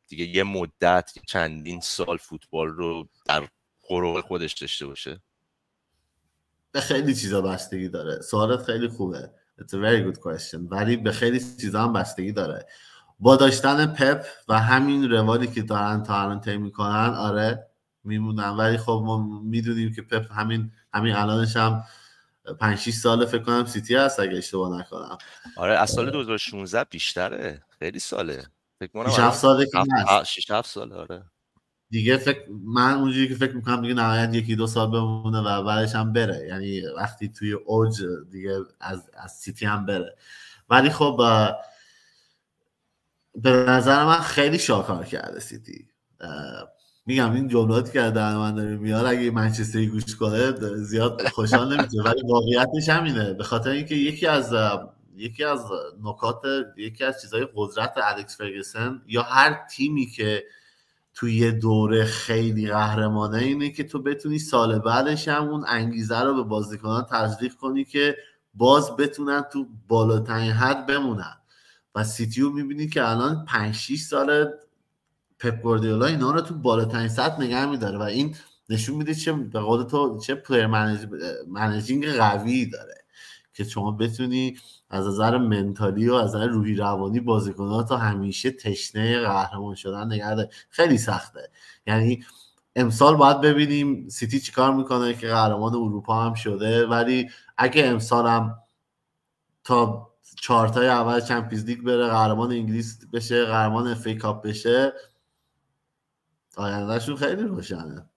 دیگه 0.08 0.24
یه 0.24 0.42
مدت 0.42 1.10
چندین 1.26 1.80
سال 1.80 2.16
فوتبال 2.16 2.68
رو 2.68 3.08
در 3.26 3.48
قروق 3.82 4.20
خودش 4.20 4.52
داشته 4.52 4.86
باشه؟ 4.86 5.20
به 6.72 6.80
خیلی 6.80 7.14
چیزا 7.14 7.40
بستگی 7.40 7.88
داره. 7.88 8.20
سوالت 8.20 8.62
خیلی 8.62 8.88
خوبه. 8.88 9.30
It's 9.62 9.74
a 9.74 9.78
very 9.78 10.02
good 10.02 10.20
question. 10.20 10.68
ولی 10.70 10.96
به 10.96 11.12
خیلی 11.12 11.40
چیزا 11.60 11.82
هم 11.82 11.92
بستگی 11.92 12.32
داره. 12.32 12.66
با 13.20 13.36
داشتن 13.36 13.86
پپ 13.86 14.26
و 14.48 14.58
همین 14.58 15.10
روالی 15.10 15.46
که 15.46 15.62
دارن 15.62 16.02
تا 16.02 16.22
الان 16.22 16.40
طی 16.40 16.56
می‌کنن 16.56 17.14
آره 17.14 17.66
میمونن. 18.04 18.48
ولی 18.48 18.76
خب 18.76 19.02
ما 19.04 19.40
می‌دونیم 19.42 19.94
که 19.94 20.02
پپ 20.02 20.32
همین 20.32 20.72
همین 20.94 21.14
الانش 21.14 21.56
هم 21.56 21.84
5 22.60 22.78
6 22.78 22.90
ساله 22.94 23.26
فکر 23.26 23.42
کنم 23.42 23.64
سیتی 23.64 23.94
هست 23.94 24.20
اگه 24.20 24.36
اشتباه 24.38 24.80
نکنم. 24.80 25.18
آره 25.56 25.78
از 25.78 25.90
سال 25.90 26.10
2016 26.10 26.84
بیشتره. 26.84 27.62
خیلی 27.78 27.98
ساله. 27.98 28.46
فکر 28.78 28.92
کنم 28.92 29.10
6 29.10 29.18
7 29.18 29.38
ساله 29.38 29.66
که 29.66 29.78
6 30.24 30.50
7 30.50 30.70
ساله 30.70 30.94
آره. 30.94 31.22
دیگه 31.92 32.16
فکر 32.16 32.40
من 32.64 32.94
اونجوری 32.94 33.28
که 33.28 33.34
فکر 33.34 33.56
می‌کنم 33.56 33.82
دیگه 33.82 33.94
نهایت 33.94 34.34
یکی 34.34 34.56
دو 34.56 34.66
سال 34.66 34.90
بمونه 34.90 35.40
و 35.40 35.62
بعدش 35.62 35.94
هم 35.94 36.12
بره. 36.12 36.46
یعنی 36.46 36.80
وقتی 36.96 37.28
توی 37.28 37.52
اوج 37.52 38.02
دیگه 38.30 38.58
از, 38.80 39.10
از 39.14 39.32
سیتی 39.32 39.66
هم 39.66 39.86
بره. 39.86 40.16
ولی 40.70 40.90
خب 40.90 41.20
به 43.34 43.50
نظر 43.50 44.04
من 44.04 44.20
خیلی 44.20 44.58
شاکار 44.58 45.04
کرده 45.04 45.40
سیتی. 45.40 45.88
میگم 47.06 47.32
این 47.32 47.48
جملاتی 47.48 47.92
که 47.92 48.00
در 48.00 48.36
من 48.36 48.54
داره 48.54 48.76
میاد 48.76 49.06
اگه 49.06 49.30
منچستری 49.30 49.86
گوش 49.86 50.16
کنه 50.16 50.52
زیاد 50.76 51.28
خوشحال 51.28 51.76
نمیشه. 51.76 52.02
ولی 52.02 52.22
واقعیتش 52.28 52.88
همینه. 52.88 53.32
به 53.32 53.44
خاطر 53.44 53.70
اینکه 53.70 53.94
یکی 53.94 54.26
از 54.26 54.54
یکی 55.16 55.44
از 55.44 55.60
نکات 56.02 56.42
یکی 56.76 57.04
از 57.04 57.22
چیزهای 57.22 57.48
قدرت 57.54 57.94
الکس 57.96 58.36
فرگسن 58.36 59.02
یا 59.06 59.22
هر 59.22 59.66
تیمی 59.70 60.06
که 60.06 60.44
توی 61.14 61.34
یه 61.34 61.50
دوره 61.50 62.04
خیلی 62.04 62.68
قهرمانه 62.68 63.38
اینه 63.38 63.70
که 63.70 63.84
تو 63.84 64.02
بتونی 64.02 64.38
سال 64.38 64.78
بعدش 64.78 65.28
هم 65.28 65.48
اون 65.48 65.64
انگیزه 65.68 66.20
رو 66.20 66.34
به 66.34 66.42
بازیکنان 66.42 67.06
تزریق 67.10 67.54
کنی 67.54 67.84
که 67.84 68.16
باز 68.54 68.96
بتونن 68.96 69.42
تو 69.52 69.66
بالاترین 69.88 70.52
حد 70.52 70.86
بمونن. 70.86 71.36
و 71.94 72.04
سیتیو 72.04 72.50
می‌بینی 72.50 72.88
که 72.88 73.08
الان 73.08 73.44
5 73.44 73.74
6 73.74 74.00
سال 74.00 74.52
پپ 75.38 75.62
گواردیولا 75.62 76.06
اینا 76.06 76.30
رو 76.30 76.40
تو 76.40 76.54
بالاترین 76.54 77.08
سطح 77.08 77.40
نگه 77.40 77.66
میداره 77.66 77.98
و 77.98 78.02
این 78.02 78.36
نشون 78.68 78.96
میده 78.96 79.14
چه 79.14 79.32
به 79.32 79.60
تو 79.90 80.20
چه 80.20 80.34
player 80.34 80.66
managing 81.46 82.08
قوی 82.08 82.66
داره. 82.66 83.01
که 83.54 83.64
شما 83.64 83.92
بتونی 83.92 84.56
از 84.90 85.06
نظر 85.06 85.38
mentally 85.38 86.08
و 86.08 86.14
از 86.14 86.34
نظر 86.34 86.46
روحی 86.46 86.74
روانی 86.74 87.20
بازیکنات 87.20 87.88
تا 87.88 87.96
همیشه 87.96 88.50
تشنه 88.50 89.20
قهرمان 89.20 89.74
شدن 89.74 90.12
نگه 90.12 90.31
داره 90.31 90.50
خیلی 90.70 90.98
سخته. 90.98 91.50
یعنی 91.86 92.24
امسال 92.76 93.16
باید 93.16 93.40
ببینیم 93.40 94.08
سیتی 94.08 94.40
چیکار 94.40 94.74
می‌کنه 94.74 95.14
که 95.14 95.28
قهرمان 95.28 95.74
اروپا 95.74 96.22
هم 96.24 96.34
شده. 96.34 96.86
ولی 96.86 97.30
اگه 97.56 97.86
امسال 97.86 98.26
هم 98.26 98.58
تا 99.64 100.08
چهارتای 100.42 100.88
اول 100.88 101.20
چمپیونز 101.20 101.64
لیگ 101.64 101.82
بره 101.82 102.06
قهرمان 102.08 102.52
انگلیس 102.52 102.98
بشه 103.12 103.44
قهرمان 103.44 103.88
اف 103.88 104.08
کاپ 104.08 104.46
بشه 104.46 104.92
آیندهشون 106.56 107.16
خیلی 107.16 107.42
روشنه. 107.42 108.11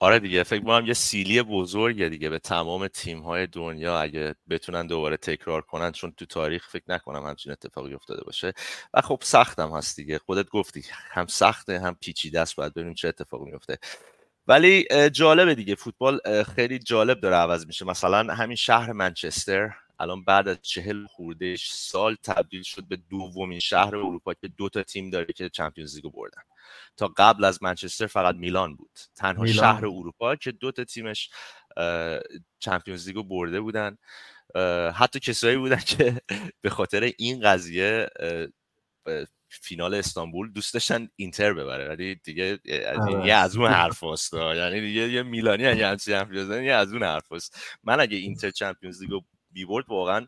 آره 0.00 0.18
دیگه 0.18 0.42
فکر 0.42 0.60
می‌کنم 0.60 0.86
یه 0.86 0.94
سیلی 0.94 1.42
بزرگه 1.42 2.08
دیگه 2.08 2.28
به 2.30 2.38
تمام 2.38 2.88
تیم 2.88 3.20
های 3.20 3.46
دنیا 3.46 3.98
اگه 4.00 4.34
بتونن 4.50 4.86
دوباره 4.86 5.16
تکرار 5.16 5.62
کنن 5.62 5.92
چون 5.92 6.12
تو 6.12 6.26
تاریخ 6.26 6.68
فکر 6.68 6.84
نکنم 6.88 7.26
همچین 7.26 7.52
اتفاقی 7.52 7.94
افتاده 7.94 8.24
باشه. 8.24 8.52
و 8.94 9.00
خب 9.00 9.18
سختم 9.22 9.70
هست 9.76 9.96
دیگه. 9.96 10.18
خودت 10.18 10.48
گفتی 10.48 10.84
هم 11.10 11.26
سخته 11.26 11.80
هم 11.80 11.96
پیچیده 12.00 12.40
است 12.40 12.56
باید 12.56 12.74
ببینیم 12.74 12.94
چه 12.94 13.08
اتفاقی 13.08 13.50
میفته 13.50 13.78
ولی 14.48 14.86
جالبه 15.12 15.54
دیگه. 15.54 15.74
فوتبال 15.74 16.20
خیلی 16.56 16.78
جالب 16.78 17.20
داره 17.20 17.36
عوض 17.36 17.66
میشه. 17.66 17.84
مثلا 17.84 18.34
همین 18.34 18.56
شهر 18.56 18.92
منچستر 18.92 19.70
الان 20.00 20.24
بعد 20.24 20.48
از 20.48 20.58
چهل 20.62 21.06
خورده 21.06 21.56
سال 21.60 22.16
تبدیل 22.24 22.62
شد 22.62 22.84
به 22.88 22.96
دومین 23.10 23.60
شهر 23.60 23.96
اروپا 23.96 24.34
که 24.34 24.48
دو 24.48 24.68
تا 24.68 24.82
تیم 24.82 25.10
داره 25.10 25.32
که 25.32 25.48
چمپیونز 25.48 25.96
لیگو 25.96 26.10
بردن. 26.10 26.42
تا 26.96 27.12
قبل 27.16 27.44
از 27.44 27.62
منچستر 27.62 28.06
فقط 28.06 28.34
میلان 28.34 28.76
بود. 28.76 28.98
تنها 29.16 29.42
میلان. 29.42 29.56
شهر 29.56 29.86
اروپا 29.86 30.36
که 30.36 30.52
دو 30.52 30.72
تا 30.72 30.84
تیمش 30.84 31.30
چمپیونز 32.58 33.08
لیگو 33.08 33.22
برده 33.22 33.60
بودن. 33.60 33.98
حتی 34.94 35.20
کسایی 35.20 35.56
بودن 35.56 35.80
که 35.80 36.20
به 36.60 36.70
خاطر 36.70 37.12
این 37.18 37.40
قضیه 37.40 38.08
فینال 39.50 39.94
استانبول 39.94 40.52
دوست 40.52 40.74
داشتن 40.74 41.08
اینتر 41.16 41.52
ببره. 41.52 41.88
ولی 41.88 42.14
دیگه 42.14 42.58
آره. 42.98 43.26
یه 43.26 43.34
از 43.34 43.56
اون 43.56 43.70
حرف 43.70 44.04
هست. 44.04 44.34
یعنی 44.34 44.80
دیگه 44.80 45.08
یه 45.08 45.22
میلانی 45.22 45.66
اگه 45.66 45.86
همچین 45.86 46.14
حرف 46.14 46.32
یه 46.32 46.72
از 46.72 46.92
اون 46.92 47.02
حرف 47.02 47.32
هست. 47.32 47.58
من 47.82 48.00
اگه 48.00 48.16
اینتر 48.16 48.50
چمپیونز 48.50 49.02
لیگو 49.02 49.20
بیبورد 49.50 49.84
واقعا 49.88 50.26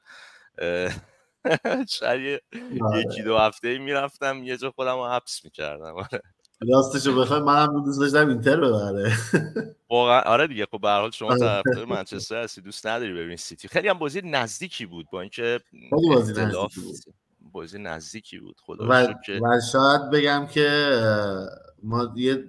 شاید 1.98 2.42
آره. 2.80 3.00
یکی 3.00 3.22
دو 3.22 3.38
هفته 3.38 3.78
می‌رفتم 3.78 4.42
یه 4.44 4.56
جا 4.56 4.70
خودم 4.70 4.96
رو 4.96 5.06
حبس 5.06 5.44
می‌کردم. 5.44 5.94
آره. 5.94 6.22
راستشو 6.68 7.20
بخوای 7.20 7.40
منم 7.40 7.84
دوست 7.84 8.00
داشتم 8.00 8.28
اینتر 8.28 8.56
ببره. 8.60 9.12
واقعا 9.90 10.20
آره 10.20 10.46
دیگه 10.46 10.66
خب 10.66 10.80
به 10.80 10.90
حال 10.90 11.10
شما 11.10 11.36
طرفدار 11.36 11.84
منچستر 11.84 12.42
هستی 12.42 12.60
دوست 12.60 12.86
نداری 12.86 13.12
ببین 13.12 13.36
سیتی. 13.36 13.68
خیلی 13.68 13.88
هم 13.88 13.98
بازی 13.98 14.20
نزدیکی 14.24 14.86
بود 14.86 15.06
با 15.12 15.20
اینکه 15.20 15.60
بازی 15.90 16.32
نزدیکی 16.32 16.80
بود. 16.80 16.96
بازی 17.52 17.78
نزدیکی 17.78 18.38
بود. 18.38 18.56
خدا 18.60 18.86
و, 18.88 19.14
و 19.42 19.60
شاید 19.72 20.10
بگم 20.10 20.46
که 20.46 21.00
ما 21.82 22.14
یه 22.16 22.44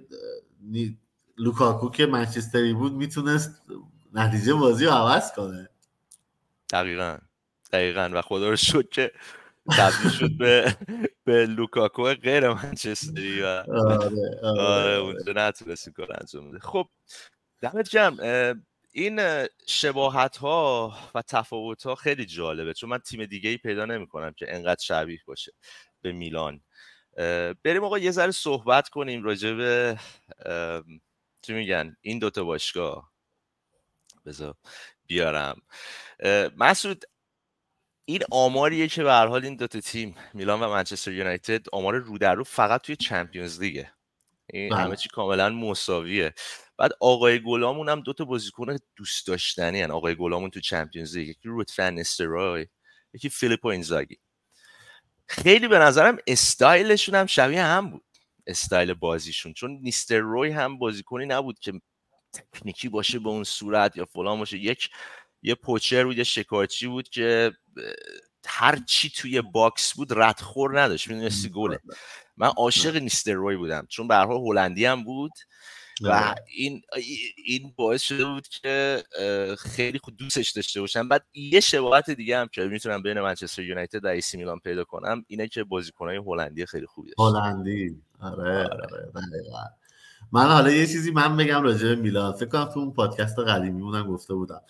لوکاکو 1.38 1.90
که 1.90 2.06
منچستری 2.06 2.72
بود 2.72 2.92
می‌تونست 2.92 3.62
نتیجه 4.14 4.54
بازی 4.54 4.84
رو 4.84 4.90
عوض 4.92 5.32
کنه. 5.32 5.68
دقیقا. 6.72 7.18
دقیقا. 7.72 8.10
و 8.12 8.22
خدا 8.22 8.48
رو 8.50 8.56
شد 8.56 8.88
که 8.88 9.12
تبدیل 9.78 10.10
شد 10.10 10.38
به 10.38 10.76
به 11.24 11.46
لوکاکو 11.46 12.14
غیر 12.14 12.48
منچستری 12.48 13.42
و 13.42 13.46
آره, 13.46 14.10
آره, 14.42 14.60
آره 14.60 14.92
اونجا 14.92 15.32
نتونست 15.36 15.88
این 15.88 15.94
کار 15.94 16.16
انجام 16.20 16.50
بده. 16.50 16.58
خب 16.58 16.88
دمت 17.60 17.88
جمع 17.88 18.54
این 18.92 19.46
شباهت 19.66 20.36
ها 20.36 20.94
و 21.14 21.22
تفاوت 21.22 21.82
ها 21.82 21.94
خیلی 21.94 22.26
جالبه 22.26 22.74
چون 22.74 22.90
من 22.90 22.98
تیم 22.98 23.26
دیگه 23.26 23.50
ای 23.50 23.56
پیدا 23.56 23.84
نمی 23.84 24.06
کنم 24.06 24.32
که 24.32 24.54
انقدر 24.54 24.82
شبیه 24.82 25.20
باشه 25.26 25.52
به 26.02 26.12
میلان. 26.12 26.60
بریم 27.64 27.84
آقا 27.84 27.98
یه 27.98 28.10
ذره 28.10 28.30
صحبت 28.30 28.88
کنیم 28.88 29.22
راجع 29.22 29.52
به 29.52 29.98
چی 31.42 31.52
میگن؟ 31.52 31.96
این 32.00 32.18
دوتا 32.18 32.44
باشگاه. 32.44 33.12
بذار 34.26 34.54
بیارم. 35.06 35.62
مسعود 36.56 37.04
این 38.04 38.20
آماریه 38.30 38.88
که 38.88 39.02
به 39.02 39.12
هر 39.12 39.26
حال 39.26 39.44
این 39.44 39.56
دوتا 39.56 39.80
تیم 39.80 40.14
میلان 40.34 40.60
و 40.60 40.68
منچستر 40.68 41.12
یونایتد 41.12 41.66
آمار 41.72 41.94
رو 41.94 42.18
در 42.18 42.34
رو 42.34 42.44
فقط 42.44 42.80
توی 42.80 42.96
چمپیونز 42.96 43.60
لیگه. 43.60 43.92
این 44.46 44.72
همه 44.72 44.96
چی 44.96 45.08
کاملا 45.08 45.48
مساویه. 45.48 46.34
بعد 46.76 46.90
آقای 47.00 47.42
گلامون 47.42 47.88
هم 47.88 48.00
دوتا 48.00 48.24
بازیکن 48.24 48.76
دوست 48.96 49.26
داشتنی 49.26 49.82
هن. 49.82 49.90
آقای 49.90 50.14
گلامون 50.14 50.50
تو 50.50 50.60
Champions 50.60 51.16
League 51.16 51.28
یکی 51.28 51.48
رود 51.48 51.80
نیستلروی 51.80 52.66
یکی 53.14 53.28
فیلیپو 53.28 53.68
اینزاگی. 53.68 54.18
خیلی 55.26 55.68
به 55.68 55.78
نظرم 55.78 56.18
استایلشون 56.26 57.14
هم 57.14 57.26
شبیه 57.26 57.62
هم 57.62 57.90
بود 57.90 58.04
استایل 58.46 58.94
بازیشون. 58.94 59.52
چون 59.52 59.70
نیستلروی 59.70 60.50
هم 60.50 60.78
بازیکنی 60.78 61.26
نبود 61.26 61.58
که 61.58 61.72
تکنیکی 62.32 62.88
باشه 62.88 63.18
به 63.18 63.28
اون 63.28 63.44
صورت 63.44 63.96
یا 63.96 64.04
فلان 64.04 64.38
باشه. 64.38 64.58
یک 64.58 64.90
یه 65.42 65.54
poacher 65.54 66.04
بود 66.04 66.18
یه 66.18 66.24
شکارچی 66.24 66.86
بود 66.86 67.08
که 67.08 67.52
هر 68.46 68.78
چی 68.86 69.10
توی 69.10 69.40
box 69.40 69.94
بود 69.94 70.08
ردخور 70.12 70.80
نداشت 70.80 71.08
می‌دونستی 71.08 71.48
گله. 71.48 71.80
من 72.36 72.48
عاشق 72.48 72.96
نیستروی 72.96 73.56
بودم 73.56 73.86
چون 73.88 74.08
به 74.08 74.16
حال 74.16 74.36
هلندی 74.36 74.84
هم 74.84 75.04
بود 75.04 75.32
و 76.00 76.08
آره. 76.08 76.34
این 76.48 76.82
این 77.44 77.72
باعث 77.76 78.02
شده 78.02 78.24
بود 78.24 78.48
که 78.48 79.02
خیلی 79.58 79.98
خود 79.98 80.16
دوستش 80.16 80.50
داشته 80.50 80.80
باشم. 80.80 81.08
بعد 81.08 81.26
یه 81.34 81.60
شباهت 81.60 82.10
دیگه 82.10 82.38
هم 82.38 82.48
که 82.48 82.64
می‌تونم 82.64 83.02
بین 83.02 83.20
منچستر 83.20 83.62
یونایتد 83.62 84.04
و 84.04 84.08
ایسی 84.08 84.36
میلان 84.36 84.58
پیدا 84.58 84.84
کنم 84.84 85.24
اینه 85.26 85.48
که 85.48 85.64
بازیکنهای 85.64 86.16
هلندی 86.16 86.66
خیلی 86.66 86.86
خوبی 86.86 87.10
داشت. 87.10 87.36
هلندی. 87.36 88.02
آره 88.20 88.68
آره. 88.68 88.86
دقیقاً. 88.86 89.64
من 90.32 90.46
حالا 90.46 90.70
یه 90.70 90.86
چیزی 90.86 91.10
من 91.10 91.36
بگم 91.36 91.62
راجع 91.62 91.88
به 91.88 91.94
میلان. 91.94 92.32
فکر 92.32 92.48
کنم 92.48 92.64
تو 92.64 92.80
اون 92.80 92.92
پادکست 92.92 93.38
قدیمی 93.38 94.04
گفته 94.04 94.34
بودم. 94.34 94.60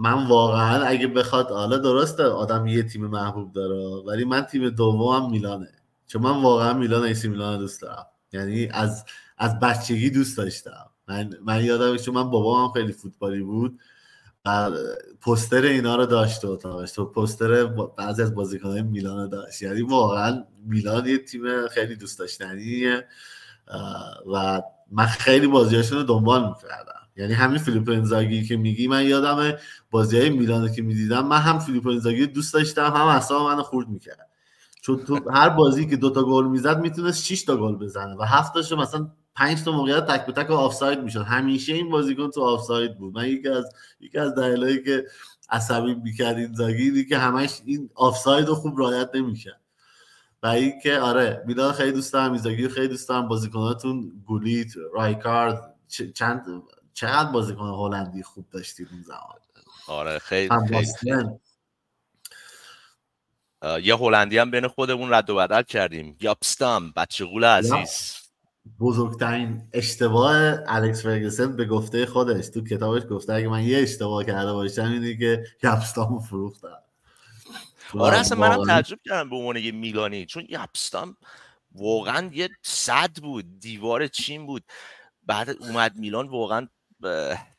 من 0.00 0.26
واقعا 0.26 0.84
اگه 0.84 1.06
بخواد 1.06 1.50
حالا 1.50 1.78
درسته 1.78 2.24
آدم 2.24 2.66
یه 2.66 2.82
تیم 2.82 3.06
محبوب 3.06 3.52
داره 3.52 4.02
ولی 4.06 4.24
من 4.24 4.42
تیم 4.42 4.68
دومم 4.68 5.30
میلانه. 5.30 5.72
چون 6.06 6.22
من 6.22 6.42
واقعا 6.42 6.72
میلان 6.72 7.02
AC 7.02 7.28
میلان 7.28 7.58
دوست 7.58 7.82
دارم. 7.82 8.06
یعنی 8.32 8.68
از 8.68 9.04
از 9.38 9.58
بچگی 9.58 10.10
دوست 10.10 10.36
داشتم. 10.36 10.90
من 11.08 11.30
من 11.42 11.64
یادم 11.64 11.96
چون 11.96 12.14
من 12.14 12.30
بابام 12.30 12.72
خیلی 12.72 12.92
فوتبالی 12.92 13.42
بود 13.42 13.80
و 14.44 14.70
پوستر 15.20 15.62
اینا 15.62 15.96
رو 15.96 16.06
داشت 16.06 16.44
اتاقش. 16.44 16.92
تو 16.92 17.06
پوستر 17.06 17.64
بعضی 17.96 18.22
از 18.22 18.34
بازیکنان 18.34 18.82
میلان 18.82 19.28
داشت. 19.28 19.62
یعنی 19.62 19.82
واقعا 19.82 20.44
میلان 20.66 21.06
یه 21.06 21.18
تیم 21.18 21.68
خیلی 21.68 21.96
دوست 21.96 22.18
داشتنیه 22.18 23.06
و 24.32 24.62
من 24.90 25.06
خیلی 25.06 25.46
بازیاشون 25.46 25.98
رو 25.98 26.04
دنبال 26.04 26.48
می‌کردم. 26.48 26.97
یعنی 27.18 27.32
همین 27.32 27.58
فیلیپ 27.58 27.88
اینزاگی 27.88 28.44
که 28.44 28.56
میگی 28.56 28.88
من 28.88 29.06
یادم 29.06 29.52
بازی 29.90 30.18
های 30.18 30.30
میلان 30.30 30.72
که 30.72 30.82
می‌دیدم 30.82 31.26
من 31.26 31.38
هم 31.38 31.58
فیلیپ 31.58 31.86
اینزاگی 31.86 32.26
دوست 32.26 32.54
داشتم 32.54 32.92
هم 32.96 33.06
اصلا 33.06 33.44
منو 33.44 33.62
خورد 33.62 33.88
می‌کرد. 33.88 34.28
چون 34.80 35.04
تو 35.04 35.30
هر 35.30 35.48
بازی 35.48 35.86
که 35.86 35.96
دوتا 35.96 36.22
گل 36.22 36.46
می‌زد 36.46 36.80
می‌تونست 36.80 37.24
6 37.24 37.42
تا 37.42 37.56
گل 37.56 37.76
بزنه 37.76 38.16
و 38.16 38.22
هفت 38.22 38.54
تاشو 38.54 38.76
مثلا 38.76 39.10
پنج 39.34 39.62
تا 39.62 39.72
موقعیت 39.72 40.06
تک 40.06 40.26
به 40.26 40.32
تک 40.32 40.50
آفساید 40.50 41.02
می‌شد. 41.02 41.22
همیشه 41.22 41.72
این 41.72 41.90
بازیکن 41.90 42.30
تو 42.30 42.42
آفساید 42.42 42.98
بود. 42.98 43.14
من 43.14 43.28
یکی 43.28 43.48
از 43.48 43.64
یکی 44.00 44.18
از 44.18 44.34
دلایلی 44.34 44.84
که 44.84 45.04
عصبی 45.50 45.94
می‌کرد 45.94 46.36
اینزاگی 46.36 47.04
که 47.04 47.18
همش 47.18 47.60
این 47.64 47.90
آفساید 47.94 48.48
رو 48.48 48.54
خوب 48.54 48.80
رعایت 48.80 49.10
نمی‌کرد. 49.14 49.60
و 50.42 50.46
اینکه 50.46 50.98
آره 50.98 51.42
میلان 51.46 51.72
خیلی 51.72 51.92
دوست 51.92 52.12
دارم 52.12 52.32
اینزاگی 52.32 52.68
خیلی 52.68 52.88
دوست 52.88 53.08
دارم 53.08 53.28
بازیکناتون 53.28 54.12
گولیت 54.26 54.72
رایکارد 54.94 55.74
چند 56.14 56.62
چقدر 56.98 57.30
بازیکن 57.30 57.64
هلندی 57.64 58.22
خوب 58.22 58.50
داشتید 58.50 58.88
اون 58.90 59.02
زمان؟ 59.02 59.38
آره 59.88 60.18
خیلی, 60.18 60.48
خیلی. 60.98 61.24
یه 63.82 63.96
هلندی 63.96 64.38
هم 64.38 64.50
بین 64.50 64.68
خودمون 64.68 65.14
رد 65.14 65.30
و 65.30 65.36
بدل 65.36 65.62
کردیم. 65.62 66.16
یاپستام 66.20 66.92
بچه 66.92 67.24
غول 67.24 67.44
عزیز. 67.44 68.16
بزرگترین 68.80 69.68
اشتباه 69.72 70.54
الکس 70.66 71.02
فرگسن 71.02 71.56
به 71.56 71.64
گفته 71.64 72.06
خودش. 72.06 72.48
تو 72.48 72.64
کتابش 72.64 73.02
گفته 73.10 73.32
اگه 73.32 73.48
من 73.48 73.62
یه 73.62 73.78
اشتباه 73.78 74.24
کرده 74.24 74.52
باشم 74.52 74.84
اینه 74.84 75.16
که 75.16 75.44
یاپستام 75.62 76.20
فروختم. 76.20 76.82
آره 77.98 78.18
اصلا 78.18 78.38
منم 78.38 78.66
تعجب 78.66 78.98
کردم 79.04 79.30
به 79.30 79.36
عنوان 79.36 79.56
یه 79.56 79.72
میلانی 79.72 80.26
چون 80.26 80.46
یاپستام 80.48 81.16
واقعا 81.72 82.30
یه 82.32 82.48
صد 82.62 83.18
بود 83.18 83.60
دیوار 83.60 84.06
چین 84.06 84.46
بود. 84.46 84.64
بعد 85.26 85.50
اومد 85.50 85.96
میلان 85.96 86.28
واقعا 86.28 86.68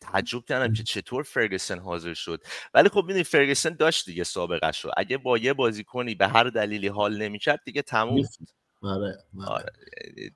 تعجب 0.02 0.46
کردم 0.46 0.74
که 0.74 0.84
چطور 0.84 1.24
فرگسن 1.24 1.80
حاضر 1.80 2.14
شد. 2.14 2.42
ولی 2.74 2.90
خب 2.90 3.02
ببینید 3.02 3.26
فرگسن 3.26 3.76
داشت 3.76 4.06
دیگه 4.06 4.24
سابقه 4.24 4.72
شو. 4.72 4.90
اگه 4.98 5.18
با 5.18 5.38
یه 5.38 5.54
بازیکنی 5.54 6.16
به 6.16 6.28
هر 6.28 6.44
دلیلی 6.44 6.88
حال 6.88 7.18
نمی‌کرد 7.18 7.60
دیگه 7.66 7.82
تموم 7.82 8.26
آره, 8.82 9.18
آره. 9.40 9.48
آره. 9.48 9.72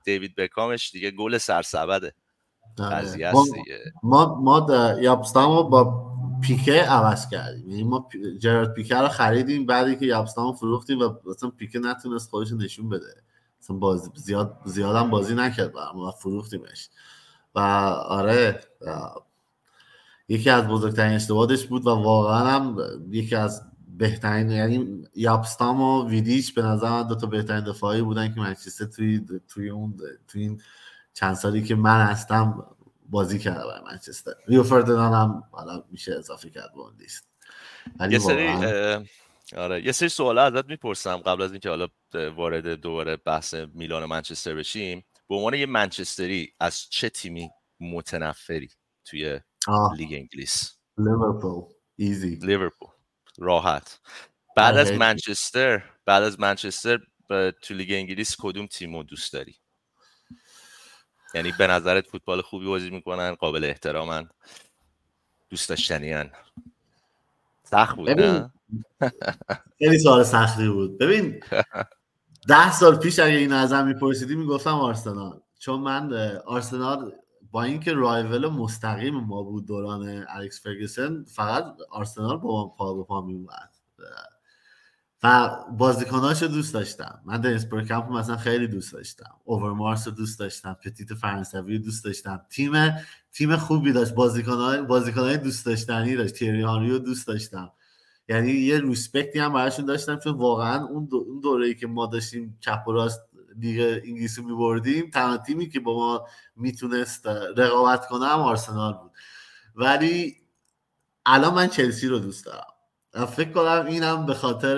دیوید 0.06 0.36
بکامش 0.36 0.92
دیگه 0.92 1.12
گل 1.12 1.38
سرسبده. 1.38 2.14
آره. 2.80 3.32
ما, 3.34 3.46
ما 4.04 4.40
ما 4.40 4.96
یابستامو 5.02 5.64
با 5.64 6.14
پیکه 6.42 6.82
عوض 6.82 7.30
کردیم. 7.30 7.70
یعنی 7.70 7.84
ما 7.84 8.10
جرارد 8.40 8.74
پیکه 8.74 8.96
رو 8.96 9.08
خریدیم 9.08 9.66
بعدی 9.66 9.96
که 9.96 10.06
یابستامو 10.06 10.54
فروختیم 10.54 11.00
و 11.00 11.14
مثلا 11.26 11.50
پیکه 11.50 11.80
نتونست 11.80 12.30
خودش 12.30 12.52
نشون 12.52 12.90
بده. 12.90 13.24
مثلا 13.62 13.78
بازی 13.78 14.10
زیاد 14.16 14.58
زیادم 14.66 15.10
بازی 15.10 15.36
نکرد 15.36 15.74
ما 15.96 16.12
فروختیمش. 16.12 16.90
و 17.56 17.60
آره 17.60 18.60
یکی 20.28 20.50
از 20.50 20.68
بزرگترین 20.68 21.14
اشتباهش 21.14 21.66
بود 21.66 21.88
و 21.88 21.90
واقعا 21.90 22.46
هم 22.46 22.78
یکی 23.10 23.36
از 23.36 23.62
بهترین 23.98 24.52
یعنی 24.52 25.08
یابستام 25.16 25.82
و 25.82 26.10
ویدیچ 26.10 26.54
به 26.54 26.62
نظر 26.62 26.90
من 26.90 27.08
دو 27.08 27.16
تا 27.16 27.28
بهترین 27.28 27.64
دفاعی 27.64 28.02
بودن 28.02 28.34
که 28.34 28.40
منچستر 28.40 28.86
توی 28.86 29.26
توی 29.48 29.70
اون 29.70 29.98
توی 30.28 30.42
این 30.42 30.62
چند 31.14 31.34
سالی 31.34 31.64
که 31.64 31.76
من 31.76 32.06
هستم 32.06 32.66
بازی 33.10 33.40
کرده 33.40 33.68
برای 33.68 33.82
منچستر. 33.92 34.32
ریو 34.48 34.64
فردنان 34.64 35.14
هم 35.14 35.44
حالا 35.52 35.84
میشه 35.92 36.14
اضافه 36.14 36.50
کرد 36.50 36.74
به 36.74 36.80
اون 36.80 36.94
لیست. 37.00 37.28
یه 38.10 38.20
سری 38.20 38.48
آره 39.58 39.86
یه 39.86 39.92
سری 39.92 40.10
سوال 40.10 40.38
ازت 40.38 40.66
می‌پرسم 40.66 41.18
قبل 41.18 41.42
از 41.42 41.52
اینکه 41.52 41.70
حالا 41.70 41.88
وارد 42.36 42.68
دوباره 42.68 43.16
بحث 43.16 43.54
میلان 43.54 44.04
و 44.04 44.08
منچستر 44.08 44.56
بشیم. 44.56 45.04
به 45.30 45.36
عنوان 45.36 45.54
یه 45.54 45.66
منچستری 45.66 46.54
از 46.60 46.82
چه 46.90 47.10
تیمی 47.10 47.50
متنفری 47.80 48.70
توی 49.06 49.40
لیگ 49.98 50.14
انگلیس؟ 50.14 50.78
لیورپول. 50.98 51.74
easy. 51.96 52.36
لیورپول. 52.36 52.90
راحت. 53.38 54.00
بعد 54.56 54.78
از 54.78 54.92
منچستر 54.92 55.84
بعد 56.06 56.24
از 56.24 56.40
منچستر 56.40 57.00
تو 57.62 57.74
لیگ 57.74 57.92
انگلیس 57.92 58.36
کدوم 58.40 58.68
تیمو 58.68 59.04
دوست 59.04 59.34
داری؟ 59.34 59.56
یعنی 61.34 61.52
به 61.52 61.68
نظرت 61.68 62.08
فوتبال 62.08 62.42
خوبی 62.42 62.66
بازی 62.66 62.90
می‌کنن 62.90 63.36
قابل 63.36 63.64
احترامن 63.64 64.30
دوست 65.50 65.70
داشتنی 65.70 66.30
سخت 67.64 67.96
بود 67.96 68.10
ببین. 68.10 68.50
خیلی 69.80 70.00
سوال 70.00 70.24
سختی 70.24 70.70
بود. 70.70 70.98
ببین 70.98 71.40
ده 72.48 72.72
سال 72.72 72.96
پیش 72.96 73.20
اگه 73.20 73.36
این 73.36 73.54
ازم 73.54 73.88
میپرسیدی 73.88 74.36
می‌گفتم 74.36 74.76
آرسنال. 74.76 75.40
چون 75.60 75.80
من 75.80 76.14
آرسنال 76.46 77.12
با 77.52 77.64
اینکه 77.64 77.94
رایول 77.94 78.48
مستقیم 78.48 79.16
ما 79.16 79.44
بود 79.44 79.66
دوران 79.66 80.26
الکس 80.30 80.64
فرگسن 80.64 81.24
فقط 81.24 81.66
آرسنال 81.92 82.38
با 82.38 82.52
ما 82.52 82.68
پا 82.68 82.94
به 82.94 83.04
پا 83.04 83.22
میومد 83.22 83.70
و 85.24 85.50
بازیکناش 85.78 86.42
رو 86.42 86.48
دوست 86.48 86.74
داشتم. 86.74 87.22
من 87.26 87.42
دنیس 87.42 87.66
برکمپ 87.66 88.12
مثلا 88.12 88.38
خیلی 88.38 88.68
دوست 88.68 88.94
داشتم. 88.94 89.36
اوورمارس 89.44 90.08
رو 90.08 90.14
دوست 90.14 90.40
داشتم. 90.40 90.74
پتیت 90.74 91.14
فرانسوی 91.14 91.78
رو 91.78 91.84
دوست 91.84 92.06
داشتم. 92.06 92.42
تیم 92.50 92.74
تیم 93.34 93.56
خوبی 93.56 93.92
داشت. 93.92 94.14
بازیکنای 94.14 94.82
بازیکنای 94.82 95.38
دوست 95.38 95.66
داشتنی 95.66 96.16
داشت. 96.16 96.34
تیری 96.34 96.62
هانری 96.62 96.92
رو 96.92 97.00
دوست 97.00 97.28
داشتم. 97.28 97.72
یعنی 98.30 98.52
یه 98.52 98.80
ریسپکتی 98.80 99.40
هم 99.40 99.54
براشون 99.54 99.86
داشتم 99.86 100.20
چون 100.20 100.34
واقعا 100.34 100.86
اون 100.86 101.10
اون 101.12 101.40
دوره‌ای 101.40 101.76
که 101.76 101.88
ما 101.88 102.06
داشتیم 102.06 102.58
چپ 102.60 102.88
و 102.88 102.92
راست 102.92 103.22
لیگ 103.60 104.02
انگلیسی 104.06 104.42
میبردیم 104.42 105.10
تنها 105.10 105.38
تیمی 105.38 105.70
که 105.70 105.80
با 105.80 105.96
ما 105.96 106.28
می‌تونست 106.56 107.28
رقابت 107.58 108.08
کنه 108.08 108.26
هم 108.26 108.40
آرسنال 108.40 108.94
بود. 108.94 109.12
ولی 109.76 110.36
الان 111.26 111.54
من 111.54 111.68
چلسی 111.68 112.08
رو 112.08 112.20
دوست 112.20 112.46
دارم. 112.46 112.66
فکر 113.26 113.52
کنم 113.52 113.86
اینم 113.86 114.26
به 114.26 114.34
خاطر 114.34 114.78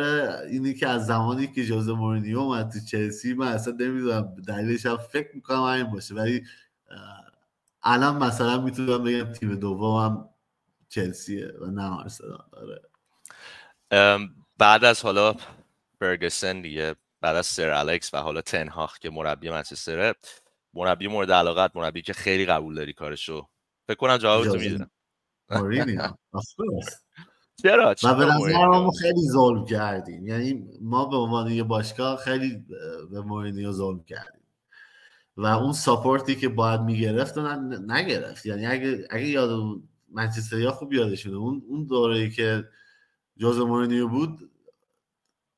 اینی 0.49 0.73
که 0.73 0.87
از 0.87 1.05
زمانی 1.05 1.47
که 1.47 1.65
جوز 1.65 1.89
مورینیو 1.89 2.39
اومد 2.39 2.71
تو 2.71 2.79
چلسی 2.79 3.33
من 3.33 3.47
اصلا 3.47 3.73
نمی‌دونم 3.79 4.35
دلیلش 4.47 4.85
هم 4.85 4.97
فکر 4.97 5.35
می‌کنم 5.35 5.63
همین 5.63 5.91
باشه. 5.91 6.15
ولی 6.15 6.43
الان 7.83 8.23
مثلا 8.23 8.61
می‌تونم 8.61 9.03
بگم 9.03 9.31
تیم 9.31 9.55
دومم 9.55 10.29
چلسیه 10.89 11.53
و 11.61 11.65
نه 11.65 11.89
آرسنال. 11.89 12.43
آره. 12.51 12.81
بعد 14.57 14.83
از 14.83 15.01
حالا 15.01 15.35
برگسن 15.99 16.61
دیگه 16.61 16.95
بعد 17.21 17.35
از 17.35 17.45
سر 17.45 17.69
الکس 17.69 18.13
و 18.13 18.17
حالا 18.17 18.41
تنهاخ 18.41 18.99
که 18.99 19.09
مربی 19.09 19.49
منچستره 19.49 20.13
مربی 20.73 21.07
مورد 21.07 21.31
علاقت 21.31 21.75
مربی 21.75 22.01
که 22.01 22.13
خیلی 22.13 22.45
قبول 22.45 22.75
داری 22.75 22.93
کارشو. 22.93 23.47
فکر 23.87 23.97
کنم 23.97 24.17
جوابتو 24.17 24.55
می‌دونم 24.55 24.89
چرا؟ 27.63 27.95
و 28.03 28.15
به 28.15 28.25
نظر 28.25 28.65
ما 28.65 28.91
خیلی 28.91 29.21
ظلم 29.31 29.65
کردیم. 29.65 30.27
یعنی 30.27 30.65
ما 30.81 31.05
به 31.05 31.15
عنوان 31.15 31.51
یه 31.51 31.63
باشگاه 31.63 32.17
خیلی 32.17 32.65
به 33.11 33.21
مورینیو 33.21 33.71
ظلم 33.71 34.03
کردیم. 34.03 34.41
و 35.37 35.45
اون 35.45 35.73
support 35.73 36.27
ی 36.27 36.35
که 36.35 36.49
باید 36.49 36.81
می‌گرفت 36.81 37.37
نگرفت. 37.87 38.45
یعنی 38.45 38.65
اگه 38.65 39.07
اگه 39.09 39.27
یاد 39.27 39.59
منچستریا 40.11 40.71
خوب 40.71 40.93
یادشونه 40.93 41.37
اون 41.37 41.63
اون 41.67 41.85
دوره‌ای 41.85 42.29
که 42.29 42.63
ژوزه 43.37 43.59
مورینیو 43.59 44.07
بود 44.07 44.51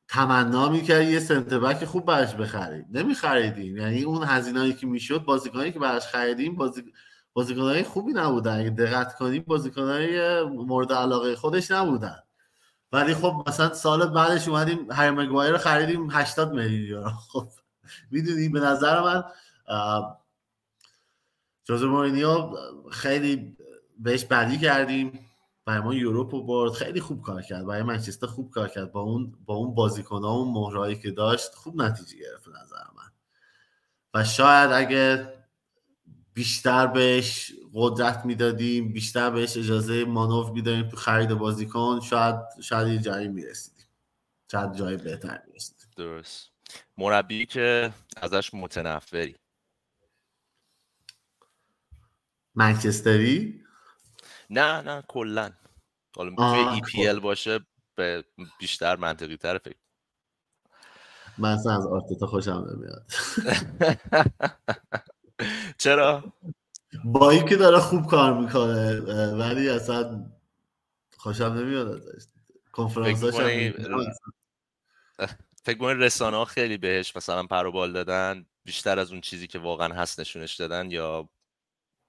تمنا 0.07 0.69
می‌کرد 0.69 1.07
یه 1.07 1.19
center 1.19 1.59
back 1.59 1.85
خوب 1.85 2.05
براش 2.05 2.35
بخرید 2.35 2.85
نمیخریدیم. 2.91 3.77
یعنی 3.77 4.03
اون 4.03 4.23
هزینه‌ای 4.23 4.73
که 4.73 4.87
می‌شد 4.87 5.23
بازیکنایی 5.23 5.71
که 5.71 5.79
براش 5.79 6.07
خریدیم 6.07 6.55
بازی 6.55 6.83
بازیکنای 7.33 7.83
خوبی 7.83 8.13
نبودن. 8.13 8.59
اگه 8.59 8.69
دقت 8.69 9.15
کنیم 9.15 9.43
بازیکنای 9.47 10.43
مورد 10.43 10.93
علاقه 10.93 11.35
خودش 11.35 11.71
نبودن. 11.71 12.19
ولی 12.91 13.13
خب 13.13 13.43
مثلا 13.47 13.73
سال 13.73 14.05
بعدش 14.09 14.47
اومدیم 14.47 14.91
هری 14.91 15.11
مگوایر 15.11 15.51
رو 15.51 15.57
خریدیم 15.57 16.09
80 16.11 16.53
میلیون 16.53 16.87
یورو. 16.87 17.11
خب 17.31 17.49
می‌دونی 18.11 18.49
به 18.49 18.59
نظر 18.59 19.01
من 19.01 19.23
جوز 21.65 21.83
مورینیو 21.83 22.55
خیلی 22.91 23.57
بهش 23.99 24.25
بدی 24.25 24.57
کردیم. 24.57 25.26
برای 25.67 25.81
ما 25.81 25.93
یوروپ 25.93 26.35
رو 26.35 26.43
برد 26.43 26.71
خیلی 26.71 27.01
خوب 27.01 27.21
کار 27.21 27.41
کرد. 27.41 27.65
برای 27.65 27.83
منچستر 27.83 28.27
خوب 28.27 28.51
کار 28.51 28.67
کرد. 28.67 28.91
با 28.91 29.01
اون 29.01 29.37
با 29.45 29.55
اون 29.55 29.75
بازیکن 29.75 30.23
ها 30.23 30.31
اون 30.31 30.53
مهرایی 30.53 30.95
که 30.99 31.11
داشت 31.11 31.55
خوب 31.55 31.81
نتیجه 31.81 32.17
گرفت 32.17 32.47
نظر 32.47 32.83
من. 32.95 33.11
و 34.13 34.23
شاید 34.23 34.71
اگه 34.71 35.33
بیشتر 36.33 36.87
بهش 36.87 37.51
قدرت 37.73 38.25
می‌دادیم 38.25 38.93
بیشتر 38.93 39.29
بهش 39.29 39.57
اجازه 39.57 40.05
مانور 40.05 40.51
می‌دادیم 40.51 40.89
تو 40.89 40.97
خرید 40.97 41.33
بازیکن 41.33 41.99
شاید 41.99 42.35
شاید 42.61 42.87
یه 42.87 42.99
جایی 42.99 43.27
می‌رسیدیم. 43.27 43.87
شاید 44.51 44.73
جای 44.73 44.97
بهتر 44.97 45.41
می‌رسیدیم. 45.47 45.87
درست. 45.97 46.49
مربی 46.97 47.45
که 47.45 47.93
ازش 48.17 48.53
متنفری. 48.53 49.35
منچستری؟ 52.55 53.63
نه 54.49 54.81
نه 54.81 55.03
کلا 55.07 55.51
حالا 56.15 56.35
توی 56.35 56.59
ای 56.75 56.81
پی 56.81 57.07
ال 57.07 57.19
باشه 57.19 57.59
به 57.95 58.23
بیشتر 58.59 58.95
منطقی 58.95 59.37
تر 59.37 59.57
فکر 59.57 59.77
من 61.37 61.51
اصلا 61.51 61.75
از 61.75 61.87
آرتتا 61.87 62.27
خوشم 62.27 62.65
نمیاد. 62.71 63.05
چرا؟ 65.77 66.33
با 67.03 67.29
اینکه 67.29 67.55
داره 67.55 67.79
خوب 67.79 68.07
کار 68.07 68.33
می‌کنه 68.33 68.99
ولی 69.31 69.69
اصلا 69.69 70.25
خوشم 71.17 71.43
نمیاد 71.43 71.87
ازش. 71.87 72.27
کنفرانساش 72.71 73.35
فکر 75.63 75.77
کنید 75.77 76.03
رسانه 76.03 76.37
ها 76.37 76.45
خیلی 76.45 76.77
بهش 76.77 77.15
مثلا 77.15 77.43
پروبال 77.43 77.93
دادن 77.93 78.45
بیشتر 78.63 78.99
از 78.99 79.11
اون 79.11 79.21
چیزی 79.21 79.47
که 79.47 79.59
واقعا 79.59 79.93
هست 79.93 80.19
نشونش 80.19 80.55
دادن 80.55 80.91
یا 80.91 81.29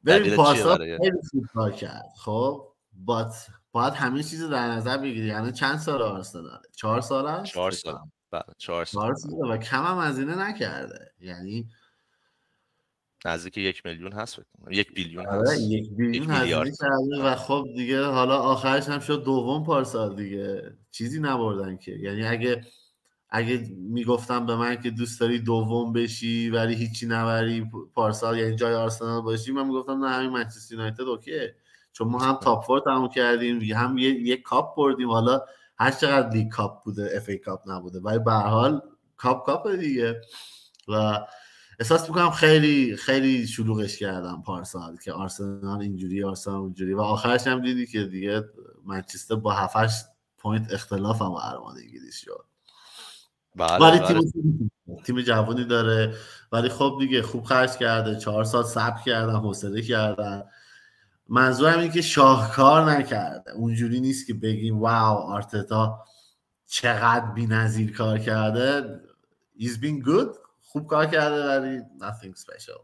ببین 0.07 0.37
پارسا 0.37 0.77
خیلی 0.77 1.47
کار 1.55 1.73
کرد. 1.73 2.13
خب 2.17 2.73
بات 2.93 3.35
باید 3.73 3.95
همین 3.95 4.23
چیز 4.23 4.45
در 4.45 4.69
نظر 4.69 4.99
بگیری 4.99 5.27
یعنی 5.27 5.53
چند 5.53 5.79
سال 5.79 6.03
آرسنال 6.03 6.63
چهار 6.77 7.01
سال 7.01 7.27
هست 7.29 7.53
چهار 7.53 7.71
سال. 7.71 7.99
بله 8.31 8.43
چهار 8.59 8.85
سال. 8.85 9.15
و 9.51 9.57
کم 9.57 9.85
هم 9.85 9.99
از 9.99 10.19
اینه 10.19 10.49
نکرده. 10.49 11.13
یعنی 11.21 11.69
نزدیک 13.25 13.59
یک 13.59 13.87
میلیون 13.87 14.13
هست 14.13 14.39
یک 14.71 14.95
بیلیون 14.95 15.27
آره، 15.27 15.41
هست. 15.41 15.61
یک 15.61 15.91
بیلیون 15.91 16.27
کرده 16.65 17.23
و 17.23 17.35
خب 17.35 17.65
دیگه 17.77 18.05
حالا 18.05 18.39
آخرش 18.39 18.89
هم 18.89 19.01
شد 19.01 19.25
دوم 19.25 19.65
پارسال 19.65 20.17
دیگه. 20.17 20.77
چیزی 20.91 21.21
نبردن 21.21 21.77
که. 21.77 21.93
یعنی 21.93 22.27
اگه 22.27 22.65
اگه 23.31 23.71
می‌گفتم 23.77 24.47
به 24.47 24.57
من 24.57 24.77
که 24.83 24.91
دوست 24.91 25.21
داری 25.21 25.39
دوم 25.39 25.93
بشی 25.93 26.51
ولی 26.51 26.75
هیچی 26.75 27.07
نبری 27.07 27.71
پارسال 27.95 28.39
یعنی 28.39 28.57
جای 28.57 28.75
آرسنال 28.75 29.23
باشی 29.23 29.53
من 29.53 29.67
می‌گفتم 29.67 30.05
نه 30.05 30.11
همین 30.11 30.31
منچستر 30.31 30.75
یونایتد 30.75 31.01
okay 31.01 31.37
ه. 31.37 31.55
چون 31.93 32.09
ما 32.09 32.19
هم 32.19 32.35
top 32.35 32.65
four 32.65 32.81
تموم 32.81 33.09
کردیم 33.09 33.61
هم 33.63 33.99
یه, 33.99 34.11
یه 34.11 34.37
کاپ 34.37 34.77
بردیم. 34.77 35.11
حالا 35.11 35.41
هر 35.79 35.91
چقدر 35.91 36.31
league 36.31 36.49
cup 36.49 36.85
بوده 36.85 37.11
FA 37.15 37.29
Cup 37.29 37.71
نبوده 37.71 38.01
ولی 38.01 38.19
به 38.19 38.33
حال 38.33 38.83
cup 39.17 39.47
cup 39.47 39.71
دیگه. 39.71 40.21
و 40.89 41.19
احساس 41.81 42.09
می‌کنم 42.09 42.31
خیلی 42.31 42.97
خیلی 42.97 43.47
شلوغش 43.47 43.99
کردم 43.99 44.43
پارسال 44.47 44.97
که 44.97 45.13
آرسنال 45.13 45.81
اینجوری 45.81 46.25
آرسنال 46.25 46.57
اونجوری. 46.57 46.95
و 46.95 47.01
آخرش 47.01 47.47
هم 47.47 47.63
دیدی 47.63 47.87
که 47.87 48.05
دیگه 48.05 48.45
منچستر 48.87 49.35
با 49.35 49.53
7 49.53 50.09
point 50.39 50.73
اختلاف 50.73 51.23
هم 51.23 51.29
قهرمان 51.35 51.77
انگلیس 51.77 52.17
شد. 52.17 52.45
بله 53.59 53.79
ولی 53.79 53.99
بله. 53.99 54.31
تیم 54.33 54.71
تیم 55.05 55.21
جوانی 55.21 55.65
داره. 55.65 56.15
ولی 56.53 56.69
خب 56.69 56.97
دیگه 57.01 57.23
خوب 57.23 57.45
خرج 57.45 57.77
کرده. 57.77 58.17
چهار 58.17 58.45
سال 58.45 58.65
صبر 58.65 59.03
کردن 59.07 59.37
حوصله 59.37 59.83
کردن. 59.83 60.43
منظورم 61.29 61.79
اینه 61.79 61.93
که 61.93 62.03
شاهکار 62.03 62.91
نکرده. 62.91 63.51
اونجوری 63.51 64.01
نیست 64.01 64.27
که 64.27 64.35
بگیم 64.35 64.79
wow 64.79 65.19
آرتتا 65.19 66.05
چقدر 66.67 67.27
بی‌نظیر 67.27 67.97
کار 67.97 68.19
کرده. 68.19 69.01
He's 69.59 69.77
been 69.83 70.05
good. 70.07 70.37
خوب 70.63 70.87
کار 70.87 71.07
کرده 71.07 71.47
ولی 71.47 71.79
nothing 71.79 72.41
special. 72.41 72.81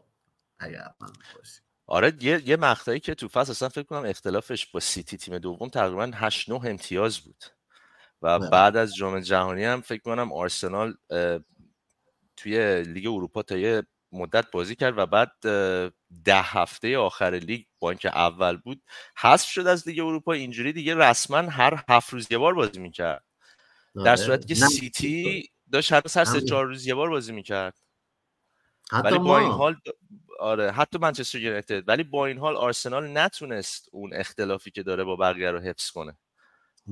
اگر 0.59 0.91
من 1.01 1.09
آره 1.87 2.13
یه 2.21 2.49
یه 2.49 2.57
مقطعی 2.57 2.99
که 2.99 3.15
تو 3.15 3.27
فصل 3.27 3.51
اصلا 3.51 3.69
فکر 3.69 3.83
کنم 3.83 4.05
اختلافش 4.05 4.65
با 4.65 4.79
سیتی 4.79 5.17
تیم 5.17 5.37
دوم 5.37 5.69
تقریبا 5.69 6.11
8 6.15 6.49
9 6.49 6.65
امتیاز 6.65 7.19
بود. 7.19 7.43
و. 8.25 8.49
بعد 8.49 8.77
از 8.77 8.95
جام 8.95 9.19
جهانی 9.19 9.63
هم 9.63 9.81
فکر 9.81 10.01
کنم 10.01 10.33
آرسنال 10.33 10.93
توی 12.37 12.83
لیگ 12.83 13.07
اروپا 13.07 13.43
تا 13.43 13.57
یه 13.57 13.83
مدت 14.11 14.51
بازی 14.51 14.75
کرد 14.75 14.97
و 14.97 15.05
بعد 15.05 15.31
ده 16.25 16.41
هفته 16.41 16.97
آخر 16.97 17.31
لیگ 17.31 17.65
با 17.79 17.89
اینکه 17.89 18.09
اول 18.09 18.57
بود 18.57 18.81
حذف 19.17 19.47
شد 19.47 19.67
از 19.67 19.87
لیگ 19.87 19.99
اروپا 19.99 20.33
اینجوری 20.33 20.73
دیگه 20.73 20.95
رسما 20.95 21.37
هر 21.37 21.83
هفت 21.89 22.13
روز 22.13 22.27
یه 22.31 22.37
بار 22.37 22.53
بازی 22.53 22.79
می‌کرد 22.79 23.23
در 23.95 24.01
آره. 24.01 24.15
صورتی 24.15 24.47
که. 24.47 24.55
سیتی 24.55 25.49
داشت 25.71 25.91
هر 25.91 26.01
هر 26.15 26.25
سه. 26.25 26.41
چهار 26.41 26.65
روز 26.65 26.87
یه 26.87 26.95
بار 26.95 27.09
بازی 27.09 27.33
می‌کرد 27.33 27.77
ولی 28.91 29.19
با 29.19 29.39
این 29.39 29.51
حال 29.51 29.75
آره 30.39 30.71
حتی 30.71 30.97
منچستر 30.97 31.39
یونایتد 31.39 31.89
ولی 31.89 32.03
با 32.03 32.25
این 32.25 32.37
حال 32.37 32.55
آرسنال 32.55 33.17
نتونست 33.17 33.89
اون 33.91 34.13
اختلافی 34.13 34.71
که 34.71 34.83
داره 34.83 35.03
با 35.03 35.15
بقیه 35.15 35.51
رو 35.51 35.59
حفظ 35.59 35.91
کنه 35.91 36.17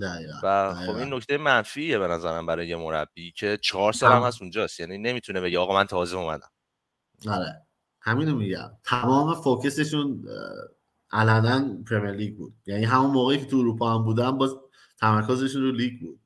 دقیقاً. 0.01 0.39
و 0.43 0.73
خب. 0.73 0.95
این 0.95 1.13
نکته 1.13 1.37
منفیه 1.37 1.99
به 1.99 2.07
نظرم 2.07 2.45
برای 2.45 2.67
یه 2.67 2.75
مربی 2.75 3.31
که 3.31 3.57
چهار 3.61 3.93
سال 3.93 4.11
هم. 4.11 4.23
هست 4.23 4.41
اونجاست 4.41 4.79
یعنی 4.79 4.97
نمی‌تونه 4.97 5.41
بگه 5.41 5.59
آقا 5.59 5.73
من 5.73 5.85
تازه 5.85 6.17
اومدم 6.17 6.49
آره 7.27 7.61
همینو 8.01 8.35
میگم 8.35 8.71
تمام 8.83 9.41
focus 9.41 9.88
شون 9.88 10.25
علنا 11.11 11.83
Premier 11.89 12.11
League 12.11 12.37
بود 12.37 12.53
یعنی 12.65 12.85
همون 12.85 13.11
موقعی 13.11 13.37
که 13.37 13.45
تو 13.45 13.57
اروپا 13.57 13.93
هم 13.93 14.03
بودن 14.03 14.31
باز 14.31 14.55
تمرکزشون 14.99 15.61
رو 15.61 15.71
لیگ 15.71 15.99
بود 15.99 16.19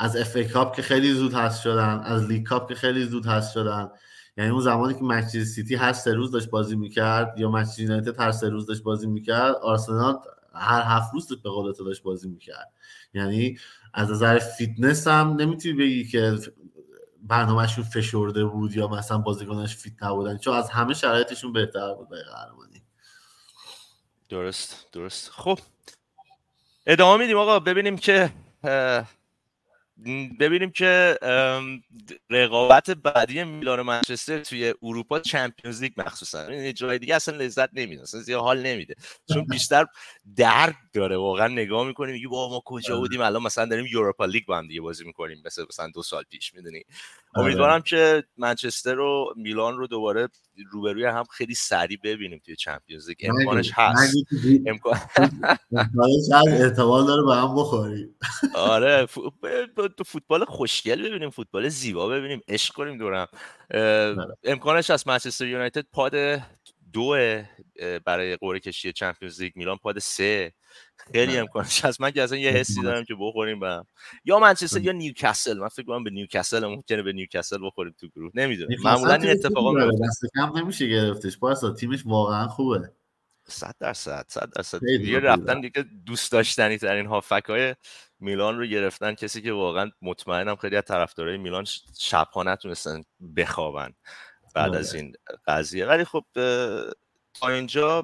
از 0.00 0.16
FA 0.16 0.36
Cup 0.36 0.76
که 0.76 0.82
خیلی 0.82 1.12
زود 1.12 1.34
هست 1.34 1.62
شدن 1.62 2.00
از 2.00 2.26
league 2.26 2.46
cup 2.46 2.68
که 2.68 2.74
خیلی 2.74 3.04
زود 3.04 3.26
هست 3.26 3.52
شدن 3.52 3.88
یعنی 4.36 4.50
اون 4.50 4.60
زمانی 4.60 4.94
که 4.94 5.04
منچستر 5.04 5.44
سیتی 5.44 5.74
هر 5.74 5.92
سه 5.92 6.14
روز 6.14 6.30
داشت 6.30 6.50
بازی 6.50 6.76
می‌کرد 6.76 7.34
یا 7.38 7.50
منچستر 7.50 7.82
یونایتد 7.82 8.20
هر 8.20 8.32
سه 8.32 8.48
روز 8.48 8.66
داشت 8.66 8.82
بازی 8.82 9.06
می‌کرد 9.06 9.54
آرسنال 9.54 10.18
هر 10.54 10.82
هفت 10.86 11.14
روز 11.14 11.42
به 11.42 11.50
قول 11.50 11.72
تو 11.72 11.84
داشت 11.84 12.02
بازی 12.02 12.28
می‌کرد. 12.28 12.72
یعنی 13.14 13.58
از 13.94 14.10
نظر 14.10 14.38
فیتنس 14.38 15.06
هم 15.06 15.28
نمی‌تونی 15.28 15.74
بگی 15.74 16.04
که 16.04 16.38
برنامهشون 17.22 17.84
فشرده 17.84 18.44
بود 18.44 18.76
یا 18.76 18.88
مثلا 18.88 19.18
بازیکناش 19.18 19.76
فیت 19.76 20.02
نبودن. 20.02 20.38
چون 20.38 20.54
از 20.54 20.70
همه 20.70 20.94
شرایطشون 20.94 21.52
بهتر 21.52 21.94
بود 21.94 22.08
برای 22.08 22.22
قهرمانی. 22.22 22.82
درست 24.28 24.86
درست. 24.92 25.30
خب. 25.30 25.58
ادامه 26.86 27.22
میدیم 27.22 27.38
آقا. 27.38 27.60
ببینیم 27.60 27.96
که 27.96 28.30
ببینیم 30.40 30.70
که 30.70 31.18
رقابت 32.30 32.90
بعدی 32.90 33.44
میلان 33.44 33.80
و 33.80 33.82
منچستر 33.82 34.38
توی 34.38 34.74
اروپا 34.82 35.20
چمپیونز 35.20 35.82
لیگ 35.82 35.92
مخصوصا. 35.96 36.46
این 36.46 36.74
جای 36.74 36.98
دیگه 36.98 37.14
اصلا 37.14 37.36
لذت 37.36 37.68
نمیده 37.72 38.02
اصلا 38.02 38.20
زیاد 38.20 38.40
حال 38.40 38.62
نمیده. 38.62 38.94
چون 39.34 39.44
بیشتر 39.44 39.86
درد 40.36 40.74
داره 40.92 41.16
واقعا 41.16 41.48
نگاه 41.48 41.86
می‌کنیم 41.86 42.14
میگی 42.14 42.26
بابا 42.26 42.54
ما 42.54 42.62
کجا 42.64 42.98
بودیم 42.98 43.20
الان 43.20 43.42
مثلا 43.42 43.64
داریم 43.64 43.86
یوروپا 43.86 44.24
لیگ 44.24 44.44
با 44.46 44.58
هم 44.58 44.68
دیگه 44.68 44.80
بازی 44.80 45.04
می‌کنیم 45.04 45.42
مثل 45.44 45.64
مثلا 45.68 45.90
دو 45.94 46.02
سال 46.02 46.24
پیش 46.30 46.54
می‌دونی؟ 46.54 46.82
آره. 47.34 47.46
امیدوارم 47.46 47.80
که 47.80 48.24
منچستر 48.36 48.98
و 48.98 49.34
میلان 49.36 49.76
رو 49.76 49.86
دوباره 49.86 50.28
روبروی 50.72 51.04
هم 51.04 51.24
خیلی 51.24 51.54
سریع 51.54 51.98
ببینیم 52.04 52.42
توی 52.44 52.56
چمپیونز 52.56 53.08
لیگ. 53.08 53.18
امکانش 53.22 53.70
هست. 53.74 54.14
امکان 54.66 54.98
امکانش 55.72 56.24
هست 56.32 56.48
احتمال 56.48 57.06
داره 57.06 57.22
به 57.22 57.34
هم 57.34 57.54
بخوریم. 57.56 58.14
آره 58.54 59.06
تو 59.88 60.04
فوتبال 60.04 60.44
خوشگل 60.44 61.08
ببینیم 61.08 61.30
فوتبال 61.30 61.68
زیبا 61.68 62.08
ببینیم 62.08 62.40
عشق 62.48 62.74
کنیم 62.74 62.98
دورم 62.98 63.26
بله. 63.70 64.16
امکانش 64.44 64.90
هست 64.90 65.08
منچستر 65.08 65.46
یونایتد 65.46 65.86
پاد 65.92 66.40
دو 66.92 67.16
برای 68.04 68.36
قرعه 68.36 68.60
کشی 68.60 68.92
چمپیونز 68.92 69.42
لیگ 69.42 69.52
میلان 69.56 69.76
پاد 69.76 69.98
سه 69.98 70.52
خیلی 71.12 71.32
بله. 71.32 71.40
امکانش 71.40 71.84
هست 71.84 72.00
من 72.00 72.10
که 72.10 72.22
اصلا 72.22 72.38
یه 72.38 72.50
حسی. 72.50 72.82
دارم 72.82 73.04
که 73.04 73.14
بخوریم 73.20 73.60
به 73.60 73.84
یا 74.24 74.38
منچستر 74.38 74.78
بله. 74.78 74.86
یا 74.86 74.92
نیوکاسل 74.92 75.58
من 75.58 75.68
فکر 75.68 75.86
کنم 75.86 76.04
به 76.04 76.10
نیوکاسل 76.10 76.66
ممکنه 76.66 77.02
به 77.02 77.12
نیوکاسل 77.12 77.66
بخوریم 77.66 77.94
تو 78.00 78.08
گروه 78.08 78.30
نمی‌دونم 78.34 78.76
معمولا 78.84 79.14
این 79.14 79.30
اتفاقا. 79.30 79.72
میفته 79.72 80.06
دست 80.06 80.20
کم 80.34 80.58
نمیشه 80.58 80.86
گرفتش 80.88 81.38
پارسا 81.38 81.70
تیمش 81.70 82.02
واقعا 82.06 82.48
خوبه 82.48 82.90
صد 83.52 83.74
درصد 83.80 84.24
صد 84.28 84.50
درصد. 84.56 84.80
دیگه. 84.86 85.18
رفتن 85.18 85.60
دیگه 85.60 85.84
دوست 86.06 86.32
داشتنی 86.32 86.78
ترین 86.78 87.06
هافبک 87.06 87.44
های 87.48 87.74
میلان 88.20 88.58
رو 88.58 88.66
گرفتن 88.66 89.14
کسی 89.14 89.42
که 89.42 89.52
واقعا 89.52 89.90
مطمئنم 90.02 90.56
خیلی 90.56 90.76
از 90.76 90.84
طرفدارای 90.84 91.36
میلان 91.36 91.64
شبها 91.98 92.42
نتونستن 92.42 93.02
بخوابن 93.36 93.94
بعد 94.54 94.68
آره. 94.68 94.78
از 94.78 94.94
این 94.94 95.12
قضیه. 95.46 95.86
ولی 95.86 96.04
خب 96.04 96.24
تا 97.34 97.48
اینجا 97.48 98.02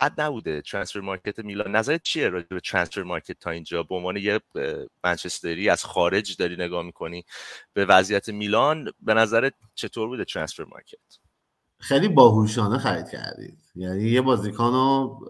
بد 0.00 0.20
نبوده. 0.20 0.60
transfer 0.60 1.00
market 1.00 1.38
میلان 1.38 1.76
نظرت 1.76 2.02
چیه 2.02 2.28
راجع 2.28 2.46
به 2.46 2.60
transfer 2.60 3.02
market 3.02 3.38
تا 3.40 3.50
اینجا؟ 3.50 3.82
به 3.82 3.94
عنوان 3.94 4.16
یه 4.16 4.40
منچستری 5.04 5.68
از 5.68 5.84
خارج 5.84 6.36
داری 6.36 6.56
نگاه 6.56 6.82
می‌کنی 6.82 7.24
به 7.72 7.84
وضعیت 7.84 8.28
میلان 8.28 8.92
به 9.00 9.14
نظرت 9.14 9.54
چطور 9.74 10.08
بوده 10.08 10.24
ترانسفر 10.24 10.64
مارکت؟ 10.64 11.21
خیلی 11.82 12.08
باهوشانه 12.08 12.78
خرید 12.78 13.08
کردید. 13.08 13.58
یعنی 13.74 14.02
یه 14.02 14.20
بازیکن 14.20 14.72
رو 14.72 15.20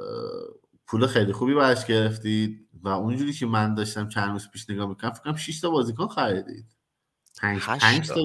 پول 0.87 1.07
خیلی 1.07 1.33
خوبی 1.33 1.55
براش 1.55 1.87
گرفتید 1.87 2.69
و 2.83 2.89
اونجوری 2.89 3.33
که 3.33 3.47
من 3.47 3.75
داشتم 3.75 4.09
چند 4.09 4.31
روز 4.31 4.51
پیش 4.51 4.71
نگاه 4.71 4.89
می‌کنم 4.89 5.11
فکر 5.11 5.23
کنم 5.23 5.37
6 5.37 5.61
تا 5.61 5.71
بازیکن 5.71 6.07
خریدید. 6.07 6.67
5 7.41 7.61
5 7.61 8.09
تا 8.09 8.21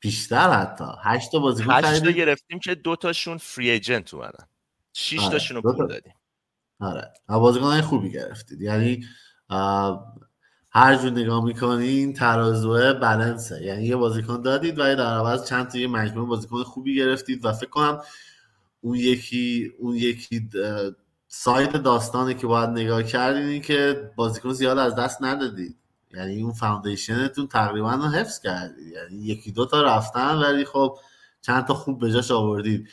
بیشتر 0.00 0.50
حتی. 0.50 0.84
8 1.02 1.32
تا 1.32 1.38
بازیکن 1.38 1.72
8 1.72 2.04
تا 2.04 2.10
گرفتیم 2.10 2.58
که 2.58 2.74
دو 2.74 2.96
تاشون 2.96 3.38
فری 3.38 3.70
ایجنت 3.70 4.14
اومدن. 4.14 4.46
6 4.92 5.18
آره. 5.18 5.30
تاشون 5.30 5.56
رو 5.56 5.72
پول 5.72 5.86
دادیم. 5.86 6.14
آره. 6.80 7.12
بازیکن 7.28 7.80
خوبی 7.80 8.10
گرفتید. 8.10 8.60
یعنی 8.60 9.04
هر 10.76 10.96
جور 10.96 11.10
نگاه 11.10 11.44
می‌کنین 11.44 12.12
ترازوه 12.12 12.92
بلنسه. 12.92 13.62
یعنی 13.62 13.84
یه 13.84 13.96
بازیکن 13.96 14.42
دادید 14.42 14.78
و 14.78 14.82
در 14.96 15.16
عوض 15.16 15.48
چند 15.48 15.68
تا 15.68 15.78
یه 15.78 15.86
مجموعه 15.86 16.26
بازیکن 16.26 16.62
خوبی 16.62 16.96
گرفتید 16.96 17.44
و 17.44 17.52
فکر 17.52 17.70
کنم 17.70 18.00
اون 18.80 18.94
یکی 18.94 19.72
اون 19.78 19.94
یکی 19.96 20.48
side 21.28 21.76
داستانی 21.76 22.34
که 22.34 22.46
باید 22.46 22.70
نگاه 22.70 23.02
کردین 23.02 23.42
این 23.42 23.62
که 23.62 24.10
بازیکن 24.16 24.52
زیاد 24.52 24.78
از 24.78 24.94
دست 24.94 25.22
ندادید. 25.22 25.76
یعنی 26.14 26.42
اون 26.42 26.52
foundation 26.52 27.24
تون 27.24 27.46
تقریبا 27.46 27.94
رو 27.94 28.02
حفظ 28.02 28.40
کردید. 28.40 28.86
یعنی 28.86 29.24
یکی 29.24 29.52
دو 29.52 29.66
تا 29.66 29.82
رفتن 29.82 30.34
ولی 30.34 30.64
خب 30.64 30.98
چند 31.40 31.64
تا 31.64 31.74
خوب 31.74 32.00
به 32.00 32.12
جاش 32.12 32.30
آوردید. 32.30 32.88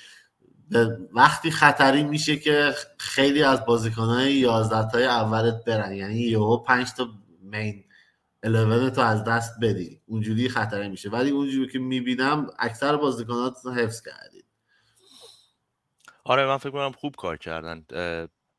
وقتی 1.14 1.52
خطری 1.52 2.04
میشه 2.04 2.38
که 2.38 2.74
خیلی 2.98 3.44
از 3.44 3.66
بازیکنهای 3.66 4.34
11 4.34 4.92
تای 4.92 5.06
اولت 5.06 5.66
برن. 5.66 5.94
یعنی 5.94 6.20
یهو 6.20 6.58
5 6.58 6.88
تا 6.98 7.08
مین 7.54 7.84
11 8.44 8.90
تو 8.90 9.02
از 9.02 9.24
دست 9.24 9.54
بدی 9.62 10.02
اونجوری 10.06 10.50
خطری 10.50 10.90
میشه. 10.90 11.10
ولی 11.10 11.30
اونجوری 11.30 11.72
که 11.72 11.80
می‌بینم 11.80 12.48
اکثر 12.60 12.98
بازیکنات 12.98 13.58
حفظ 13.78 14.02
کردید 14.02 14.46
آره 16.24 16.46
من 16.46 16.58
فکر 16.58 16.70
کنم 16.70 16.92
خوب 16.92 17.16
کار 17.16 17.38
کردن. 17.38 17.86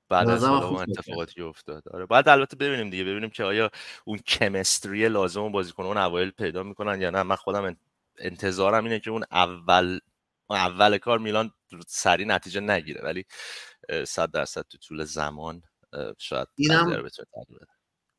بعد 0.09 0.29
از 0.29 0.45
اون 0.45 0.83
اتفاقاتی 0.83 1.43
افتاد. 1.43 1.89
آره 1.89 2.07
بعد 2.07 2.29
البته 2.29 2.57
ببینیم 2.57 2.91
دیگه 2.91 3.05
ببینیم 3.05 3.31
که 3.31 3.45
آیا 3.45 3.71
اون 4.05 4.19
کمستری 4.19 5.09
لازم 5.09 5.53
بازیکن 5.53 5.83
اون 5.83 5.97
اوایل 5.97 6.31
پیدا 6.31 6.63
می‌کنن 6.63 7.01
یا 7.01 7.11
نه. 7.11 7.23
من 7.23 7.37
خودم 7.37 7.77
انتظارم 8.19 8.85
اینه 8.85 9.01
که 9.01 9.11
اون 9.11 9.25
اول 9.31 9.99
اول 10.51 10.99
کار 10.99 11.19
میلان 11.19 11.51
سریع 11.87 12.25
نتیجه 12.25 12.61
نگیره. 12.61 13.01
ولی 13.05 13.25
صد 14.07 14.31
درصد 14.31 14.63
تو 14.63 14.79
طول 14.79 15.05
زمان 15.05 15.63
شاید 16.19 16.49
اینم 16.57 17.09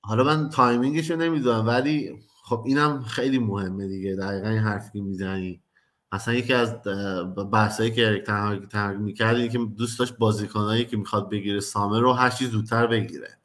حالا 0.07 0.23
من 0.23 0.49
timing 0.49 0.96
ش 0.96 1.11
رو 1.11 1.17
نمی‌دونم 1.17 1.67
ولی 1.67 2.19
خب 2.43 2.63
اینم 2.65 3.03
خیلی 3.03 3.39
مهمه 3.39 3.87
دیگه. 3.87 4.15
دقیقا 4.15 4.49
این 4.49 4.59
حرفی 4.59 4.89
که 4.93 5.01
می‌زنی. 5.01 5.61
اصلا 6.11 6.33
یکی 6.33 6.53
از 6.53 6.75
بحثایی 7.51 7.91
که 7.91 8.07
اریک 8.07 8.23
تن‌هاخ 8.69 8.97
می‌کرد 8.97 9.49
که 9.49 9.57
دوست 9.77 9.99
داشت 9.99 10.17
بازیکنایی 10.17 10.85
که 10.85 10.97
می‌خواد 10.97 11.29
بگیره 11.29 11.59
summer 11.59 11.99
رو 11.99 12.13
هر 12.13 12.29
زودتر 12.29 12.87
بگیره. 12.87 13.37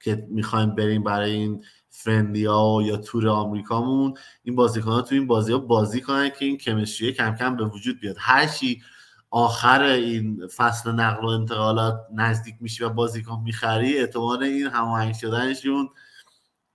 که 0.00 0.26
می‌خوایم 0.30 0.74
بریم 0.74 1.02
برای 1.02 1.32
این 1.32 1.64
فرندیا 1.90 2.78
یا 2.84 2.96
تور 2.96 3.28
آمریکامون 3.28 4.14
این 4.42 4.56
بازیکن 4.56 5.02
تو 5.02 5.14
این 5.14 5.26
بازی 5.26 5.52
ها 5.52 5.58
بازی 5.58 6.00
کنن 6.00 6.30
که 6.30 6.44
این 6.44 6.58
کمشریه 6.58 7.12
کم 7.12 7.34
کم 7.34 7.56
به 7.56 7.64
وجود 7.64 8.00
بیاد. 8.00 8.16
هر 8.18 8.46
چی 8.46 8.82
آخر 9.36 9.82
این 9.82 10.46
فصل 10.46 10.92
نقل 10.92 11.24
و 11.24 11.28
انتقالات 11.28 12.06
نزدیک 12.14 12.54
میشی 12.60 12.84
و 12.84 12.88
بازیکن 12.88 13.40
می‌خری 13.44 13.98
اعتماد 13.98 14.42
این 14.42 14.66
هماهنگ 14.66 15.14
شدنشون 15.14 15.88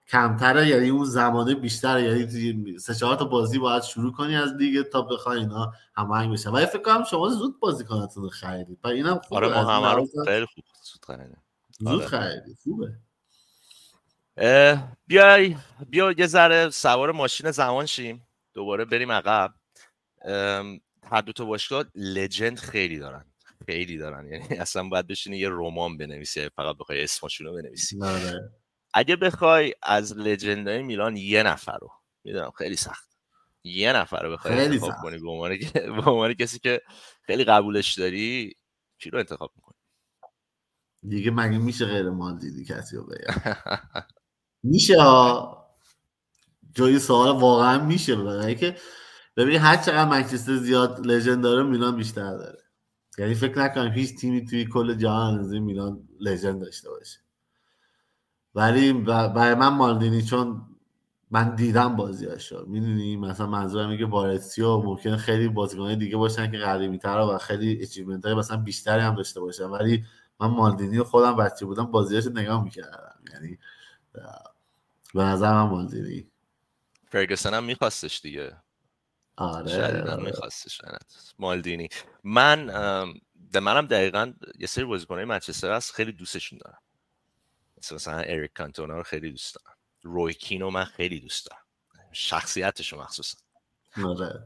کمتره. 0.10 0.68
یعنی 0.68 0.90
اون 0.90 1.06
زمانه 1.06 1.56
بیشتره. 1.56 2.04
یعنی 2.04 2.78
سه 2.78 2.96
چهار 2.96 3.16
تا 3.16 3.26
بازی 3.26 3.60
باید 3.60 3.84
شروع 3.84 4.14
کنی 4.14 4.36
از 4.36 4.54
لیگ 4.54 4.82
تا 4.82 5.02
بخوای 5.02 5.40
اینا 5.40 5.74
هماهنگ 5.96 6.34
بشن. 6.34 6.50
ولی 6.50 6.66
فکر 6.66 6.82
کنم 6.82 7.04
شما 7.04 7.30
زود 7.30 7.60
بازیکناتون 7.60 8.24
رو 8.24 8.30
خریدید. 8.30 8.80
و 8.84 8.88
اینم 8.88 9.20
خوبه. 9.20 9.36
آره 9.36 9.64
ما 9.64 9.72
همه 9.72 9.94
رو 9.94 10.08
خیلی 10.26 10.46
خوب 10.46 10.64
زود 10.84 11.06
خریدیم. 11.06 11.44
زود 11.80 11.88
آره. 11.88 12.08
خریدید. 12.08 12.58
خوبه. 12.64 12.94
بیای 15.08 15.56
بیا 15.90 16.12
یه 16.12 16.28
ذره 16.28 16.70
سوار 16.70 17.12
ماشین 17.12 17.52
زمان 17.52 17.86
شیم. 17.86 18.28
دوباره 18.54 18.86
بریم 18.86 19.12
عقب. 19.12 19.54
هر 21.12 21.22
دو 21.22 21.32
تا 21.32 21.46
باشگاه 21.46 21.86
لجند 21.96 22.60
خیلی 22.60 23.00
دارن. 23.00 23.26
خیلی 23.66 23.98
دارن. 23.98 24.28
یعنی 24.28 24.46
اصلا 24.64 24.90
باید 24.90 25.08
بشینی 25.08 25.38
یه 25.38 25.50
رمان 25.52 25.98
بنویسی 25.98 26.50
فقط 26.50 26.78
بخوای 26.78 27.04
اسمشون 27.04 27.48
رو 27.48 27.54
بنویسی. 27.54 28.04
آره. 28.04 28.52
اگه 28.94 29.16
بخوای 29.16 29.74
از 29.84 30.18
لجندای 30.18 30.84
میلان 30.84 31.18
یه 31.18 31.44
نفر 31.44 31.78
رو 31.82 31.92
می‌دونم 32.24 32.52
خیلی 32.52 32.76
سخت. 32.76 33.10
یه 33.64 33.94
نفر 33.94 34.24
رو 34.24 34.32
بخوای 34.32 34.60
انتخاب 34.60 34.94
کنی 35.02 35.18
به 36.04 36.12
عنوان 36.12 36.34
کسی 36.34 36.60
که 36.60 36.82
خیلی 37.22 37.44
قبولش 37.44 37.94
داری 37.94 38.56
کی 39.00 39.10
رو 39.10 39.20
انتخاب 39.20 39.52
می‌کنی؟ 39.56 39.76
دیگه 41.10 41.32
مگه 41.32 41.58
میشه 41.58 41.86
غیر 41.86 42.10
مالدینی 42.10 42.66
کسی 42.66 42.96
رو 42.96 43.06
بگم؟ 43.06 43.56
میشه 44.64 45.02
ها. 45.02 45.60
جای 46.76 47.00
سوال 47.00 47.42
واقعا 47.42 47.86
میشه. 47.86 48.16
برای 48.16 48.56
که 48.56 48.78
ببین 49.38 49.60
هر 49.60 49.78
چقدر 49.78 50.10
منچستر 50.10 50.56
زیاد 50.56 51.08
legend 51.08 51.44
داره 51.44 51.64
میلان 51.64 51.96
بیشتر 51.96 52.38
داره. 52.38 52.60
یعنی 53.18 53.34
فکر 53.34 53.60
نکنم 53.60 53.92
هیچ 53.92 54.16
تیمی 54.16 54.46
توی 54.46 54.66
کل 54.66 54.94
جهان 54.94 55.40
از 55.40 55.52
میلان 55.52 56.10
legend 56.20 56.62
داشته 56.62 56.90
باشه. 56.90 57.20
ولی 58.56 58.94
برای 58.94 59.56
من 59.56 59.68
مالدینی 59.68 60.22
چون 60.22 60.62
من 61.32 61.56
دیدم 61.56 61.96
بازیاشو. 61.96 62.66
می‌دونی؟ 62.68 63.18
مثلا 63.18 63.48
منظورم 63.48 63.90
میگه 63.90 64.06
بارسی 64.06 64.78
ممکن 64.78 65.18
خیلی 65.18 65.48
بازیکنای 65.48 65.96
دیگه 65.96 66.18
باشن 66.18 66.52
که 66.52 66.58
قدیمی 66.58 67.00
تر 67.00 67.18
و 67.20 67.38
خیلی 67.38 67.82
achievement 67.82 68.26
های 68.26 68.34
مثلا 68.34 68.58
بیشتری 68.58 69.02
هم 69.02 69.16
داشته 69.16 69.40
باشن. 69.40 69.66
ولی 69.66 70.06
من 70.40 70.48
مالدینی 70.48 71.04
خودم 71.04 71.36
بچه 71.36 71.66
بودم 71.66 71.86
بازیاشو 71.86 72.30
نگاه 72.30 72.64
می‌کردم. 72.64 73.16
یعنی 73.34 73.58
به 75.14 75.24
نظر 75.24 75.54
من 75.54 75.70
مالدینی. 75.70 76.28
فرگسن 77.12 77.54
هم 77.54 77.64
میخواستش 77.64 78.22
دیگه. 78.22 78.58
آره, 79.40 80.12
آره. 80.12 80.24
میخواستش 80.24 80.82
مالدینی. 81.40 81.90
من 82.24 82.66
ده 83.52 83.60
منم 83.60 83.88
دقیقا 83.88 84.34
یه 84.60 84.68
سری 84.68 84.86
بازیکنهای 84.86 85.26
منچستر 85.26 85.72
هست 85.72 85.94
خیلی 85.94 86.12
دوستشون 86.12 86.60
دارم. 86.60 86.80
مثلا 87.92 88.18
اریک 88.18 88.54
کانتونا 88.54 88.98
رو 88.98 89.04
خیلی 89.04 89.32
دوست 89.32 89.56
دارم. 89.56 89.78
روی 90.02 90.34
کینو 90.34 90.70
من 90.70 90.86
خیلی 90.86 91.20
دوست 91.20 91.46
دارم. 91.46 91.62
شخصیتش 92.12 92.94
مخصوصا. 92.94 93.38
آره. 94.06 94.46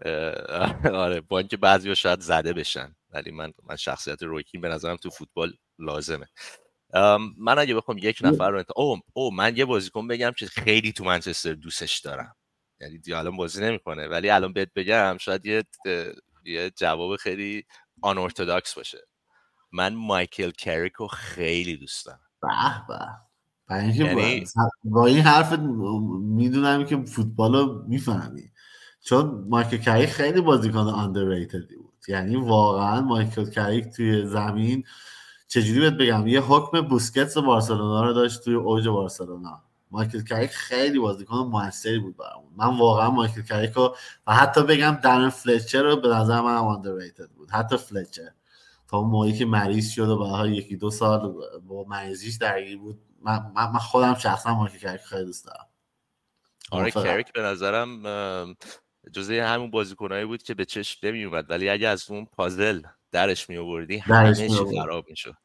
آره 0.91 1.21
با 1.21 1.39
اینکه 1.39 1.57
بعضی 1.57 1.95
شاید 1.95 2.19
زده 2.19 2.53
بشن 2.53 2.95
ولی 3.09 3.31
من 3.31 3.53
من 3.63 3.75
شخصیت 3.75 4.23
رویکین 4.23 4.61
به 4.61 4.69
نظرم 4.69 4.95
تو 4.95 5.09
فوتبال 5.09 5.53
لازمه. 5.79 6.27
من 7.37 7.59
اگه 7.59 7.75
بخوام 7.75 7.97
یک 7.97 8.19
نفر 8.21 8.49
رو 8.49 8.57
انت... 8.57 8.67
او 8.75 8.99
او 9.13 9.33
من 9.33 9.57
یه 9.57 9.65
بازیکن 9.65 10.07
بگم 10.07 10.31
که 10.37 10.45
خیلی 10.45 10.91
تو 10.91 11.03
منچستر 11.03 11.53
دوستش 11.53 11.99
دارم. 11.99 12.35
یعنی 12.83 12.97
دی 12.97 13.13
الان 13.13 13.37
بازی 13.37 13.63
نمی‌کنه. 13.63 14.07
ولی 14.07 14.29
الان 14.29 14.53
بهت 14.53 14.73
بگم 14.75 15.17
شاید 15.19 15.45
یه 15.45 15.63
یه 16.45 16.69
جواب 16.69 17.15
خیلی 17.15 17.65
آن 18.01 18.29
باشه. 18.75 19.07
من 19.71 19.93
مایکل 19.95 20.51
کریکو 20.51 21.07
خیلی 21.07 21.77
دوست 21.77 22.05
دارم. 22.05 22.19
به 22.41 22.49
به. 22.87 24.05
یعنی... 24.05 24.45
با 24.83 25.05
این 25.05 25.19
حرف 25.19 25.59
می‌دونم 26.19 26.85
که 26.85 27.05
فوتبال 27.05 27.55
رو 27.55 27.85
می‌فهمی. 27.87 28.51
چون 29.05 29.45
مایکل 29.49 29.77
کریک 29.77 30.09
خیلی 30.09 30.41
بازیکن 30.41 30.91
underrated 30.91 31.75
بود. 31.77 31.93
یعنی 32.07 32.35
واقعا 32.35 33.01
مایکل 33.01 33.49
کریک 33.49 33.85
توی 33.95 34.25
زمین 34.25 34.83
چجوری 35.47 35.79
بهت 35.79 35.93
بگم؟ 35.93 36.27
یه 36.27 36.41
حکمی 36.41 36.81
بوسکتس 36.81 37.37
بارسلونا 37.37 38.03
رو 38.03 38.13
داشت 38.13 38.43
توی 38.43 38.53
اوج 38.53 38.87
بارسلونا. 38.87 39.63
مایکل 39.93 40.23
کریک 40.23 40.51
خیلی 40.51 40.99
بازیکن 40.99 41.37
موثری 41.37 41.99
بود 41.99 42.17
برامون. 42.17 42.51
من 42.55 42.77
واقعا 42.77 43.09
مایکل 43.09 43.41
کریک 43.41 43.77
و 43.77 43.89
حتی 44.33 44.63
بگم 44.63 44.99
درن 45.03 45.29
فلچر 45.29 45.83
رو 45.83 45.95
به 45.95 46.07
نظر 46.07 46.41
من 46.41 46.57
هم 46.57 46.81
بود. 47.35 47.51
حتی 47.51 47.77
فلچر. 47.77 48.29
تا 48.87 48.97
اون 48.97 49.09
موقعی 49.09 49.37
که 49.37 49.45
مریض 49.45 49.91
شد 49.91 50.09
و 50.09 50.19
بعدها 50.19 50.47
یکی 50.47 50.77
دو 50.77 50.91
سال 50.91 51.33
با 51.67 51.83
مریضیش 51.83 52.35
درگیر 52.35 52.77
بود. 52.77 52.99
من, 53.21 53.51
من 53.55 53.79
خودم 53.79 54.15
شخصا 54.15 54.55
مایکل 54.55 54.77
کریک 54.77 55.01
خیلی 55.01 55.25
دوست 55.25 55.45
دارم. 55.45 55.67
آره 56.71 56.91
کریک 56.91 57.33
به 57.33 57.41
نظرم 57.41 58.03
جزء 59.11 59.33
همون 59.33 59.71
بازیکنایی 59.71 60.25
بود 60.25 60.43
که 60.43 60.53
به 60.53 60.65
چشم 60.65 61.07
نمی 61.07 61.23
اومد 61.23 61.49
ولی 61.49 61.69
اگه 61.69 61.87
از 61.87 62.11
اون 62.11 62.25
پازل 62.25 62.81
درش 63.11 63.49
می 63.49 63.57
آوردی 63.57 63.97
همه 63.97 64.33
چی 64.35 64.49
خراب 64.49 65.05
می‌شد. 65.09 65.35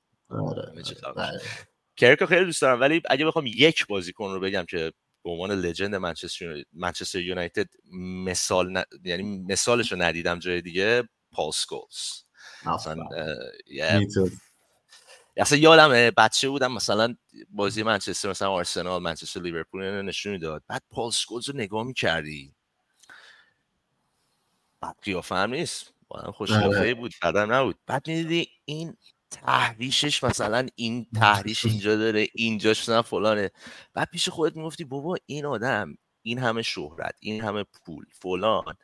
آره. 2.03 2.17
کریکو 2.17 2.27
خیلی 2.27 2.45
دوست 2.45 2.63
دارم 2.63 2.81
ولی 2.81 3.03
اگه 3.11 3.27
بخوام 3.27 3.47
یک 3.47 3.87
بازیکن 3.87 4.33
رو 4.33 4.41
بگم 4.41 4.65
که 4.65 4.93
به 5.25 5.31
عنوان 5.31 5.51
legend 5.51 5.95
منچستر 6.73 7.21
یونایتد 7.21 7.69
مثال 8.25 8.85
یعنی 9.05 9.45
مثالش 9.49 9.93
رو 9.93 10.03
ندیدم 10.03 10.39
جای 10.39 10.61
دیگه 10.63 11.09
پال 11.33 11.51
اسکولز. 11.53 12.23
اصلا 12.67 13.09
اصلا 15.37 15.59
یادم 15.59 16.11
بچه 16.17 16.49
بودم 16.49 16.73
مثلا 16.73 17.17
بازی 17.51 17.83
منچستر 17.83 18.31
مثلا 18.31 18.51
آرسنال 18.51 19.03
منچستر 19.03 19.41
لیورپول 19.41 20.03
نشون 20.03 20.39
داد 20.39 20.63
بعد 20.69 20.83
پال 20.91 21.11
اسکولز 21.11 21.49
رو 21.49 21.57
نگاه 21.57 21.83
می‌کردی. 21.85 22.55
بعد 24.81 24.97
قیافه 25.03 25.35
هم 25.35 25.55
نیست. 25.55 25.95
با 26.09 26.33
خوشقیافه 26.33 26.95
بود 26.95 27.15
بعدم 27.23 27.53
نبود. 27.53 27.79
بعد 27.87 28.09
می‌دیدی 28.09 28.49
این 28.65 28.97
تحریشش 29.31 30.24
مثلا 30.24 30.66
این 30.74 31.07
تحریش 31.14 31.64
اینجا 31.66 31.97
داره 31.97 32.29
اینجاش 32.35 32.89
نه 32.89 33.03
فلانه. 33.03 33.51
بعد 33.95 34.09
پیش 34.12 34.29
خودت 34.29 34.57
می‌گفتی 34.57 34.85
بابا 34.85 35.16
این 35.26 35.47
آدم 35.47 35.95
این 36.22 36.39
همه 36.39 36.62
شهرت 36.62 37.14
این 37.20 37.43
همه 37.43 37.64
پول 37.64 38.05
فلان 38.12 38.74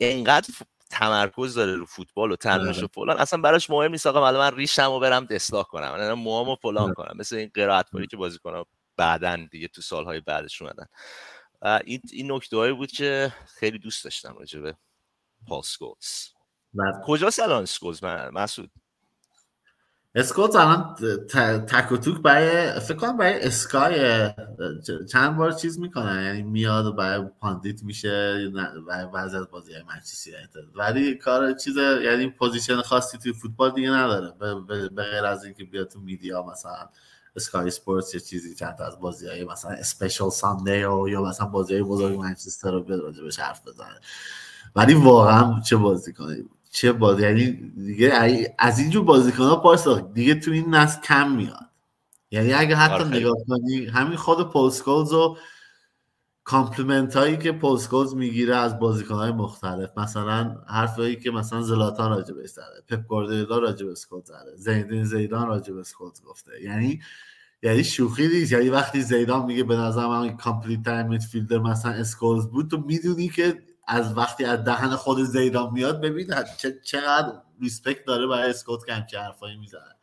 انقدر 0.00 0.54
تمرکز 0.90 1.54
داره 1.54 1.76
رو 1.76 1.86
فوتبال 1.86 2.32
و 2.32 2.36
تمرینش 2.36 2.82
و 2.82 2.86
فلان. 2.94 3.18
اصلا 3.18 3.40
براش 3.40 3.70
مهم 3.70 3.90
نیست 3.90 4.06
آقا 4.06 4.32
من 4.32 4.56
ریشم 4.56 4.90
و 4.90 5.00
برم 5.00 5.26
اصلاح 5.30 5.64
کنم. 5.64 5.90
من 5.90 6.12
موامو 6.12 6.56
فلان 6.62 6.94
کنم. 6.94 7.16
مثل 7.16 7.36
این 7.36 7.50
قرائت 7.54 7.86
که 8.10 8.16
بازی 8.16 8.38
کنم 8.38 8.64
بعدا 8.96 9.46
دیگه 9.50 9.68
تو 9.68 9.82
سالهای 9.82 10.20
بعدش 10.20 10.62
اومدن. 10.62 10.86
این 11.84 12.00
این 12.12 12.32
نکته 12.32 12.72
بود 12.72 12.90
که 12.92 13.32
خیلی 13.46 13.78
دوست 13.78 14.04
داشتم 14.04 14.36
راجع 14.38 14.60
به 14.60 14.76
پال 15.48 15.62
اسکولز 15.62 16.28
کجاست 17.06 17.40
الان 17.40 17.64
اسکولز؟ 17.64 18.04
مسعود؟ 18.04 18.70
اسکولز 20.14 20.56
الان 20.56 20.94
تک 21.66 21.92
و 21.92 21.96
توک 21.96 22.22
برای 22.22 22.80
فکر 22.80 22.96
کنم 22.96 23.16
برای 23.16 23.40
اسکای 23.40 24.30
چند 25.12 25.36
بار 25.36 25.52
چیز 25.52 25.78
می‌کنه 25.78 26.24
یعنی 26.24 26.42
میاد 26.42 26.86
و 26.86 26.92
برای 26.92 27.26
pundit 27.40 27.82
میشه 27.82 28.48
برای 28.88 29.06
بعضی 29.06 29.36
از 29.36 29.50
بازی 29.50 29.72
های 29.72 29.82
منچستر 29.82 30.30
ولی 30.74 31.14
کار 31.14 31.52
چیز 31.52 31.76
یعنی 31.76 32.30
position 32.30 32.82
خاصی 32.82 33.18
توی 33.18 33.32
فوتبال 33.32 33.70
دیگه 33.70 33.90
نداره. 33.90 34.32
به 34.94 35.02
غیر 35.02 35.24
از 35.24 35.44
اینکه 35.44 35.64
بیاد 35.64 35.88
تو 35.88 36.00
media 36.00 36.42
مثلا 36.42 36.88
اسکای 37.36 37.70
سپورتس 37.70 38.14
یا 38.14 38.20
چیزی 38.20 38.54
چند 38.54 38.82
از 38.82 39.00
بازی 39.00 39.28
های 39.28 39.44
مثلا 39.44 39.70
special 39.70 40.30
Sunday 40.30 40.78
یا 40.78 41.22
مثلا 41.22 41.46
بازی 41.46 41.74
های 41.74 41.82
بزرگ 41.82 42.18
منچستر 42.18 42.70
رو 42.70 42.82
بیاد 42.82 43.00
راجبش 43.00 43.38
حرف 43.38 43.68
بزنه. 43.68 44.00
ولی 44.76 44.94
واقعا 44.94 45.60
چه 45.60 45.76
بازیکنی 45.76 46.44
چه 46.70 46.92
بازی. 46.92 47.22
یعنی 47.22 47.52
دیگه 47.86 48.54
از 48.58 48.78
اینجور 48.78 49.04
بازیکن 49.04 49.44
ها 49.44 49.56
پارسا 49.56 49.98
دیگه 49.98 50.34
تو 50.34 50.50
این 50.50 50.74
نسل 50.74 51.00
کم 51.00 51.32
میاد. 51.32 51.70
یعنی 52.30 52.52
اگه 52.52 52.76
حتی 52.76 52.94
آره. 52.94 53.16
نگاه 53.16 53.36
کنی 53.48 53.86
همین 53.86 54.16
خود 54.16 54.52
پال 54.52 54.67
اسکولز 54.67 55.12
و 55.12 55.36
compliment 56.44 57.16
هایی 57.16 57.36
که 57.36 57.52
پال 57.52 57.68
اسکولز 57.68 58.14
می‌گیره 58.14 58.56
از 58.56 58.78
بازیکن 58.78 59.14
های 59.14 59.32
مختلف. 59.32 59.98
مثلا 59.98 60.56
حرفایی 60.68 61.16
که 61.16 61.30
مثلا 61.30 61.62
زلاتان 61.62 62.10
راجع 62.10 62.34
به 62.34 62.46
زده 62.46 62.82
پپ 62.88 63.06
گواردیولا 63.06 63.58
راجع 63.58 63.86
به 63.86 63.92
اسکولز 63.92 64.24
زده 64.24 64.56
زین‌الدین 64.56 65.04
زیدان 65.04 65.46
راجع 65.46 65.72
به 65.72 65.80
اسکولز 65.80 66.22
گفته. 66.22 66.62
یعنی 66.62 67.00
یعنی 67.62 67.84
شوخی 67.84 68.28
نیست. 68.28 68.52
یعنی 68.52 68.68
وقتی 68.68 69.02
زیدان 69.02 69.46
میگه 69.46 69.64
به 69.64 69.76
نظر 69.76 70.06
من 70.06 70.36
complete 70.36 70.82
time 70.82 71.06
midfielder 71.06 71.58
مثلا 71.58 71.92
اسکولز 71.92 72.46
بود 72.46 72.70
تو 72.70 72.78
می‌دونی 72.86 73.28
که 73.28 73.62
از 73.92 74.16
وقتی 74.16 74.44
از 74.44 74.64
دهن 74.64 74.96
خود 74.96 75.24
زیدان 75.24 75.72
میاد 75.72 76.00
ببین 76.00 76.34
چقدر 76.84 77.32
respect 77.60 78.04
داره 78.04 78.26
برای 78.26 78.50
اسکولز 78.50 79.06
که 79.06 79.18
حرفایی 79.18 79.56
می‌زنه. 79.56 79.96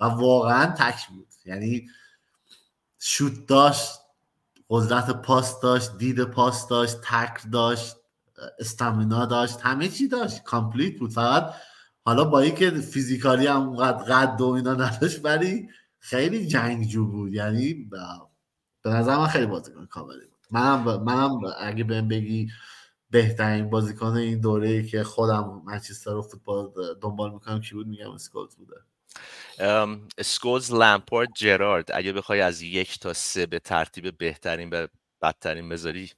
و 0.00 0.04
واقعا 0.04 0.66
تک 0.66 1.08
بود. 1.08 1.28
یعنی 1.44 1.88
شوت 2.98 3.46
داشت 3.46 3.90
قدرت 4.70 5.10
پاس 5.10 5.60
داشت 5.60 5.98
دید 5.98 6.24
پاس 6.24 6.68
داشت 6.68 6.96
تکل 7.00 7.50
داشت 7.50 7.96
stamina 8.58 9.26
داشت 9.26 9.60
همه 9.60 9.88
چی 9.88 10.08
داشت. 10.08 10.42
complete 10.42 10.98
بود. 10.98 11.10
فقط 11.12 11.54
حالا 12.04 12.24
با 12.24 12.40
اینکه 12.40 12.70
physically 12.70 13.46
هم 13.46 13.68
اونقدر 13.68 14.04
قد 14.04 14.40
و 14.40 14.46
اینا 14.46 14.74
نداشت 14.74 15.24
ولی 15.24 15.68
خیلی 15.98 16.46
جنگجو 16.46 17.06
بود. 17.06 17.34
یعنی 17.34 17.74
به 18.82 18.90
نظر 18.90 19.16
من 19.16 19.26
خیلی 19.26 19.46
بازیکن 19.46 19.86
کاملی 19.86 20.26
بود. 20.26 20.40
منم 20.50 21.02
منم 21.02 21.38
اگه 21.60 21.84
بهم 21.84 22.08
بگی 22.08 22.50
بهترین 23.10 23.70
بازیکن 23.70 24.06
این 24.06 24.40
دوره 24.40 24.68
ای 24.68 24.86
که 24.86 25.04
خودم 25.04 25.62
منچستر 25.66 26.10
رو 26.10 26.22
فوتبال 26.22 26.72
دنبال 27.02 27.32
می‌کنم 27.32 27.60
کی 27.60 27.74
بود؟ 27.74 27.86
میگم 27.86 28.10
اسکولز 28.10 28.56
بوده. 28.56 28.76
اسکولز 30.18 30.72
لامپارد 30.72 31.28
جرارد. 31.36 31.90
اگه 31.94 32.12
بخوای 32.12 32.40
از 32.40 32.62
یک 32.62 32.98
تا 32.98 33.12
سه 33.12 33.46
به 33.46 33.58
ترتیب 33.58 34.18
بهترین 34.18 34.70
به 34.70 34.88
بدترین 35.22 35.68
بذاری 35.68 36.10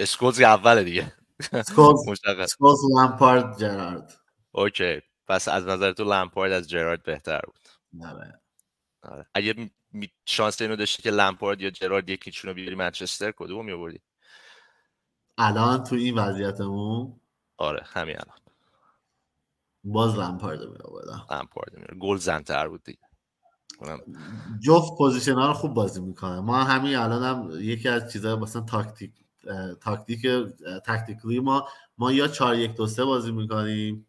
اسکولز 0.00 0.40
اول 0.40 0.84
دیگه. 0.84 1.12
اسکولز 1.52 2.80
لامپارد 2.96 3.58
جرارد. 3.58 4.20
OK. 4.52 5.00
پس 5.28 5.48
از 5.48 5.66
نظر 5.66 5.92
تو 5.92 6.04
لامپارد 6.04 6.52
از 6.52 6.70
جرارد 6.70 7.02
بهتر 7.02 7.40
بود. 7.40 7.68
نه 7.92 8.40
آره. 9.02 9.26
اگه 9.34 9.70
شانس 10.26 10.62
اینو 10.62 10.76
داشتی 10.76 11.02
که 11.02 11.10
لامپارد 11.10 11.60
یا 11.60 11.70
جرارد 11.70 12.10
یکیشون 12.10 12.48
رو 12.48 12.54
بیاری 12.54 12.74
منچستر 12.74 13.32
کدوم 13.32 13.64
میآوردی؟ 13.64 14.00
الان 15.38 15.84
تو 15.84 15.96
این 15.96 16.14
وضعیتمون؟ 16.18 17.20
آره 17.56 17.82
همین 17.86 18.16
الان. 18.16 18.38
باز 19.84 20.18
لمپارد 20.18 20.60
می 20.60 20.76
آوردم 20.84 21.26
لمپارد 21.30 21.92
می 21.92 21.98
گل 21.98 22.16
زنتر 22.16 22.68
بود 22.68 22.82
دیگه. 22.82 22.98
جفت 24.60 24.98
position 24.98 25.34
ها 25.34 25.46
رو 25.46 25.52
خوب 25.52 25.74
بازی 25.74 26.00
می‌کنه. 26.00 26.40
ما 26.40 26.64
همین 26.64 26.96
الان 26.96 27.22
هم 27.22 27.50
یکی 27.60 27.88
از 27.88 28.12
چیزهای 28.12 28.34
مثلا 28.34 28.62
تاکتیک 28.62 29.12
تاکتیک 29.80 30.26
tactically 30.84 31.40
ما 31.40 31.68
ما 31.98 32.12
یا 32.12 32.28
4 32.28 32.54
1 32.54 32.74
2 32.74 32.86
3 32.86 33.04
بازی 33.04 33.32
می‌کنیم 33.32 34.06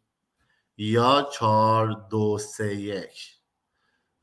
یا 0.77 1.29
4 1.33 2.07
2 2.09 2.37
3 2.37 2.75
1 2.75 3.36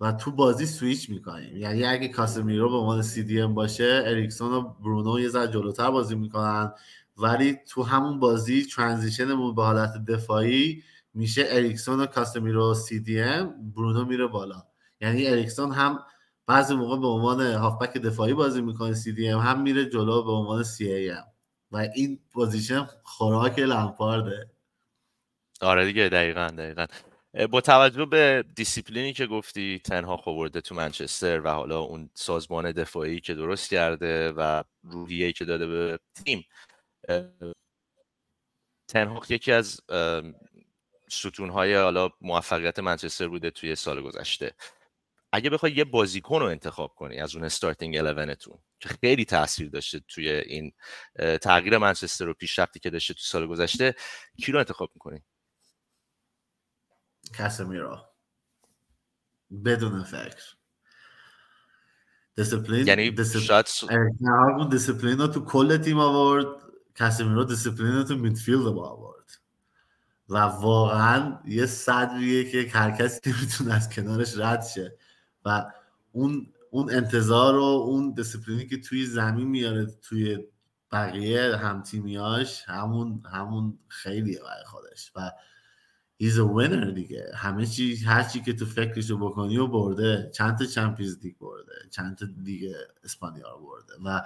و 0.01 0.13
تو 0.13 0.31
بازی 0.31 0.67
سویچ 0.67 1.11
می‌کنیم. 1.11 1.57
یعنی 1.57 1.85
اگه 1.85 2.09
کاسمیرو 2.09 2.71
به 2.71 2.77
عنوان 2.77 3.03
CDM 3.03 3.55
باشه 3.55 4.03
اریکسون 4.07 4.53
و 4.53 4.61
برونو 4.63 5.21
یه 5.21 5.29
ذره 5.29 5.49
جلوتر 5.49 5.91
بازی 5.91 6.15
می‌کنن. 6.15 6.73
ولی 7.17 7.57
تو 7.69 7.83
همون 7.83 8.21
بازی 8.21 8.67
transition 8.67 9.35
مون 9.35 9.55
به 9.55 9.63
حالت 9.63 10.05
دفاعی 10.05 10.83
میشه 11.15 11.45
اریکسون 11.49 12.01
و 12.01 12.07
کاسمیرو 12.07 12.75
CDM 12.75 13.73
برونو 13.77 14.05
میره 14.05 14.27
بالا. 14.27 14.63
یعنی 15.01 15.27
اریکسون 15.27 15.73
هم 15.73 15.99
بعضی 16.47 16.75
موقع 16.75 16.97
به 17.01 17.07
عنوان 17.07 17.41
هافبک 17.41 17.99
دفاعی 17.99 18.35
بازی 18.35 18.63
می‌کنه 18.63 18.95
CDM 18.95 19.41
هم 19.41 19.63
میره 19.63 19.85
جلو 19.85 20.23
به 20.23 20.33
عنوان 20.33 20.63
CAM. 20.63 21.25
و 21.71 21.77
این 21.95 22.21
position 22.33 22.87
خوراک 23.03 23.59
لمپارده. 23.59 24.51
آره 25.61 25.87
دیگه 25.87 26.09
دقیقا 26.09 26.49
دقیقا. 26.49 26.87
با 27.51 27.61
توجه 27.61 28.05
به 28.05 28.45
دیسیپلینی 28.57 29.13
که 29.13 29.27
گفتی 29.27 29.81
تن 29.85 30.17
هاگ 30.17 30.30
آورده 30.30 30.61
تو 30.61 30.75
منچستر 30.75 31.41
و 31.41 31.49
حالا 31.49 31.81
اون 31.81 32.11
سازمان 32.15 32.73
دفاعی 32.73 33.21
که 33.21 33.35
درست 33.35 33.71
کرده 33.71 34.33
و 34.33 34.63
روحیه‌ای 34.83 35.33
که 35.33 35.45
داده 35.45 35.67
به 35.67 35.99
تیم 36.25 36.45
تن 38.89 39.06
هاگ 39.06 39.23
یکی 39.29 39.53
از 39.53 39.81
ستونهای 41.09 41.75
حالا 41.75 42.11
موفقیت 42.21 42.79
منچستر 42.79 43.29
بوده 43.29 43.51
توی 43.51 43.75
سال 43.75 44.03
گذشته. 44.03 44.55
اگه 45.33 45.51
بخوای 45.51 45.73
یه 45.73 45.85
بازیکن 45.85 46.41
رو 46.41 46.47
انتخاب 46.47 46.95
کنی 46.95 47.21
از 47.21 47.35
اون 47.37 47.45
starting 47.45 47.95
11 47.95 48.35
تون 48.35 48.59
که 48.81 48.89
خیلی 48.89 49.25
تاثیر 49.25 49.69
داشته 49.69 50.01
توی 50.09 50.29
این 50.31 50.73
تغییر 51.43 51.79
منچستر 51.79 52.29
و 52.29 52.35
پیشرفتی 52.35 52.81
که 52.81 52.91
داشته 52.91 53.15
تو 53.15 53.21
سال 53.21 53.47
گذشته 53.47 53.95
کی 54.45 54.53
رو 54.53 54.59
انتخاب 54.59 54.91
می‌کنی؟ 54.95 55.23
کاسمیرو 57.39 57.99
بدون 59.65 60.03
فکر. 60.03 60.57
دیسپلین 62.37 62.87
یعنی 62.87 63.11
دیسپلین 63.11 64.69
دیسپلین 64.69 65.19
رو 65.19 65.27
تو 65.27 65.45
کل 65.45 65.77
تیم 65.77 65.99
آورد. 65.99 66.47
کاسمیرو 66.99 67.45
دیسپلین 67.45 67.93
رو 67.93 68.05
تو 68.05 68.17
midfield 68.17 68.65
با 68.65 68.89
آورد. 68.89 69.39
و 70.29 70.39
واقعا 70.39 71.39
یه 71.45 71.67
سدیه 71.67 72.51
که 72.51 72.79
هر 72.79 72.91
کسی 72.91 73.21
نمی‌تونه 73.31 73.75
از 73.75 73.91
کنارش 73.91 74.39
رد 74.39 74.63
شه. 74.63 74.99
و 75.45 75.73
اون 76.13 76.53
اون 76.71 76.91
انتظار 76.91 77.57
و 77.57 77.63
اون 77.63 78.15
دیسپلینی 78.15 78.67
که 78.67 78.81
توی 78.81 79.07
زمین 79.07 79.49
میاره 79.49 79.87
توی 79.87 80.39
بقیه 80.93 81.57
هم 81.57 81.83
تیمیاش 81.83 82.65
همون 82.67 83.23
همون 83.33 83.79
خیلیه 83.89 84.41
برای 84.43 84.65
خودش. 84.65 85.13
و 85.17 85.31
a 86.33 86.57
winner 86.57 86.95
دیگه. 86.95 87.31
همه 87.35 87.67
چی 87.67 87.97
هر 87.97 88.23
چی 88.23 88.41
که 88.41 88.53
تو 88.53 88.67
فکرشو 88.67 89.19
بکنی 89.19 89.59
و 89.59 89.67
برده. 89.67 90.31
چند 90.35 90.59
تا 90.59 90.65
Champions 90.65 91.19
League 91.23 91.35
برده 91.39 91.73
چند 91.91 92.17
تا 92.17 92.27
لیگ 92.45 92.77
اسپانیا 93.05 93.57
برده. 93.57 93.93
و 94.05 94.23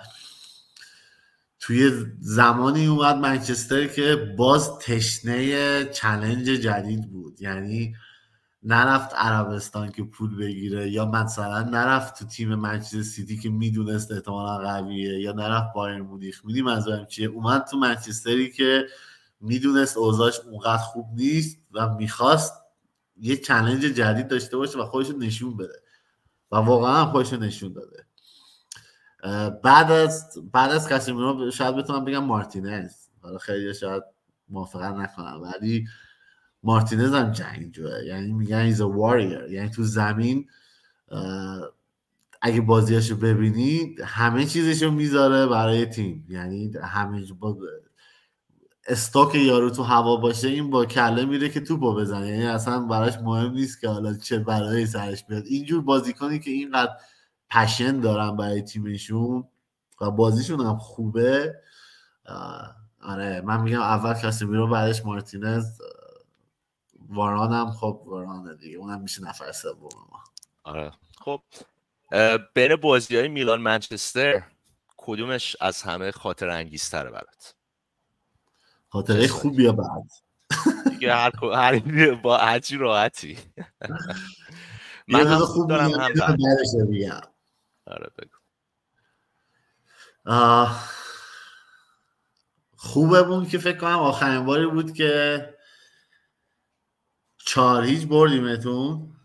توی 1.60 1.90
زمانی 2.20 2.86
اومد 2.86 3.16
منچستر 3.16 3.86
که 3.86 4.34
باز 4.38 4.78
تشنه 4.78 5.84
challenge 5.84 6.46
جدید 6.46 7.10
بود. 7.10 7.42
یعنی 7.42 7.94
نرفت 8.62 9.14
عربستان 9.14 9.92
که 9.92 10.02
پول 10.02 10.36
بگیره 10.36 10.90
یا 10.90 11.06
مثلا 11.06 11.62
نرفت 11.62 12.18
تو 12.18 12.24
تیم 12.26 12.54
منچستر 12.54 13.02
سیتی 13.02 13.38
که 13.38 13.48
می‌دونست 13.50 14.12
احتمالا 14.12 14.58
قویه 14.58 15.20
یا 15.20 15.32
نرفت 15.32 15.74
بایرن 15.74 16.02
مونیخ. 16.02 16.44
می‌دونی 16.44 16.64
منظورم 16.64 17.06
چیه؟ 17.06 17.28
اومد 17.28 17.64
تو 17.70 17.76
منچستری 17.76 18.50
که 18.50 18.86
می‌دونست 19.40 19.96
اوضاعش 19.96 20.40
اونقدر 20.40 20.82
خوب 20.82 21.06
نیست. 21.14 21.57
و 21.72 21.94
می‌خواست 21.94 22.54
یه 23.16 23.36
challenge 23.36 23.80
جدید 23.80 24.28
داشته 24.28 24.56
باشه 24.56 24.78
و 24.78 24.84
خودش 24.84 25.10
نشون 25.10 25.56
بده. 25.56 25.82
و 26.52 26.56
واقعا 26.56 27.06
خودش 27.06 27.32
نشون 27.32 27.72
داده. 27.72 28.04
بعد 29.62 29.92
از 29.92 30.38
بعد 30.52 30.70
از 30.70 30.88
کاسمیرو 30.88 31.50
شاید 31.50 31.76
بتونم 31.76 32.04
بگم 32.04 32.24
مارتینز. 32.24 32.92
حالا 33.22 33.38
خیلی 33.38 33.74
شاید 33.74 34.02
موافقت 34.48 34.94
نکنم 34.94 35.42
ولی 35.42 35.88
مارتینز 36.62 37.12
هم 37.12 37.32
جنگجوه. 37.32 38.04
یعنی 38.04 38.32
میگن 38.32 38.56
ایز 38.56 38.80
واریر 38.80 39.42
یعنی 39.50 39.70
تو 39.70 39.82
زمین 39.82 40.48
اگه 42.42 42.60
بازیاشو 42.60 43.16
ببینی 43.16 43.96
همه 44.04 44.46
چیزشو 44.46 44.90
می‌ذاره 44.90 45.46
برای 45.46 45.86
تیم. 45.86 46.26
یعنی 46.28 46.72
همه 46.82 47.26
با 47.40 47.56
استاک 48.88 49.34
یارو 49.34 49.70
تو 49.70 49.82
هوا 49.82 50.16
باشه 50.16 50.48
این 50.48 50.70
با 50.70 50.84
کله 50.84 51.24
میره 51.24 51.48
که 51.48 51.60
توپو 51.60 51.94
بزنه. 51.94 52.28
یعنی 52.28 52.46
اصلا 52.46 52.80
براش 52.80 53.18
مهم 53.18 53.52
نیست 53.52 53.80
که 53.80 53.88
حالا 53.88 54.14
چه 54.14 54.38
برای 54.38 54.86
سرش 54.86 55.24
بیاد. 55.24 55.44
اینجور 55.46 55.82
بازیکنی 55.82 56.38
که 56.38 56.50
اینقدر 56.50 56.92
پشن 57.50 58.00
دارن 58.00 58.36
برای 58.36 58.62
تیمشون 58.62 59.48
و 60.00 60.10
بازیشون 60.10 60.60
هم 60.60 60.78
خوبه 60.78 61.54
آره 63.02 63.40
من 63.40 63.60
میگم 63.60 63.80
اول 63.80 64.14
کسی 64.14 64.44
میرو 64.44 64.68
بعدش 64.68 65.04
مارتینز 65.04 65.80
واران 67.08 67.52
هم 67.52 67.70
خب 67.70 68.02
وارانه 68.06 68.54
دیگه. 68.54 68.78
اونم 68.78 69.00
میشه 69.00 69.22
نفر 69.22 69.52
سوم 69.52 69.88
ما. 70.10 70.24
آره. 70.64 70.92
خب 71.20 71.40
بین 72.54 72.76
بازی 72.76 73.16
های 73.16 73.28
میلان 73.28 73.60
منچستر 73.60 74.42
کدومش 74.96 75.56
از 75.60 75.82
همه 75.82 76.10
خاطر 76.10 76.48
انگیزتره 76.48 77.10
برات؟ 77.10 77.54
خاطره 78.88 79.28
خوب 79.28 79.60
یا 79.60 79.72
بعد 79.72 80.10
دیگه 80.90 81.14
هر 81.14 81.30
هر 81.54 82.14
با 82.24 82.38
هرچی 82.38 82.76
راحتی. 82.76 83.38
من 85.08 85.26
هم 85.26 85.38
خوب 85.38 85.68
دارم 85.68 85.90
هم 85.90 86.12
بعد 86.12 86.38
آره 87.86 88.10
بگو. 88.18 88.38
خوبه 92.76 93.22
بود 93.22 93.48
که 93.48 93.58
فکر 93.58 93.78
کنم 93.78 93.98
آخرین 93.98 94.44
باری 94.44 94.66
بود 94.66 94.92
که 94.92 95.54
چهار 97.46 97.84
هیچ 97.84 98.06
بردیمتون 98.06 99.16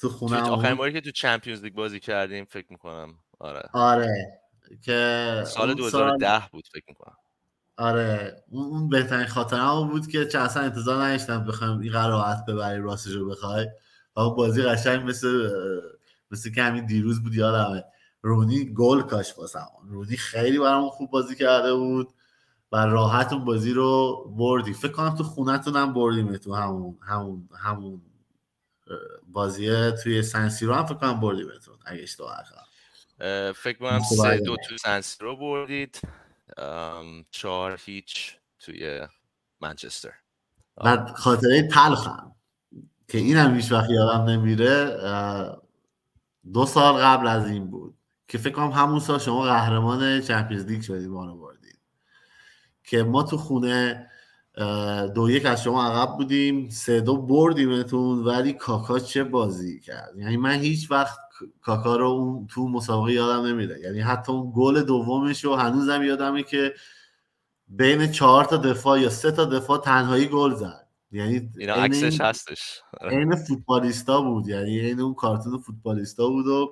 تو 0.00 0.08
خونه 0.08 0.40
آخرین 0.40 0.74
باری 0.74 0.92
که 0.92 1.00
تو 1.00 1.10
چمپیونز 1.10 1.62
لیگ 1.62 1.74
بازی 1.74 2.00
کردیم 2.00 2.44
فکر 2.44 2.66
می‌کنم. 2.70 3.18
آره. 3.38 3.62
آره 3.72 4.40
که 4.82 5.42
سال 5.46 5.74
2010 5.74 6.40
سال... 6.40 6.48
بود 6.52 6.64
فکر 6.72 6.84
می‌کنم. 6.88 7.16
آره 7.80 8.44
اون 8.50 8.88
بهترین 8.88 9.26
خاطرم 9.26 9.88
بود 9.88 10.06
که 10.06 10.26
چه 10.26 10.38
اصلا 10.38 10.62
انتظار 10.62 11.04
نداشتم 11.04 11.44
بخوایم 11.44 11.78
این 11.78 11.92
راحت 11.92 12.44
ببری 12.46 12.82
راستش 12.82 13.12
رو 13.12 13.28
بخوای. 13.30 13.66
و 14.16 14.30
بازی 14.30 14.62
قشنگ 14.62 15.08
مثل 15.08 15.50
مثل 16.30 16.50
که 16.52 16.62
همین 16.62 16.86
دیروز 16.86 17.22
بود 17.22 17.34
یادمه. 17.34 17.84
رونی 18.22 18.74
گل 18.74 19.02
کاش 19.02 19.38
واسم 19.38 19.66
رونی 19.88 20.16
خیلی 20.16 20.58
برام 20.58 20.88
خوب 20.88 21.10
بازی 21.10 21.34
کرده 21.36 21.74
بود 21.74 22.08
و 22.72 22.76
راحت 22.76 23.32
اون 23.32 23.44
بازی 23.44 23.72
رو 23.72 24.24
بردی. 24.38 24.72
فکر 24.72 24.92
کنم 24.92 25.14
تو 25.14 25.24
خونتون 25.24 25.76
هم 25.76 25.92
بردیم 25.92 26.36
تو 26.36 26.54
همون 26.54 26.98
همون 27.02 27.48
همون 27.58 28.02
بازی 29.28 29.92
توی 30.02 30.22
سنسیرو 30.22 30.74
هم 30.74 30.86
فکر 30.86 30.94
کنم 30.94 31.20
بردیمتون 31.20 31.74
اگه 31.86 32.02
اشتباه 32.02 32.36
فکر 33.52 33.78
کنم 33.78 34.00
سه 34.00 34.38
دو 34.38 34.56
تو 34.68 34.76
سنسیرو 34.76 35.36
بردید. 35.36 36.00
چهار 37.30 37.80
هیچ 37.84 38.36
توی 38.58 39.06
منچستر. 39.60 40.12
بعد 40.84 41.08
خاطره 41.16 41.68
تلخم 41.68 42.32
که 43.08 43.18
این 43.18 43.36
هم 43.36 43.54
هیچ 43.54 43.72
وقت 43.72 43.90
یادم 43.90 44.24
نمیره 44.24 44.98
دو 46.52 46.66
سال 46.66 46.94
قبل 46.94 47.26
از 47.26 47.46
این 47.46 47.70
بود 47.70 47.94
که 48.28 48.38
فکر 48.38 48.54
کنم 48.54 48.70
همون 48.70 49.00
سال 49.00 49.18
شما 49.18 49.42
قهرمان 49.42 50.20
چمپیونز 50.20 50.66
لیگ 50.66 50.82
شدید 50.82 51.08
ما 51.08 51.34
بردید. 51.34 51.78
که 52.84 53.02
ما 53.02 53.22
تو 53.22 53.36
خونه 53.36 54.10
دو 55.14 55.30
یک 55.30 55.46
از 55.46 55.62
شما 55.62 55.84
عقب 55.84 56.16
بودیم 56.16 56.68
سه 56.68 57.00
دو 57.00 57.16
بردیمتون 57.16 58.24
ولی 58.24 58.52
کاکا 58.52 58.98
چه 58.98 59.24
بازی 59.24 59.80
کرد؟ 59.80 60.16
یعنی 60.16 60.36
من 60.36 60.60
هیچ 60.60 60.90
وقت 60.90 61.18
کاکا 61.62 61.96
رو 61.96 62.06
اون 62.06 62.46
تو 62.46 62.68
مسابقه 62.68 63.12
یادم 63.12 63.46
نمیره. 63.46 63.80
یعنی 63.80 64.00
حتی 64.00 64.32
اون 64.32 64.52
گل 64.56 64.82
دومش 64.82 65.44
رو 65.44 65.56
هنوزم 65.56 66.02
یادمه 66.02 66.42
که 66.42 66.74
بین 67.68 68.12
چهار 68.12 68.44
تا 68.44 68.56
دفاع 68.56 69.00
یا 69.00 69.10
سه 69.10 69.32
تا 69.32 69.44
دفاع 69.44 69.80
تنهایی 69.80 70.26
گل 70.26 70.54
زد. 70.54 70.86
یعنی 71.12 71.50
اینا 71.58 71.74
عکسش 71.74 72.20
هستش. 72.20 72.80
عین 73.00 73.36
فوتبالیستا 73.36 74.20
بود. 74.20 74.48
یعنی 74.48 74.80
عین 74.80 75.00
اون 75.00 75.14
کارتون 75.14 75.58
فوتبالیستا 75.58 76.28
بود 76.28 76.46
و 76.46 76.70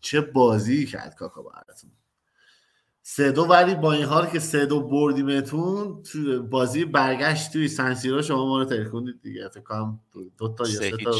چه 0.00 0.20
بازی 0.20 0.86
کرد 0.86 1.14
کاکا 1.14 1.42
براتون. 1.42 1.90
سه 3.02 3.32
دو 3.32 3.44
ولی 3.44 3.74
با 3.74 3.92
این 3.92 4.04
حال 4.04 4.26
که 4.26 4.38
سه 4.38 4.66
دو 4.66 4.80
بردیمتون 4.80 6.02
تو 6.02 6.42
بازی 6.42 6.84
برگشت 6.84 7.52
توی 7.52 7.68
سنسیرو 7.68 8.22
شما 8.22 8.46
ما 8.46 8.58
رو 8.58 8.64
ترکوندید 8.64 9.22
دیگه. 9.22 9.48
فکر 9.48 9.60
کنم 9.60 10.00
دو, 10.38 10.54
تا 10.54 10.68
یا 10.68 10.80
سه 10.80 10.90
تا 10.90 11.12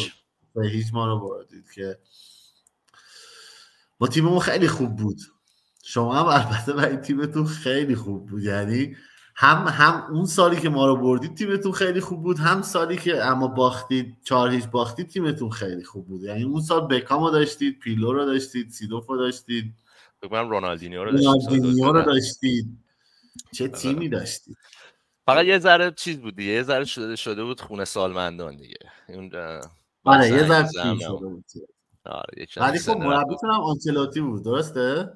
به 0.54 0.68
هیچ 0.68 0.86
ما 0.92 1.06
رو 1.06 1.20
بردید 1.20 1.70
که 1.74 1.98
ما 4.00 4.06
تیممون 4.06 4.38
خیلی 4.38 4.68
خوب 4.68 4.96
بود. 4.96 5.18
شما 5.84 6.14
هم 6.14 6.26
البته 6.26 6.72
برای 6.72 6.96
تیمتون 6.96 7.46
خیلی 7.46 7.94
خوب 7.94 8.26
بود. 8.26 8.42
یعنی 8.42 8.96
هم 9.34 9.68
هم 9.68 10.14
اون 10.14 10.26
سالی 10.26 10.60
که 10.60 10.68
ما 10.68 10.86
رو 10.86 10.96
بردید 10.96 11.34
تیمتون 11.34 11.72
خیلی 11.72 12.00
خوب 12.00 12.22
بود 12.22 12.38
هم 12.38 12.62
سالی 12.62 12.96
که 12.96 13.24
اما 13.24 13.48
باختید 13.48 14.16
چهار 14.24 14.50
هیچ 14.50 14.64
باختید 14.64 15.08
تیمتون 15.08 15.50
خیلی 15.50 15.84
خوب 15.84 16.06
بود. 16.06 16.22
یعنی 16.22 16.42
اون 16.42 16.60
سال 16.60 16.86
بکامو 16.86 17.30
داشتید 17.30 17.78
پیلو 17.78 18.12
رو 18.12 18.24
داشتید 18.24 18.70
سیدوف 18.70 19.06
رو 19.06 19.16
داشتید. 19.16 19.74
بگم 20.22 20.50
رونالدینیو 20.50 21.04
رو 21.04 21.12
داشتید. 21.12 21.80
رو 21.82 22.02
داشتید. 22.02 22.78
چه 23.54 23.64
آره. 23.64 23.72
تیمی 23.72 24.08
داشتید؟ 24.08 24.56
فقط 25.26 25.44
یه 25.44 25.58
ذره 25.58 25.90
چیز 25.90 26.20
بود 26.20 26.36
دیگه. 26.36 26.52
یه 26.52 26.62
ذره 26.62 26.84
شده 26.84 27.16
شده 27.16 27.44
بود 27.44 27.60
خونه 27.60 27.84
سالمندان 27.84 28.56
دیگه. 28.56 28.78
اون 29.08 29.30
آره 30.04 30.28
یه 30.28 30.48
ذره 30.48 30.68
شده 30.98 31.08
بود. 31.08 31.44
آره 32.04 32.46
ولی 32.56 32.78
خب 32.78 32.96
مربیتون 32.96 33.50
هم 33.50 33.60
آنچلاتی 33.60 34.20
بود 34.20 34.44
درسته؟ 34.44 35.10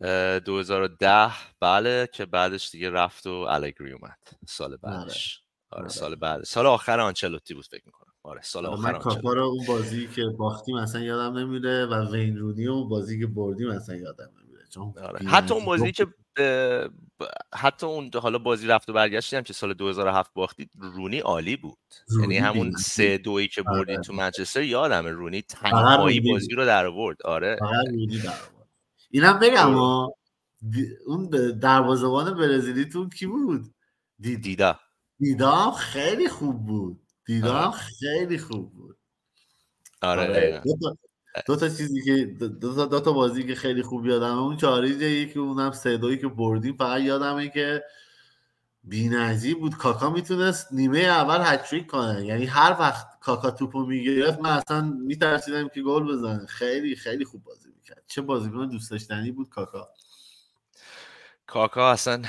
2010 0.00 1.30
بله 1.60 2.08
که 2.12 2.26
بعدش 2.26 2.70
دیگه 2.70 2.90
رفت 2.90 3.26
و 3.26 3.30
الگری 3.30 3.92
اومد. 3.92 4.18
سال 4.46 4.66
آره. 4.66 4.76
بعدش. 4.82 5.42
آره, 5.70 5.80
آره. 5.82 5.88
سال 5.88 6.14
بعد. 6.14 6.42
سال 6.42 6.66
آخر 6.66 7.00
آنچلوتی 7.00 7.54
بود 7.54 7.66
فکر 7.66 7.82
می‌کنم. 7.86 8.12
آره 8.22 8.42
سال 8.42 8.66
آخر 8.66 8.92
من 8.92 9.34
رو 9.34 9.42
اون 9.42 9.66
بازی 9.66 10.08
که 10.08 10.22
باختیم 10.38 10.76
اصلا 10.76 11.00
یادم 11.00 11.38
نمیره 11.38 11.86
و 11.86 12.12
وین 12.12 12.36
رونی 12.36 12.66
و 12.66 12.84
بازی 12.84 13.20
که 13.20 13.26
بردیم 13.26 13.70
اصلا 13.70 13.96
یادم 13.96 14.30
نمیره. 14.42 14.66
چون 14.70 14.94
آره. 15.02 15.28
حتی 15.28 15.54
اون 15.54 15.64
بازی 15.64 15.92
که 15.92 16.06
حتی 17.54 17.86
اون 17.86 18.10
حالا 18.14 18.38
بازی 18.38 18.66
رفت 18.66 18.88
و 18.88 18.92
برگشتی 18.92 19.36
هم 19.36 19.42
که 19.42 19.52
سال 19.52 19.74
2007 19.74 20.34
باختید 20.34 20.70
رونی 20.78 21.18
عالی 21.18 21.56
بود. 21.56 21.78
یعنی 22.20 22.38
همون 22.38 22.72
سه 22.72 23.18
دویی 23.18 23.48
که 23.48 23.62
بردید 23.62 24.00
تو 24.00 24.12
منچستر 24.12 24.62
یادمه 24.62 25.10
رونی 25.10 25.42
تنهایی 25.42 26.20
بازی 26.20 26.54
رو 26.54 26.66
در 26.66 26.86
آورد. 26.86 27.22
آره. 27.22 27.58
اینم 29.10 29.38
بگم 29.38 29.74
اون 31.06 31.28
دروازه‌بان 31.60 32.34
برزیلیتون 32.34 33.08
کی 33.10 33.26
بود؟ 33.26 33.74
دیدا. 34.20 34.78
دیدا 35.18 35.70
خیلی 35.70 36.28
خوب 36.28 36.66
بود. 36.66 37.00
دیدا 37.26 37.54
آره. 37.54 37.70
خیلی 37.70 38.38
خوب 38.38 38.72
بود. 38.72 38.96
آره, 40.02 40.22
آره. 40.22 40.62
دو 40.64 40.76
تا, 40.82 40.96
چیزی 41.60 42.02
که 42.04 42.24
دو 42.60 42.74
تا, 42.74 42.86
دو 42.86 43.00
تا 43.00 43.12
بازی 43.12 43.42
که 43.42 43.54
خیلی 43.54 43.82
خوب 43.82 44.06
یادمه. 44.06 44.38
اون 44.38 44.56
چاریجه 44.56 45.10
یکی 45.10 45.38
اونم 45.38 45.70
دوی 45.84 46.18
که 46.18 46.28
بردیم. 46.28 46.76
فقط 46.76 47.00
یادمه 47.00 47.48
که 47.48 47.84
بی‌نظیر 48.84 49.56
بود. 49.56 49.76
کاکا 49.76 50.10
می‌تونست 50.10 50.72
نیمه 50.72 50.98
اول 50.98 51.40
هتریک 51.44 51.86
کنه. 51.86 52.26
یعنی 52.26 52.46
هر 52.46 52.76
وقت 52.80 53.20
کاکا 53.20 53.50
توپو 53.50 53.86
می‌گرفت 53.86 54.40
من 54.40 54.50
اصلا 54.50 54.80
میترسیدم 54.80 55.68
که 55.68 55.82
گل 55.82 56.12
بزنه. 56.12 56.46
خیلی 56.46 56.96
خیلی 56.96 57.24
خوب 57.24 57.44
بازی 57.44 57.74
چه 58.06 58.22
بازیکن 58.22 58.68
دوست 58.68 58.90
داشتنی 58.90 59.30
بود 59.30 59.48
کاکا؟ 59.48 59.88
کاکا 61.46 61.90
اصلا 61.90 62.22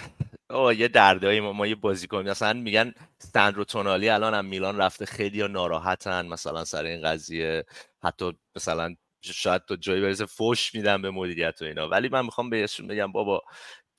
آه 0.50 0.76
یه 0.76 0.88
دردایی. 0.88 1.40
ما, 1.40 1.54
ما 1.54 1.68
یه 1.68 1.76
بازیکن 1.76 2.28
اصلا 2.28 2.54
میگن 2.54 2.94
سندرو 3.20 3.64
تونالی 3.64 4.10
الان 4.10 4.34
هم 4.34 4.46
میلان 4.46 4.78
رفته 4.78 5.06
خیلی 5.06 5.48
ناراحتن. 5.48 6.28
مثلا 6.28 6.66
سر 6.66 6.84
این 6.84 7.02
قضیه. 7.02 7.66
حتی 8.06 8.32
مثلا 8.56 8.96
شاید 9.22 9.66
تو 9.66 9.76
جایی 9.76 10.02
برسه 10.02 10.26
فوش 10.26 10.76
میدن 10.76 11.02
به 11.02 11.12
مدیریت 11.12 11.62
و 11.62 11.66
اینا. 11.66 11.90
ولی 11.90 12.10
من 12.10 12.26
می‌خوام 12.26 12.50
بهشون 12.50 12.88
بگم 12.88 13.12
بابا 13.12 13.42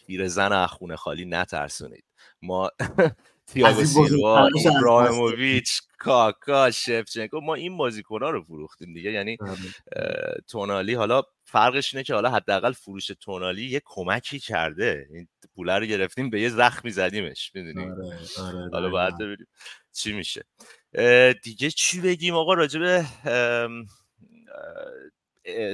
پیرزن 0.06 0.52
از 0.52 0.68
خونه 0.68 0.96
خالی 0.96 1.24
نترسونید. 1.24 2.04
ما 2.42 2.70
تیاگو 3.46 3.84
سیلوا 3.84 4.48
ابراهیموویچ 4.66 5.80
کاکا 5.98 6.70
شفچنکو 6.70 7.40
ما 7.40 7.54
این 7.54 7.76
بازیکن‌ها 7.76 8.30
رو 8.30 8.42
فروختیم 8.42 8.94
دیگه. 8.94 9.12
یعنی 9.12 9.36
آره. 9.40 10.42
تونالی 10.48 10.94
حالا 10.94 11.22
فرقش 11.44 11.94
اینه 11.94 12.04
که 12.04 12.14
حالا 12.14 12.30
حداقل 12.30 12.72
فروش 12.72 13.06
تونالی 13.06 13.66
یه 13.66 13.82
کمکی 13.84 14.38
کرده. 14.38 15.06
این 15.10 15.28
پوله 15.54 15.78
رو 15.78 15.86
گرفتیم 15.86 16.30
به 16.30 16.40
یه 16.40 16.48
زخمی 16.48 16.90
زدیمش 16.90 17.52
می‌دونی؟ 17.54 17.90
آره، 17.90 18.18
آره، 18.38 18.70
حالا 18.72 18.88
باید 18.88 19.18
ببینیم 19.18 19.46
چی 19.92 20.12
میشه. 20.12 20.44
دیگه 21.42 21.70
چی 21.70 22.00
بگیم؟ 22.00 22.34
آقا 22.34 22.54
راجب 22.54 23.04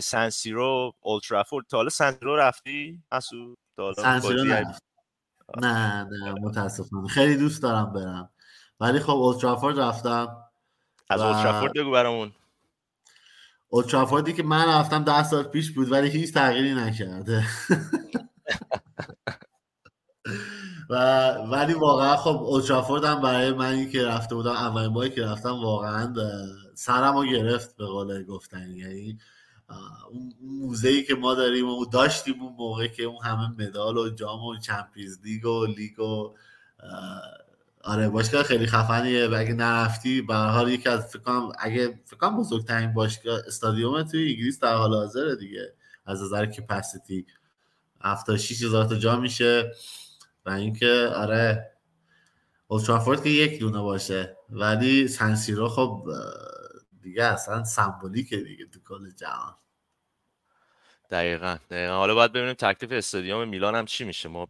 سنسیرو 0.02 0.92
اولترافورد 1.00 1.66
تا 1.66 1.76
حالا 1.76 1.88
سنسیرو 1.88 2.36
رفتی؟ 2.36 3.02
مسعود 3.12 3.58
سنسیرو 3.96 4.44
نه. 4.44 6.04
نه 6.04 6.04
متاسفانه. 6.40 7.08
خیلی 7.08 7.36
دوست 7.36 7.62
دارم 7.62 7.92
برم. 7.92 8.30
ولی 8.80 9.00
خب 9.00 9.10
اولترافورد 9.10 9.78
رفتم 9.80 10.36
از 11.10 11.20
و- 11.20 11.24
اولترافورد 11.24 11.72
بگو 11.72 11.90
برامون. 11.90 12.32
اولترافوردی 13.68 14.32
که 14.32 14.42
من 14.42 14.68
رفتم 14.68 15.04
ده 15.04 15.22
سال 15.22 15.42
پیش 15.44 15.70
بود 15.70 15.92
ولی 15.92 16.08
هیچ 16.10 16.34
تغییری 16.34 16.74
نکرده. 16.74 17.44
و 20.92 21.32
ولی 21.32 21.74
واقعا 21.74 22.16
خب 22.16 22.42
اولترافورد 22.42 23.04
هم 23.04 23.20
برای 23.20 23.52
منی 23.52 23.90
که 23.90 24.06
رفته 24.06 24.34
بودم 24.34 24.50
اولین 24.50 24.92
باری 24.92 25.10
که 25.10 25.22
رفتم 25.22 25.62
واقعا 25.62 26.14
سرم 26.74 27.16
رو 27.16 27.24
گرفت 27.24 27.76
به 27.76 27.86
قول 27.86 28.24
گفتنی 28.24 28.78
یعنی 28.78 29.18
اون 30.10 30.32
موزه 30.40 31.02
که 31.02 31.14
ما 31.14 31.34
داریم 31.34 31.68
و 31.68 31.86
داشتیم 31.86 32.42
اون 32.42 32.52
موقع 32.58 32.86
که 32.86 33.02
اون 33.02 33.24
همه 33.24 33.48
مدال 33.58 33.96
و 33.96 34.10
جام 34.10 34.44
و 34.44 34.58
چمپیونز 34.58 35.18
لیگ 35.24 35.46
و 35.46 35.66
لیگ 35.66 36.00
و 36.00 36.34
آره 37.84 38.08
باشگاه 38.08 38.42
خیلی 38.42 38.66
خفنیه 38.66 39.26
و 39.26 39.34
اگه 39.38 39.52
نرفتی 39.54 40.22
به 40.22 40.34
حال 40.34 40.72
یکی 40.72 40.88
از 40.88 41.06
فکر 41.06 41.52
اگه 41.58 42.00
فکر 42.04 42.30
بزرگترین 42.30 42.92
باشگاه 42.92 43.40
استادیوم 43.46 44.02
توی 44.02 44.32
انگلیس 44.32 44.60
در 44.60 44.74
حال 44.74 44.94
حاضره 44.94 45.36
دیگه. 45.36 45.72
از 46.06 46.22
نظر 46.22 46.46
کپاسیتی 46.46 47.26
76 48.00 48.62
هزار 48.62 48.84
تا 48.84 48.94
جا 48.94 49.16
میشه. 49.16 49.72
و 50.46 50.50
اینکه 50.50 51.10
آره 51.14 51.72
اولترافورد 52.66 53.22
که 53.22 53.28
یک 53.28 53.60
دونه 53.60 53.80
باشه 53.80 54.36
ولی 54.50 55.08
سنسیرو 55.08 55.68
خب 55.68 56.08
دیگه 57.00 57.24
اصلا 57.24 57.64
سمبولیکه 57.64 58.36
دیگه 58.36 58.66
تو 58.66 58.80
کل 58.88 59.10
جهان. 59.10 59.54
دقیقا 61.10 61.56
دقیقا. 61.70 61.94
حالا 61.94 62.14
باید 62.14 62.32
ببینیم 62.32 62.54
تکلیف 62.54 62.92
استادیوم 62.92 63.48
میلان 63.48 63.74
هم 63.74 63.84
چی 63.84 64.04
میشه. 64.04 64.28
ما 64.28 64.48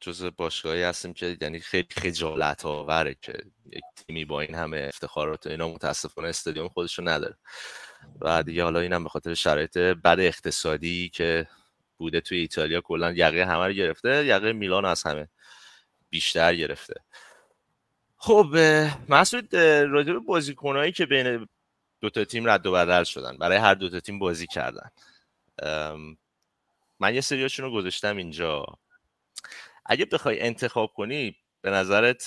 جزو 0.00 0.30
باشگاهی 0.30 0.82
هستیم 0.82 1.12
که 1.12 1.36
یعنی 1.40 1.60
خیلی 1.60 1.88
خجالت 1.90 2.66
آوره 2.66 3.16
که 3.22 3.32
یک 3.72 3.82
تیمی 3.96 4.24
با 4.24 4.40
این 4.40 4.54
همه 4.54 4.86
افتخارات 4.88 5.46
و 5.46 5.50
اینا 5.50 5.68
متاسفانه 5.68 6.28
استادیوم 6.28 6.68
خودشو 6.68 7.02
نداره. 7.08 7.36
و 8.20 8.42
دیگه 8.42 8.64
حالا 8.64 8.80
اینم 8.80 9.02
به 9.02 9.08
خاطر 9.08 9.34
شرایط 9.34 9.78
بد 9.78 10.16
اقتصادی 10.20 11.08
که 11.08 11.48
بوده 11.98 12.20
توی 12.20 12.38
ایتالیا 12.38 12.80
کلا. 12.80 13.12
یقه 13.12 13.44
همه 13.46 13.66
رو 13.66 13.72
گرفته 13.72 14.26
یقه 14.26 14.52
میلان 14.52 14.84
از 14.84 15.02
همه 15.02 15.28
بیشتر 16.10 16.54
گرفته. 16.54 16.94
خب 18.16 18.46
مسعود 19.08 19.56
راجع 19.56 20.12
به 20.12 20.92
که 20.92 21.06
بین 21.06 21.48
دوتا 22.00 22.24
تیم 22.24 22.48
رد 22.48 22.66
و 22.66 22.72
بدل 22.72 23.04
شدن 23.04 23.36
برای 23.36 23.58
هر 23.58 23.74
دوتا 23.74 24.00
تیم 24.00 24.18
بازی 24.18 24.46
کردن. 24.46 24.90
من 27.00 27.14
یه 27.14 27.20
سریاشون 27.20 27.64
رو 27.64 27.72
گذاشتم 27.72 28.16
اینجا. 28.16 28.66
اگه 29.86 30.04
بخوای 30.04 30.40
انتخاب 30.40 30.92
کنی 30.92 31.36
به 31.60 31.70
نظرت 31.70 32.24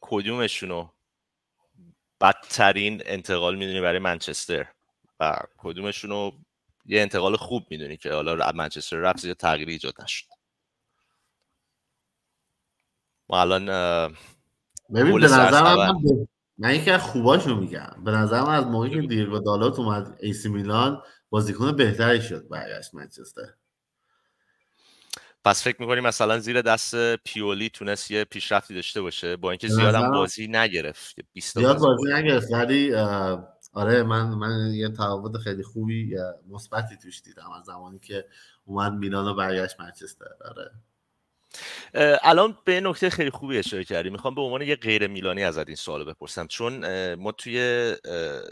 کدومشون 0.00 0.68
رو 0.68 0.94
بدترین 2.20 3.02
انتقال 3.06 3.56
می‌دونی 3.56 3.80
برای 3.80 3.98
منچستر؟ 3.98 4.66
و 5.20 5.38
کدومشون 5.56 6.10
رو 6.10 6.38
یه 6.88 7.00
انتقال 7.00 7.36
خوب 7.36 7.66
می‌دونی 7.70 7.96
که 7.96 8.12
حالا 8.12 8.44
از 8.44 8.54
منچستر 8.54 8.96
رفت 8.96 9.24
یا 9.24 9.34
تغییری 9.34 9.72
ایجاد 9.72 9.94
نشد. 10.02 10.26
ما 13.28 13.40
الان 13.40 13.66
ببین 14.94 15.20
به 15.20 15.26
نظر. 15.26 15.76
من 15.76 15.94
من, 16.58 16.74
یکی 16.74 16.90
از 16.90 17.02
خوباشو 17.02 17.56
میگم. 17.56 17.96
به 18.04 18.10
نظر 18.10 18.40
من 18.40 18.54
از 18.54 18.66
موقعی 18.66 18.90
که 18.90 19.06
دیگو 19.06 19.38
دالوت 19.38 19.78
اومد 19.78 20.16
ایسی 20.20 20.48
میلان 20.48 21.02
بازیکن 21.30 21.76
بهتری 21.76 22.22
شد 22.22 22.48
برگشت 22.48 22.94
منچستر. 22.94 23.54
پس 25.44 25.64
فکر 25.64 25.76
می‌کنی 25.80 26.00
مثلا 26.00 26.38
زیر 26.38 26.62
دست 26.62 27.16
پیولی 27.16 27.68
تونست 27.68 28.10
یه 28.10 28.24
پیشرفتی 28.24 28.74
داشته 28.74 29.02
باشه؟ 29.02 29.36
با 29.36 29.50
اینکه 29.50 29.68
زیادم 29.68 29.98
نظرم 29.98 30.10
بازی 30.12 30.46
نگرفت 30.46 31.16
20 31.32 31.54
تا 31.54 31.60
زیاد 31.60 31.78
بازی. 31.78 32.12
نگرفت 32.12 32.52
ولی 32.52 32.92
آره 33.78 34.02
من 34.02 34.28
من 34.28 34.74
یه 34.74 34.88
تفاوت 34.88 35.38
خیلی 35.38 35.62
خوبی 35.62 36.16
مثبتی 36.48 36.96
توش 36.96 37.22
دیدم 37.22 37.50
از 37.50 37.64
زمانی 37.64 37.98
که 37.98 38.24
اومد 38.64 38.92
میلان 38.92 39.28
و 39.28 39.34
برگشت 39.34 39.80
منچستر. 39.80 40.26
آره. 40.44 40.70
الان 42.22 42.58
به 42.64 42.80
نکته 42.80 43.10
خیلی 43.10 43.30
خوبی 43.30 43.58
اشاره 43.58 43.84
کردی. 43.84 44.10
می‌خوام 44.10 44.34
به 44.34 44.40
عنوان 44.40 44.62
یه 44.62 44.76
غیر 44.76 45.06
میلانی 45.06 45.44
ازت 45.44 45.66
این 45.66 45.76
سوالو 45.76 46.04
بپرسم. 46.04 46.46
چون 46.46 47.14
ما 47.14 47.32
توی 47.32 47.58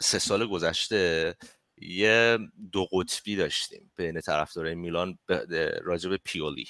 سه 0.01 0.19
سال 0.19 0.47
گذشته 0.47 1.35
یه 1.79 2.39
دو 2.73 2.87
قطبی 2.93 3.37
داشتیم 3.37 3.93
بین 3.97 4.21
طرفدارای 4.21 4.75
میلان 4.75 5.19
به 5.27 6.21
پیولی. 6.25 6.67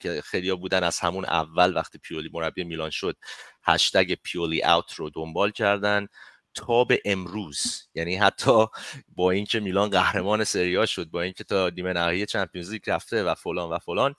که 0.00 0.22
خیلیا 0.24 0.56
بودن 0.56 0.84
از 0.84 0.98
همون 0.98 1.24
اول 1.24 1.76
وقتی 1.76 1.98
پیولی 1.98 2.30
مربی 2.32 2.64
میلان 2.64 2.90
شد 2.90 3.16
هشتگ 3.64 4.14
پیولی 4.14 4.64
اوت 4.64 4.94
رو 4.94 5.10
دنبال 5.10 5.50
کردن. 5.50 6.06
تا 6.54 6.84
به 6.84 7.00
امروز. 7.04 7.88
یعنی 7.94 8.16
حتی 8.16 8.66
با 9.08 9.30
اینکه 9.30 9.60
میلان 9.60 9.90
قهرمان 9.90 10.44
سریا 10.44 10.86
شد 10.86 11.10
با 11.10 11.22
اینکه 11.22 11.44
تا 11.44 11.68
نیمه 11.68 11.92
نهایی 11.92 12.26
چمپیونز 12.26 12.70
لیگ 12.70 12.90
رفته 12.90 13.24
و 13.24 13.34
فلان 13.34 13.70
و 13.70 13.78
فلان 13.78 14.14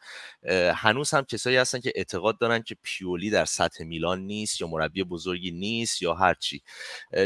هنوز 0.75 1.11
هم 1.11 1.23
کسایی 1.23 1.57
هستن 1.57 1.79
که 1.79 1.93
اعتقاد 1.95 2.37
دارن 2.37 2.61
که 2.61 2.75
پیولی 2.83 3.29
در 3.29 3.45
سطح 3.45 3.83
میلان 3.83 4.19
نیست 4.19 4.61
یا 4.61 4.67
مربی 4.67 5.03
بزرگی 5.03 5.51
نیست 5.51 6.01
یا 6.01 6.13
هر 6.13 6.33
چی. 6.33 6.61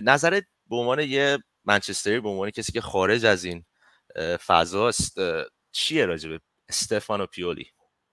نظرت 0.03 0.43
به 0.69 0.75
عنوان 0.75 0.99
یه 0.99 1.37
منچستری 1.65 2.19
به 2.19 2.29
عنوان 2.29 2.49
کسی 2.49 2.71
که 2.71 2.81
خارج 2.81 3.25
از 3.25 3.43
این 3.43 3.65
فضاست 4.45 5.17
چیه 5.71 6.05
راجع 6.05 6.29
به 6.29 6.39
استفانو 6.69 7.25
پیولی؟ 7.25 7.65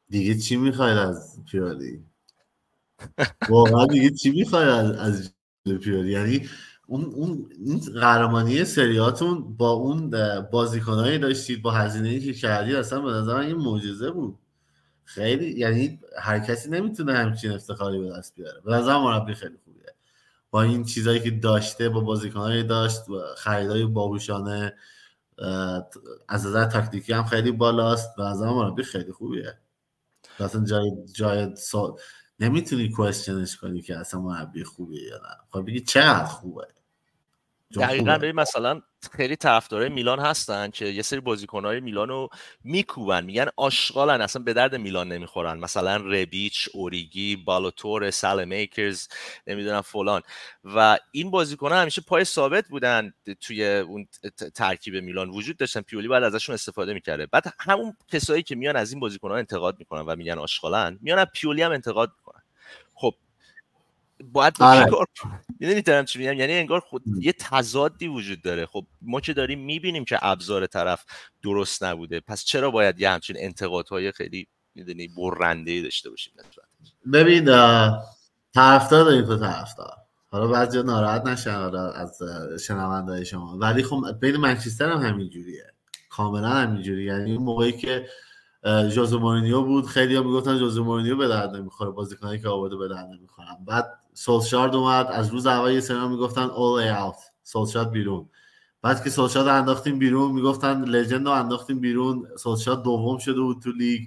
دیگه 0.08 0.38
چی 0.38 0.56
می‌خواید 0.56 0.98
از 0.98 1.44
پیولی؟ 1.50 2.04
واقعا 3.48 3.86
دیگه 3.86 4.10
چی 4.10 4.30
می‌خواید 4.30 4.68
از 4.68 4.90
از 4.90 5.34
پیولی؟ 5.64 6.12
یعنی 6.12 6.48
اون 6.86 7.04
اون 7.04 7.50
این 7.58 7.80
قهرمانی 8.00 8.64
سریاتون 8.64 9.56
با 9.56 9.70
اون 9.70 10.10
بازیکنایی 10.52 11.18
داشتید 11.18 11.62
با 11.62 11.70
هزینه 11.70 12.20
که 12.20 12.32
کردید 12.34 12.74
اصلا 12.76 13.00
به 13.00 13.10
نظر 13.12 13.34
من 13.34 13.48
یه 13.48 13.54
معجزه 13.54 14.10
بود. 14.10 14.38
خیلی 15.04 15.60
یعنی 15.60 16.00
هر 16.18 16.38
کسی 16.38 16.70
نمی‌تونه 16.70 17.12
همچین 17.14 17.52
افتخاری 17.52 17.98
به 18.00 18.10
دست 18.10 18.34
بیاره. 18.34 18.60
به 18.64 18.72
نظر 18.72 18.98
مربی 18.98 19.34
خیلی 19.34 19.56
خوبیه. 19.64 19.94
با 20.50 20.62
این 20.62 20.84
چیزایی 20.84 21.20
که 21.20 21.30
داشته 21.30 21.88
با 21.88 22.00
بازیکنایی 22.00 22.62
داشت 22.62 23.08
و 23.08 23.20
خریدای 23.36 23.86
باهوشانه 23.86 24.74
اه، 25.38 25.86
از 26.28 26.46
نظر 26.46 26.64
تاکتیکی 26.64 27.12
هم 27.12 27.24
خیلی 27.24 27.52
بالاست. 27.52 28.16
به 28.16 28.22
نظر 28.22 28.46
مربی 28.46 28.82
خیلی 28.82 29.12
خوبیه. 29.12 29.58
اصلا 30.40 30.64
جای 30.64 30.90
جای. 31.12 31.54
نمی‌تونی 32.40 32.90
کوشنش 32.90 33.56
کنی 33.56 33.82
که 33.82 33.96
اصلا 33.96 34.20
مربی 34.20 34.64
خوبیه 34.64 35.02
یا 35.02 35.16
نه. 35.16 35.36
خب 35.50 35.66
بگی 35.66 35.80
چقدر 35.80 36.24
خوبه. 36.24 36.66
دقیقا. 37.80 38.18
ببین 38.18 38.32
مثلا 38.32 38.80
خیلی 39.12 39.36
طرفدارای 39.36 39.88
میلان 39.88 40.20
هستن 40.20 40.70
که 40.70 40.86
یه 40.86 41.02
سری 41.02 41.20
بازیکنهای 41.20 41.80
میلان 41.80 42.08
رو 42.08 42.28
میکوبن 42.64 43.24
میگن 43.24 43.46
آشغالن 43.56 44.20
اصلا 44.20 44.42
به 44.42 44.52
درد 44.52 44.74
میلان 44.74 45.12
نمی‌خورن. 45.12 45.58
مثلا 45.58 45.96
ربیچ 45.96 46.68
اوریگی 46.74 47.36
بالوتور 47.36 48.10
سال 48.10 48.44
میکرز 48.44 49.08
نمی‌دونم 49.46 49.80
فلان. 49.80 50.22
و 50.64 50.98
این 51.12 51.30
بازیکنها 51.30 51.80
همیشه 51.80 52.02
پای 52.02 52.24
ثابت 52.24 52.68
بودن 52.68 53.14
توی 53.40 53.66
اون 53.66 54.08
ترکیب 54.54 54.96
میلان. 54.96 55.30
وجود 55.30 55.56
داشتن. 55.56 55.80
پیولی 55.80 56.08
بعد 56.08 56.22
ازشون 56.22 56.54
استفاده 56.54 56.94
می‌کرده. 56.94 57.26
بعد 57.26 57.54
همون 57.60 57.96
کسایی 58.08 58.42
که 58.42 58.54
میان 58.54 58.76
از 58.76 58.92
این 58.92 59.00
بازیکنها 59.00 59.36
انتقاد 59.36 59.78
می‌کنن 59.78 60.00
و 60.00 60.16
میگن 60.16 60.38
آشغالن 60.38 60.98
میان 61.00 61.18
از 61.18 61.26
پیولی 61.34 61.62
هم 61.62 61.72
انتقاد 61.72 62.12
باید 64.24 64.58
با 64.58 64.66
آره. 64.66 64.84
چیکار 64.84 65.06
می‌دونی 65.60 65.82
دارم 65.82 66.04
چی 66.04 66.18
میگم؟ 66.18 66.32
یعنی 66.32 66.52
انگار 66.52 66.80
خود. 66.80 67.02
یه 67.20 67.32
تضادی 67.32 68.08
وجود 68.08 68.42
داره. 68.42 68.66
خب 68.66 68.86
ما 69.02 69.20
که 69.20 69.32
داریم 69.32 69.60
می‌بینیم 69.60 70.04
که 70.04 70.18
ابزار 70.22 70.66
طرف 70.66 71.04
درست 71.42 71.84
نبوده. 71.84 72.20
پس 72.20 72.44
چرا 72.44 72.70
باید 72.70 73.00
یه 73.00 73.10
همچین 73.10 73.36
انتقادهای 73.38 74.12
خیلی 74.12 74.46
می‌دونی 74.74 75.08
برنده 75.08 75.70
ای 75.70 75.82
داشته 75.82 76.10
باشیم 76.10 76.32
ببین 77.12 77.44
طرفدار 78.54 79.04
داریم 79.04 79.24
تو 79.24 79.36
طرفدار. 79.36 79.96
حالا 80.30 80.46
بعضی 80.46 80.82
ناراحت 80.82 81.26
نشن 81.26 81.54
حالا 81.54 81.90
از 81.90 82.18
شنونده 82.66 83.24
شما. 83.24 83.58
ولی 83.58 83.82
خب 83.82 84.20
بین 84.20 84.36
منچستر 84.36 84.90
هم 84.90 84.98
همین 84.98 85.30
جوریه 85.30 85.66
کاملا 86.08 86.48
همین 86.48 86.82
جوریه 86.82 87.04
یعنی 87.04 87.32
اون 87.32 87.44
موقعی 87.44 87.72
که 87.72 88.06
ژوزه 88.66 89.16
مورینیو 89.16 89.62
بود. 89.62 89.86
خیلی 89.86 90.16
ها 90.16 90.22
می‌گفتن 90.22 90.58
ژوزه 90.58 90.80
مورینیو 90.80 91.16
به 91.16 91.28
درد 91.28 91.56
نمی‌خوره. 91.56 91.90
بازیکنایی 91.90 92.40
که 92.40 92.48
آورده 92.48 92.76
به 92.76 92.88
درد 92.88 93.06
نمی‌خورن. 93.18 93.64
بعد 93.66 93.98
سولشارد 94.14 94.74
اومد. 94.74 95.06
از 95.06 95.28
روز 95.28 95.46
اول 95.46 95.72
یه 95.72 95.80
سری 95.80 96.08
می‌گفتن 96.08 96.46
all 96.48 97.12
out. 97.12 97.18
سولشارد 97.42 97.90
بیرون. 97.90 98.28
بعد 98.82 99.04
که 99.04 99.10
سولشارد 99.10 99.48
انداختیم 99.48 99.98
بیرون 99.98 100.32
می‌گفتن 100.32 100.84
لژند 100.84 101.26
رو 101.26 101.32
انداختیم 101.32 101.80
بیرون. 101.80 102.28
سولشارد 102.38 102.82
دوم 102.82 103.18
شده 103.18 103.40
بود 103.40 103.62
تو 103.62 103.72
لیگ. 103.72 104.02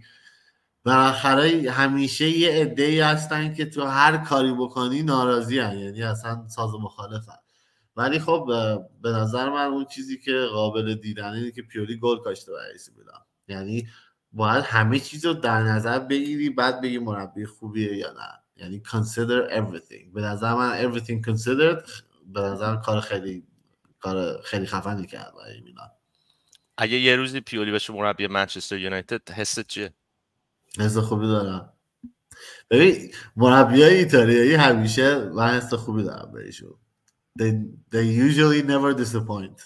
بالاخره 0.85 1.71
همیشه 1.71 2.29
یه 2.29 2.51
عده 2.51 2.83
ای 2.83 2.99
هستن 2.99 3.53
که 3.53 3.65
تو 3.65 3.83
هر 3.83 4.17
کاری 4.17 4.53
بکنی 4.53 5.03
ناراضی 5.03 5.59
هن. 5.59 5.77
یعنی 5.77 6.03
اصلا 6.03 6.47
ساز 6.47 6.69
مخالفن. 6.81 7.37
ولی 7.95 8.19
خب 8.19 8.49
به 9.01 9.09
نظر 9.09 9.49
من 9.49 9.65
اون 9.65 9.85
چیزی 9.85 10.17
که 10.17 10.47
قابل 10.53 10.95
دیدن 10.95 11.33
اینه 11.33 11.51
که 11.51 11.61
پیولی 11.61 11.99
گل 11.99 12.17
کاشته 12.17 12.51
برای 12.51 12.73
میلان. 12.97 13.21
یعنی 13.47 13.87
باید 14.37 14.63
همه 14.63 14.99
چیز 14.99 15.25
رو 15.25 15.33
در 15.33 15.63
نظر 15.63 15.99
بگیری 15.99 16.49
بعد 16.49 16.81
بگی 16.81 16.99
مربی 16.99 17.45
خوبیه 17.45 17.97
یا 17.97 18.11
نه. 18.11 18.43
یعنی 18.55 18.81
consider 18.85 19.51
everything. 19.51 20.13
به 20.13 20.21
نظر 20.21 20.53
من 20.53 20.81
everything 20.81 21.21
considered 21.29 21.89
به 22.25 22.41
نظر 22.41 22.75
کار 22.75 23.01
خیلی 23.01 23.43
کار 23.99 24.41
خیلی 24.41 24.65
خفنی 24.65 25.07
کرد 25.07 25.33
برای 25.35 25.61
میلان. 25.61 25.89
اگه 26.77 26.97
یه 26.97 27.15
روزی 27.15 27.41
پیولی 27.41 27.71
بشه 27.71 27.93
مربی 27.93 28.27
منچستر 28.27 28.77
یونایتد 28.77 29.29
حست 29.29 29.67
چیه؟ 29.67 29.93
حس 30.79 30.97
خوبی 30.97 31.27
دارم. 31.27 31.73
ببین 32.69 33.11
مربی 33.35 33.83
های 33.83 33.95
ایتالیایی 33.95 34.53
همیشه 34.53 35.29
من 35.29 35.57
حس 35.57 35.73
خوبی 35.73 36.03
دارم 36.03 36.31
بهشون. 36.31 36.75
They, 37.39 37.53
they 37.91 38.05
usually 38.27 38.61
never 38.67 39.03
disappoint. 39.03 39.61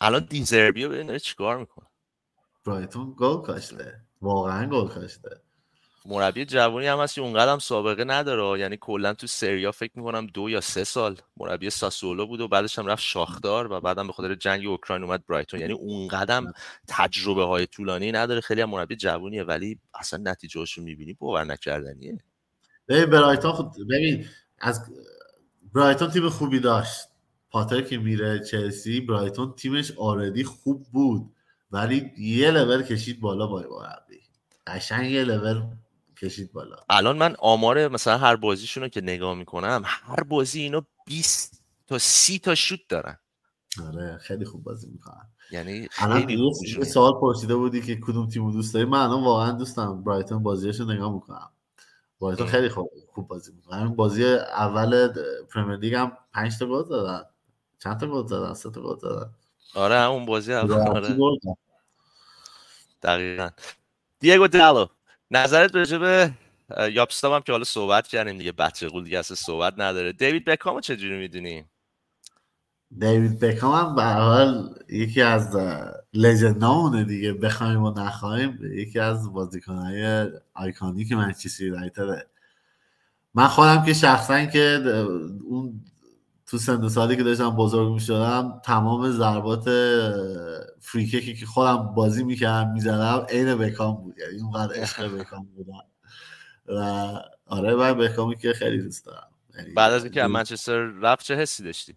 الان 0.00 0.24
دیزربیو 0.24 0.88
ببین 0.88 1.06
داره 1.06 1.18
چیکار 1.18 1.58
می‌کنه. 1.58 1.89
برایتون 2.70 3.14
گل 3.18 3.36
کاشته. 3.36 4.00
واقعا 4.22 4.66
گل 4.66 4.88
کاشته. 4.88 5.40
مربی 6.06 6.44
جوانی 6.44 6.86
هم 6.86 6.98
هست 6.98 7.18
اونقدر 7.18 7.52
هم 7.52 7.58
سابقه 7.58 8.04
نداره. 8.04 8.60
یعنی 8.60 8.76
کلا 8.80 9.14
تو 9.14 9.26
سریا 9.26 9.72
فکر 9.72 9.92
می‌کنم 9.94 10.26
دو 10.26 10.50
یا 10.50 10.60
سه 10.60 10.84
سال 10.84 11.16
مربی 11.36 11.70
ساسولو 11.70 12.26
بود 12.26 12.40
و 12.40 12.48
بعدش 12.48 12.78
هم 12.78 12.86
رفت 12.86 13.02
شاخدار 13.02 13.72
و 13.72 13.80
بعدم 13.80 14.06
به 14.06 14.12
خاطر 14.12 14.34
جنگ 14.34 14.66
اوکراین 14.66 15.02
اومد 15.04 15.26
برایتون. 15.26 15.60
یعنی 15.60 15.72
اونقدر 15.72 16.42
تجربه 16.88 17.44
های 17.44 17.66
طولانی 17.66 18.12
نداره. 18.12 18.40
خیلی 18.40 18.60
هم 18.60 18.70
مربی 18.70 18.96
جوانیه 18.96 19.44
ولی 19.44 19.78
اصلا 19.94 20.30
نتیجه 20.30 20.64
رو 20.76 20.82
می‌بینی. 20.82 21.14
باور 21.14 21.44
نکردنیه. 21.44 22.18
ببین 22.88 23.10
برایتون 23.10 23.52
خود 23.52 23.72
ببین 23.90 24.26
از 24.58 24.90
برایتون 25.74 26.10
تیم 26.10 26.28
خوبی 26.28 26.60
داشت. 26.60 27.08
پاتر 27.50 27.80
که 27.80 27.98
میره 27.98 28.38
چلسی 28.38 29.00
برایتون 29.00 29.52
تیمش 29.52 29.92
آردی 29.98 30.44
خوب 30.44 30.86
بود. 30.92 31.32
ولی 31.70 32.12
یه 32.18 32.50
لول 32.50 32.82
کشید 32.82 33.20
بالا 33.20 33.46
با 33.46 33.60
مربی 33.60 34.20
قشنگ 34.66 35.10
یه 35.10 35.24
لول 35.24 35.62
کشید 36.22 36.52
بالا. 36.52 36.76
الان 36.88 37.18
من 37.18 37.36
آمار 37.38 37.88
مثلا 37.88 38.18
هر 38.18 38.36
بازیشون 38.36 38.82
رو 38.82 38.88
که 38.88 39.00
نگاه 39.00 39.34
می‌کنم 39.34 39.82
هر 39.84 40.22
بازی 40.22 40.60
اینا 40.60 40.86
20 41.06 41.64
تا 41.86 41.98
30 41.98 42.38
تا 42.38 42.54
شوت 42.54 42.80
دارن. 42.88 43.18
آره 43.86 44.18
خیلی 44.18 44.44
خوب 44.44 44.62
بازی 44.62 44.88
می‌کنن. 44.88 45.28
یعنی 45.50 45.88
الان 45.98 46.20
خیلی. 46.20 46.52
سوال 46.84 47.12
پرسیده 47.20 47.56
بودی 47.56 47.82
که 47.82 47.96
کدوم 47.96 48.28
تیم 48.28 48.52
دوست 48.52 48.74
داری؟ 48.74 48.86
من 48.86 48.98
الان 48.98 49.24
واقعا 49.24 49.52
دوستم 49.52 50.04
برایتون 50.04 50.42
بازیاشو 50.42 50.84
نگاه 50.84 51.14
می‌کنم. 51.14 51.50
برایتون. 52.20 52.46
خیلی 52.46 52.68
خوب 52.68 52.90
خوب 53.14 53.28
بازی 53.28 53.52
می‌کنن 53.52 53.88
بازی 53.88 54.24
اول 54.24 55.08
پرمیر 55.54 55.76
لیگ 55.76 55.94
هم 55.94 56.12
5 56.32 56.58
تا 56.58 56.66
گل 56.66 56.84
زدن. 56.84 57.22
چند 57.78 58.00
تا 58.00 58.06
گل 58.06 58.26
زدن؟ 58.26 58.54
سه 58.54 58.70
تا 58.70 58.82
گل 58.82 58.98
زدن. 58.98 59.34
آره 59.74 59.98
همون 59.98 60.26
بازی 60.26 60.52
اول 60.52 60.72
آره. 60.72 61.16
دقیقا. 63.02 63.50
دیگو 64.20 64.46
دالو 64.46 64.86
نظرت 65.30 65.74
راجع 65.74 65.98
به 65.98 66.32
اه، 66.70 66.90
یاپستام 66.90 67.32
هم 67.32 67.40
که 67.40 67.52
حالا 67.52 67.64
صحبت 67.64 68.08
کردیم 68.08 68.38
دیگه 68.38 68.52
بچه 68.52 68.88
قول 68.88 69.04
دیگه 69.04 69.18
اصلا 69.18 69.36
صحبت 69.36 69.74
نداره. 69.78 70.12
دیوید 70.12 70.44
بکامو 70.44 70.80
چجوری 70.80 71.18
می‌دونی؟ 71.18 71.64
دیوید 72.98 73.40
بکام 73.40 73.74
هم 73.74 73.94
به 73.94 74.02
حال 74.02 74.74
یکی 74.88 75.22
از 75.22 75.56
لژندامونه 76.14 77.04
دیگه 77.04 77.32
بخوایم 77.32 77.82
و 77.82 77.90
نخواهیم 77.90 78.58
یکی 78.72 78.98
از 78.98 79.32
بازیکنهای 79.32 80.28
آیکونیک 80.54 81.12
منچستر 81.12 81.64
یونایتده 81.64 82.26
من 83.34 83.48
خودم 83.48 83.84
که 83.84 83.94
شخصا 83.94 84.44
که 84.44 84.60
اون 85.44 85.84
تو 86.50 86.58
سن 86.58 86.88
سالی 86.88 87.16
که 87.16 87.22
داشتم 87.22 87.50
بزرگ 87.50 87.92
می‌شدم 87.92 88.60
تمام 88.64 89.10
ضربات 89.10 89.64
فریکیکی 90.80 91.34
که 91.34 91.46
خودم 91.46 91.76
بازی 91.76 92.24
می‌کردم 92.24 92.72
می‌زدم 92.72 93.26
عین 93.28 93.54
بکام 93.54 93.96
بود. 93.96 94.14
یعنی 94.18 94.42
اونقدر 94.42 94.82
عشق 94.82 95.18
بکام 95.18 95.48
بودم. 95.56 95.84
و 96.66 96.80
آره 97.46 97.74
من 97.74 97.92
بکامی 97.92 98.36
که 98.36 98.52
خیلی 98.52 98.82
دوست 98.82 99.06
دارم. 99.06 99.28
یعنی 99.58 99.74
بعد 99.74 99.92
از 99.92 100.04
اینکه 100.04 100.22
منچستر 100.22 100.78
رفت 100.78 101.24
چه 101.24 101.34
حسی 101.34 101.64
داشتی؟ 101.64 101.96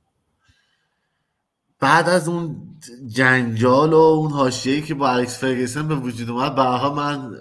بعد 1.80 2.10
از 2.10 2.28
اون 2.28 2.68
جنجال 3.08 3.94
و 3.94 3.98
اون 3.98 4.32
حاشیه‌ای 4.32 4.82
که 4.82 4.94
با 4.94 5.10
الکس 5.10 5.40
فرگسون 5.40 5.88
به 5.88 5.96
وجود 5.96 6.30
اومد 6.30 6.56
برها 6.56 6.94
من 6.94 7.36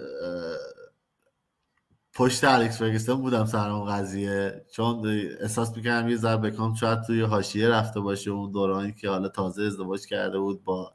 پشت 2.15 2.43
الکس 2.43 2.77
فرگسون 2.77 3.21
بودم 3.21 3.45
سر 3.45 3.69
اون 3.69 3.91
قضیه. 3.91 4.65
چون 4.71 5.07
احساس 5.41 5.77
می‌کردم 5.77 6.09
یه 6.09 6.15
ذره 6.15 6.37
بکام 6.37 6.73
شاید 6.73 7.01
توی 7.01 7.21
حاشیه 7.21 7.69
رفته 7.69 7.99
باشه 7.99 8.31
اون 8.31 8.51
دورانی 8.51 8.93
که 8.93 9.09
حالا 9.09 9.27
تازه 9.27 9.63
ازدواج 9.63 10.05
کرده 10.05 10.39
بود 10.39 10.63
با 10.63 10.93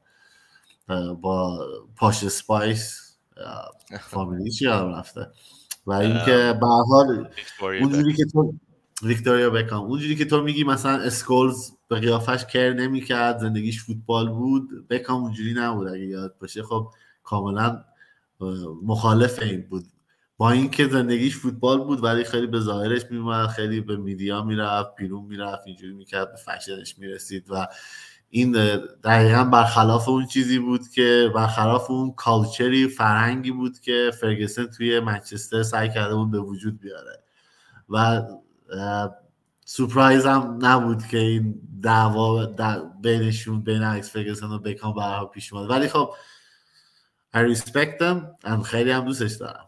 با 1.21 1.67
Posh 1.97 2.25
Spice 2.25 3.17
فامیلی 4.11 4.51
چی 4.51 4.67
رفته. 4.67 5.27
و 5.87 5.93
اینکه 5.93 6.59
به 6.61 6.67
حال 6.67 7.29
اونجوری 7.61 8.15
که 8.15 8.25
تو 8.33 8.55
ویکتوریا 9.03 9.51
بکام 9.51 9.85
اونجوری 9.85 10.17
که 10.17 10.25
تو 10.25 10.43
میگی 10.43 10.65
مثلا 10.65 10.99
اسکولز 11.03 11.71
به 11.89 12.01
قیافش 12.01 12.45
کر 12.47 12.73
نمی‌کرد 12.73 13.39
زندگیش 13.39 13.85
فوتبال 13.85 14.29
بود 14.29 14.89
بکام 14.89 15.23
اونجوری 15.23 15.55
نبود 15.55 15.89
اگه 15.89 16.07
یاد 16.07 16.35
باشه. 16.41 16.63
خب 16.63 16.89
کاملا 17.23 17.85
مخالف 18.83 19.43
این 19.43 19.67
بود. 19.71 19.85
با 20.39 20.51
اینکه 20.51 20.89
زندگیش 20.89 21.37
فوتبال 21.37 21.85
بود 21.85 22.05
ولی 22.05 22.25
خیلی 22.25 22.47
به 22.47 22.61
ظاهرش 22.61 23.03
میومد 23.11 23.47
خیلی 23.47 23.81
به 23.81 23.97
میدیا 23.97 24.43
می‌رفت 24.43 24.95
بیرون 24.95 25.25
می‌رفت 25.25 25.63
اینجوری 25.67 25.93
می‌کرد 25.93 26.31
به 26.33 26.37
فشنش 26.37 26.99
می‌رسید 26.99 27.47
و 27.51 27.67
این 28.31 28.53
دقیقا 29.05 29.45
برخلاف 29.45 30.09
اون 30.09 30.27
چیزی 30.27 30.59
بود 30.59 30.89
که 30.89 31.31
برخلاف 31.35 31.91
اون 31.91 32.13
کالچری 32.13 32.89
فرهنگی 32.89 33.51
بود 33.51 33.81
که 33.81 34.11
فرگسون 34.21 34.67
توی 34.67 35.01
منچستر 35.01 35.63
سعی 35.63 35.89
کرده 35.89 36.15
بود 36.15 36.31
به 36.31 36.41
وجود 36.41 36.81
بیاره. 36.81 37.23
و 37.89 37.97
اه، 38.73 39.15
سورپرایز 39.65 40.27
هم 40.27 40.59
نبود 40.63 41.07
که 41.07 41.19
این 41.19 41.61
دعوا 41.83 42.47
بینشون 43.03 43.63
بین 43.63 43.83
الکس 43.83 44.11
فرگسون 44.13 44.53
و 44.53 44.59
بکام 44.59 44.95
برها 44.95 45.27
پیش 45.27 45.53
اومد. 45.53 45.71
ولی 45.71 45.89
خب 45.89 46.15
I 47.35 47.39
respect 47.39 48.01
them 48.01 48.63
خیلی 48.65 48.91
هم 48.91 49.05
دوستش 49.05 49.33
دارم. 49.33 49.68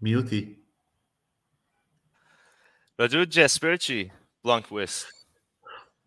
میوتی 0.00 0.58
راجع 2.98 3.18
به 3.18 3.26
جسپر 3.26 3.76
چی؟ 3.76 4.12
بلومکویست 4.44 5.06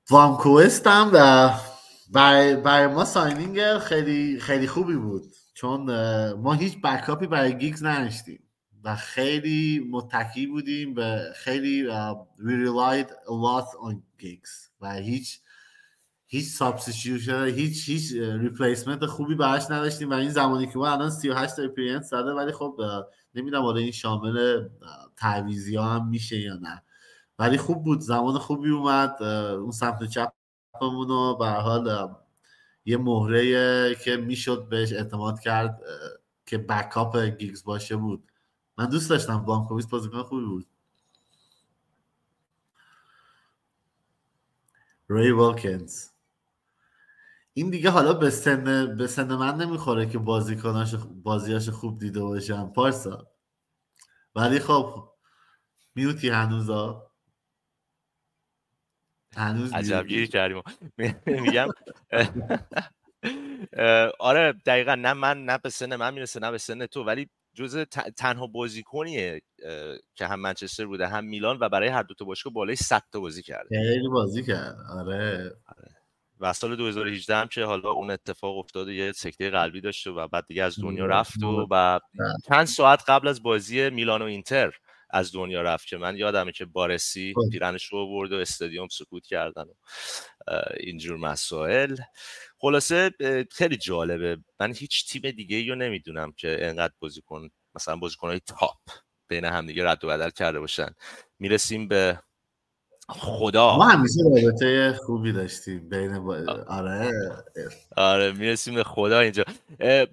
بلومکویست 0.10 0.88
هم 0.88 1.12
و 1.14 1.50
برای, 2.12 2.56
برای 2.56 2.88
ما 2.88 3.06
signing 3.06 3.78
خیلی 3.78 4.40
خیلی 4.40 4.68
خوبی 4.68 4.96
بود. 4.96 5.24
چون 5.54 5.82
ما 6.34 6.54
هیچ 6.54 6.82
backup 6.82 7.21
ی 7.21 7.28
برای 7.28 7.58
گیگز 7.58 7.84
نداشتیم 7.84 8.44
و 8.84 8.96
خیلی 8.96 9.88
متکی 9.92 10.48
بودیم 10.48 10.94
به 10.94 11.34
خیلی 11.36 11.88
we 12.38 12.52
relied 12.66 13.10
a 13.10 13.32
lot 13.32 13.68
on 13.90 13.96
Giggs 14.24 14.70
و 14.82 14.94
هیچ 14.94 15.40
هیچ 16.28 16.46
substitution 16.46 17.46
هیچ 17.46 17.90
هیچ 17.90 18.12
replacement 18.14 19.06
خوبی 19.06 19.36
براش 19.36 19.64
نداشتیم 19.72 20.10
و 20.10 20.14
این 20.14 20.30
زمانی 20.30 20.68
که 20.68 20.78
ما 20.78 20.92
الان 20.92 21.10
38 21.10 21.56
تا 21.56 21.62
appearance 21.62 22.10
زده 22.10 22.32
ولی 22.32 22.52
خب 22.52 22.82
نمی‌دونم 23.36 23.64
حالا 23.64 23.80
این 23.80 23.92
شامل 23.92 24.38
اه، 24.38 24.68
تعویضی 25.18 25.76
ها 25.76 25.84
هم 25.84 26.08
میشه 26.08 26.40
یا 26.40 26.56
نه. 26.56 26.84
ولی 27.40 27.58
خوب 27.58 27.84
بود 27.84 28.00
زمان 28.00 28.38
خوبی 28.38 28.70
اومد 28.70 29.24
اون 29.24 29.72
سمت 29.72 30.04
چپمون 30.04 31.08
رو 31.08 31.38
به 31.40 31.48
حال 31.48 32.16
یه 32.86 32.98
مهره 32.98 33.96
که 33.96 34.18
می‌شد 34.18 34.70
بهش 34.70 34.94
اعتماد 34.94 35.40
کرد 35.40 35.82
که 36.46 36.58
بکاپ 36.58 37.18
گیگز 37.18 37.64
باشه 37.64 37.96
بود. 37.96 38.32
من 38.78 38.86
دوست 38.86 39.10
داشتم 39.10 39.46
بانکوویس 39.46 39.88
بازیکن 39.88 40.24
خوبی 40.24 40.46
بود. 40.46 40.68
ری 45.10 45.32
والکنز. 45.32 46.11
این 47.54 47.70
دیگه 47.70 47.90
حالا 47.90 48.14
به 48.14 48.30
سن 48.30 48.98
به 48.98 49.08
سن 49.08 49.36
من 49.36 49.56
نمی‌خوره 49.56 50.06
که 50.10 50.18
بازیکناش 50.18 50.96
بازیاش 50.96 51.70
خوب 51.70 52.00
دیده 52.00 52.20
باشم 52.22 52.74
پارسا. 52.76 53.28
ولی 54.36 54.60
خب 54.60 55.10
میوتی 55.96 56.30
هنوزا. 56.30 57.12
هنوز 59.36 59.74
عجب. 59.74 60.08
گیری 60.08 60.28
کردیم. 60.28 60.62
میگم 61.28 61.68
آره 64.20 64.54
دقیقا 64.66 64.96
نه 64.96 65.14
من 65.14 65.46
نه 65.46 65.58
به 65.58 65.70
سن 65.70 65.96
من 65.96 66.14
می‌رسه 66.14 66.40
نه 66.40 66.52
به 66.52 66.58
سن 66.58 66.86
تو. 66.86 67.04
ولی 67.04 67.30
جز 67.54 67.78
تنها 68.18 68.48
بازیکنیه 68.48 69.42
که 70.16 70.28
هم 70.28 70.40
منچستر 70.40 70.86
بوده 70.86 71.08
هم 71.08 71.26
میلان 71.26 71.58
و 71.60 71.70
برای 71.70 71.90
هر 71.90 72.04
دو 72.04 72.14
تا 72.14 72.26
باشگاه 72.26 72.54
بالای 72.54 72.76
100 72.76 73.04
تا 73.12 73.20
بازی 73.20 73.44
کرده. 73.44 73.70
خیلی 73.70 74.10
بازی 74.10 74.44
کرد. 74.44 74.76
آره. 74.90 75.52
و 76.42 76.54
سال 76.54 76.76
2018 76.76 77.36
هم 77.36 77.48
که 77.48 77.64
حالا 77.64 77.92
اون 77.92 78.12
اتفاق 78.12 78.58
افتاد 78.58 78.88
و 78.88 78.92
یه 78.92 79.12
سکته 79.12 79.50
قلبی 79.50 79.82
داشت 79.82 80.08
و 80.08 80.28
بعد 80.28 80.46
دیگه 80.48 80.64
از 80.64 80.80
دنیا. 80.80 81.06
رفت 81.06 81.44
و 81.44 81.68
و 81.72 82.00
چند 82.48 82.66
ساعت 82.66 83.04
قبل 83.08 83.28
از 83.28 83.44
بازی 83.44 83.90
میلان 83.90 84.22
و 84.22 84.26
اینتر 84.26 84.72
از 85.10 85.32
دنیا 85.34 85.62
رفت 85.62 85.88
که 85.88 85.98
من 85.98 86.18
یادمه 86.18 86.52
که 86.52 86.66
بارسی 86.66 87.34
خب. 87.36 87.50
پیرنش 87.52 87.86
رو 87.86 88.08
برد 88.08 88.34
و 88.34 88.36
استادیوم 88.36 88.88
سکوت 88.88 89.26
کردن 89.26 89.64
و 89.64 89.74
اینجور 90.80 91.18
مسائل 91.18 91.98
خلاصه 92.58 93.12
خیلی 93.52 93.78
جالبه 93.78 94.38
من 94.60 94.74
هیچ 94.74 95.08
تیم 95.12 95.32
دیگه 95.32 95.70
رو 95.70 95.76
نمی‌دونم 95.76 96.32
که 96.32 96.58
انقدر 96.62 96.94
بازیکن 97.00 97.50
مثلا 97.76 97.96
بازیکنهای 97.96 98.40
تاپ 98.40 98.80
بین 99.28 99.46
همدیگه 99.46 99.86
رد 99.86 100.04
و 100.04 100.08
بدل 100.08 100.30
کرده 100.30 100.60
باشن 100.60 100.90
می‌رسیم 101.40 101.88
به 101.88 102.20
خدا. 103.12 103.78
ما 103.78 103.88
همیشه 103.88 104.20
رابطه 104.24 105.00
خوبی 105.06 105.32
داشتیم 105.32 105.90
بین 105.90 106.20
با... 106.20 106.64
آره. 106.68 107.12
آره 107.98 108.32
می‌رسیم 108.32 108.76
به 108.76 108.84
خدا 108.84 109.20
اینجا. 109.20 109.44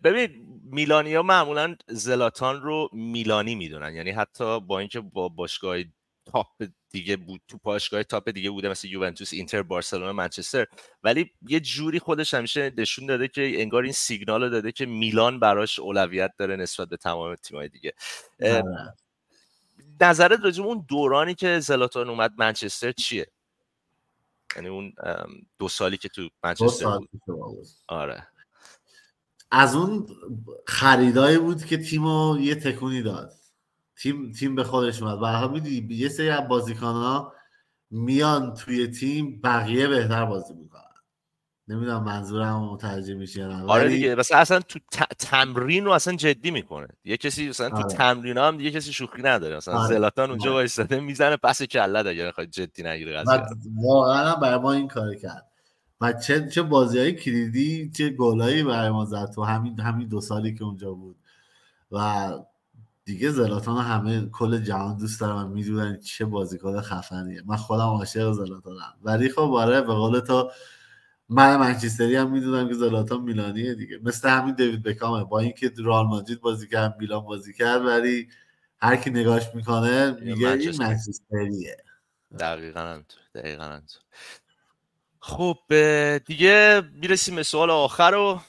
ببین 0.05 0.31
میلانیا 0.71 1.23
معمولا 1.23 1.77
زلاتان 1.89 2.63
رو 2.63 2.89
میلانی 2.93 3.55
می‌دونن. 3.55 3.95
یعنی 3.95 4.11
حتی 4.11 4.61
با 4.61 4.79
اینکه 4.79 5.01
با 5.01 5.29
باشگاه 5.29 5.79
تاپ 6.33 6.65
دیگه 6.91 7.17
بود 7.17 7.41
تو 7.49 7.59
باشگاه 7.63 8.03
تاپ 8.03 8.31
دیگه 8.31 8.51
بوده 8.51 8.69
مثل 8.69 8.89
یوونتوس 8.89 9.33
اینتر 9.33 9.63
بارسلونا 9.63 10.13
منچستر. 10.13 10.67
ولی 11.03 11.31
یه 11.49 11.61
جوری 11.61 11.99
خودش 11.99 12.35
همیشه 12.35 12.73
نشون 12.79 13.07
داده 13.07 13.29
که 13.29 13.63
انگار 13.63 13.83
این 13.83 13.93
سیگنال 13.93 14.43
رو 14.43 14.51
داده 14.51 14.73
که 14.73 14.87
میلان 14.87 15.41
براش 15.41 15.79
اولویت 15.79 16.31
داره 16.39 16.57
نسبت 16.57 16.89
به 16.89 16.97
تمام 16.97 17.35
تیم‌های 17.35 17.69
دیگه. 17.69 17.93
نظرت 20.01 20.41
راجع 20.45 20.63
اون 20.63 20.85
دورانی 20.89 21.35
که 21.35 21.61
زلاتان 21.61 22.11
اومد 22.11 22.33
منچستر 22.39 22.93
چیه؟ 22.93 23.27
یعنی 24.57 24.69
اون 24.69 24.93
دو 25.59 25.69
سالی 25.69 25.97
که 25.97 26.09
تو 26.09 26.29
منچستر 26.45 26.99
بود. 26.99 27.09
آره. 27.87 28.27
از 29.51 29.75
اون 29.75 30.07
خریدایی 30.67 31.39
بود 31.39 31.65
که 31.65 31.79
تیمو 31.79 32.39
یه 32.41 32.55
تکونی 32.55 33.03
داد. 33.03 33.33
تیم 33.97 34.33
تیم 34.33 34.55
به 34.55 34.65
خودش 34.65 35.03
اومد. 35.03 35.19
و 35.23 35.49
می‌دونی 35.49 35.87
یه 35.91 36.09
سری 36.09 36.29
از 36.29 36.49
بازیکن‌ها 36.49 37.33
میان 37.91 38.55
توی 38.55 38.87
تیم 38.87 39.41
بقیه 39.41 39.89
بهتر 39.89 40.25
بازی 40.25 40.55
می‌کنن. 40.55 40.88
نمی‌دونم 41.69 42.05
منظورم 42.05 42.65
متوجه 42.65 43.15
میشه 43.15 43.47
نه 43.47 43.63
آره 43.63 43.89
دیگه 43.89 44.15
مثلا 44.15 44.39
اصلا 44.39 44.61
تو 44.61 44.79
ت- 44.79 45.15
تمرین 45.19 45.85
رو 45.85 45.91
اصلا 45.91 46.17
جدی 46.17 46.51
می‌کنه. 46.51 46.89
یه 47.05 47.17
کسی 47.17 47.49
مثلا 47.49 47.71
تو 47.71 47.77
آره. 47.77 47.85
تمرین 47.85 48.39
هم 48.39 48.57
دیگه 48.57 48.71
کسی 48.71 48.93
شوخی 48.93 49.23
نداره. 49.23 49.57
مثلا 49.57 49.75
آره. 49.79 49.89
زلاتان 49.95 50.31
اونجا 50.31 50.51
آره. 50.51 50.55
وایستاده 50.55 51.01
می‌زنه 51.01 51.37
پس 51.37 51.63
کلت 51.63 52.07
اگه 52.07 52.25
نخواد 52.25 52.47
جدی 52.47 52.83
نگیره 52.83 53.23
و 53.23 53.25
قضیه 53.25 53.73
واقعا 53.83 54.35
برای 54.35 54.59
ما 54.59 54.73
این 54.73 54.89
کار 54.89 55.15
کرد. 55.15 55.47
و 56.01 56.13
چه 56.13 56.49
چه 56.49 56.63
بازی 56.63 56.99
های 56.99 57.13
کلیدی 57.13 57.91
چه 57.91 58.11
گلایی 58.11 58.63
برای 58.63 58.91
ما 58.91 59.05
زد 59.05 59.31
تو 59.35 59.45
همین 59.45 59.81
همین 59.81 60.09
دو 60.09 60.21
سالی 60.21 60.55
که 60.55 60.65
اونجا 60.65 60.93
بود. 60.93 61.17
و 61.93 62.31
دیگه 63.05 63.31
زلاتان 63.31 63.85
همه 63.85 64.27
کل 64.33 64.59
جهان 64.59 64.97
دوست 64.97 65.21
دارم 65.21 65.37
و 65.37 65.49
می‌دونن 65.49 66.01
چه 66.01 66.25
بازیکن 66.25 66.81
خفنیه. 66.81 67.43
من 67.47 67.57
خودم 67.57 67.83
عاشق 67.83 68.33
زلاتانم. 68.33 68.95
ولی 69.03 69.29
خب 69.29 69.41
آره 69.41 69.81
به 69.81 69.95
قول 69.95 70.21
تو 70.21 70.51
من 71.29 71.57
منچستری 71.57 72.17
هم 72.17 72.33
می‌دونم 72.33 72.69
که 72.69 72.75
زلاتان 72.75 73.21
میلانیه 73.21 73.75
دیگه. 73.75 73.99
مثل 74.03 74.29
همین 74.29 74.55
دیوید 74.55 74.83
بکامه. 74.83 75.25
با 75.25 75.41
اینکه 75.41 75.73
رئال 75.79 76.07
مادرید 76.07 76.41
بازی 76.41 76.69
کرد 76.69 76.97
میلان 77.01 77.21
بازی 77.21 77.53
کرد 77.53 77.85
ولی 77.85 78.29
هر 78.81 78.97
کی 78.97 79.11
نگاش 79.11 79.55
می‌کنه 79.55 80.11
میگه 80.11 80.33
این 80.33 80.49
منچستر. 80.49 80.85
منچستریه. 80.85 81.77
دقیقا 82.39 82.81
همینطور 82.81 83.23
دقیقا 83.35 83.65
همینطور. 83.65 84.01
خب 85.21 85.59
دیگه 86.19 86.83
می‌رسیم 86.93 87.37
به 87.37 87.43
سوال 87.43 87.71
آخر 87.71 88.11
رو. 88.11 88.41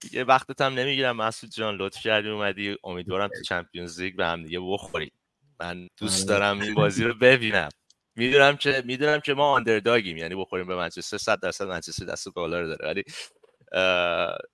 دیگه 0.00 0.24
وقتت 0.24 0.60
هم 0.60 0.74
نمی‌گیرم. 0.74 1.16
مسعود 1.16 1.52
جان 1.52 1.74
لطف 1.74 2.00
کردی 2.00 2.28
اومدی. 2.28 2.76
امیدوارم 2.84 3.28
تو 3.28 3.42
چمپیونز 3.42 4.00
لیگ 4.00 4.16
به 4.16 4.26
هم 4.26 4.42
دیگه 4.42 4.60
بخوریم. 4.60 5.12
من 5.60 5.88
دوست 5.96 6.30
آره. 6.30 6.38
دارم 6.40 6.60
این 6.60 6.74
بازی 6.74 7.04
رو 7.04 7.14
ببینم. 7.14 7.68
می‌دونم 8.16 8.56
که 8.56 8.82
می‌دونم 8.86 9.20
که 9.20 9.34
ما 9.34 9.52
آندرداگیم 9.52 10.16
یعنی 10.16 10.34
بخوریم 10.34 10.66
به 10.66 10.76
منچستر 10.76 11.16
100 11.16 11.40
درصد 11.40 11.64
منچستر 11.64 12.04
دست 12.04 12.28
بالا 12.28 12.66
داره. 12.66 12.86
ولی 12.88 13.04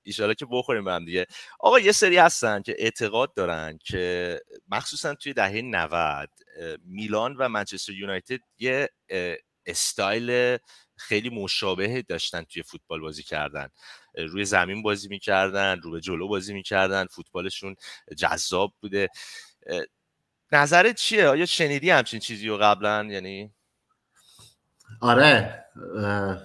ایشالا 0.03 0.35
که 0.35 0.47
بخوریم 0.51 0.85
به 0.85 0.93
هم 0.93 1.05
دیگه. 1.05 1.27
آقا 1.61 1.81
یه 1.81 1.93
سری 1.93 2.17
هستن 2.17 2.63
که 2.63 2.77
اعتقاد 2.79 3.35
دارن 3.35 3.79
که 3.85 4.41
مخصوصا 4.69 5.15
توی 5.15 5.33
دهه 5.33 5.63
90 5.63 6.31
اه، 6.61 6.77
میلان 6.85 7.37
و 7.37 7.49
منچستر 7.49 7.93
یونایتد 7.93 8.41
یه 8.59 8.89
استایل 9.67 10.59
خیلی 10.97 11.31
مشابه 11.31 12.03
داشتن 12.03 12.43
توی 12.43 12.63
فوتبال 12.63 13.01
بازی 13.01 13.23
کردن. 13.23 13.69
روی 14.19 14.45
زمین 14.45 14.83
بازی 14.83 15.09
می‌کردن 15.09 15.81
رو 15.81 15.91
به 15.91 16.01
جلو 16.01 16.29
بازی 16.29 16.55
می‌کردن 16.55 17.07
فوتبالشون 17.07 17.77
جذاب 18.19 18.75
بوده. 18.81 19.09
نظرت 20.53 20.97
چیه؟ 20.97 21.29
آیا 21.29 21.47
شنیدی 21.47 21.91
همچین 21.91 22.21
چیزی 22.21 22.49
رو 22.49 22.59
قبلا؟ 22.59 23.05
یعنی 23.05 23.51
آره 25.01 25.65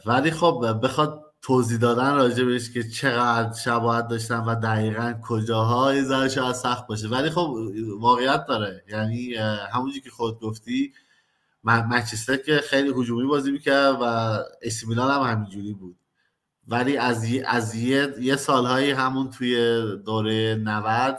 ولی 0.05 0.31
خب 0.31 0.79
بخواد 0.83 1.25
توضیح 1.41 1.77
دادن 1.79 2.15
راجع 2.15 2.43
بهش 2.43 2.71
که 2.71 2.83
چقدر 2.89 3.53
شباهت 3.57 4.07
داشتن 4.07 4.39
و 4.39 4.55
دقیقا 4.55 5.13
کجاها 5.23 5.93
یه 5.95 6.29
شاید 6.29 6.51
سخت 6.55 6.87
باشه. 6.87 7.07
ولی 7.07 7.29
خب 7.29 7.55
واقعیت 7.99 8.45
داره. 8.45 8.83
یعنی 8.89 9.35
همونجوری 9.73 10.01
که 10.01 10.09
خود 10.09 10.39
گفتی 10.39 10.93
من- 11.63 11.85
منچستر 11.85 12.37
که 12.37 12.57
خیلی 12.57 12.89
هجومی 12.89 13.27
بازی 13.27 13.51
می‌کرد 13.51 13.95
و 14.01 14.03
اسی 14.61 14.87
میلان 14.87 15.11
هم 15.11 15.31
همینجوری 15.31 15.73
بود. 15.73 15.97
ولی 16.67 16.97
از 16.97 17.23
یه, 17.25 17.43
از 17.47 17.75
یه, 17.75 18.13
یه 18.19 18.35
سالهایی 18.35 18.91
همون 18.91 19.29
توی 19.29 19.55
دوره 20.05 20.55
90 20.55 21.17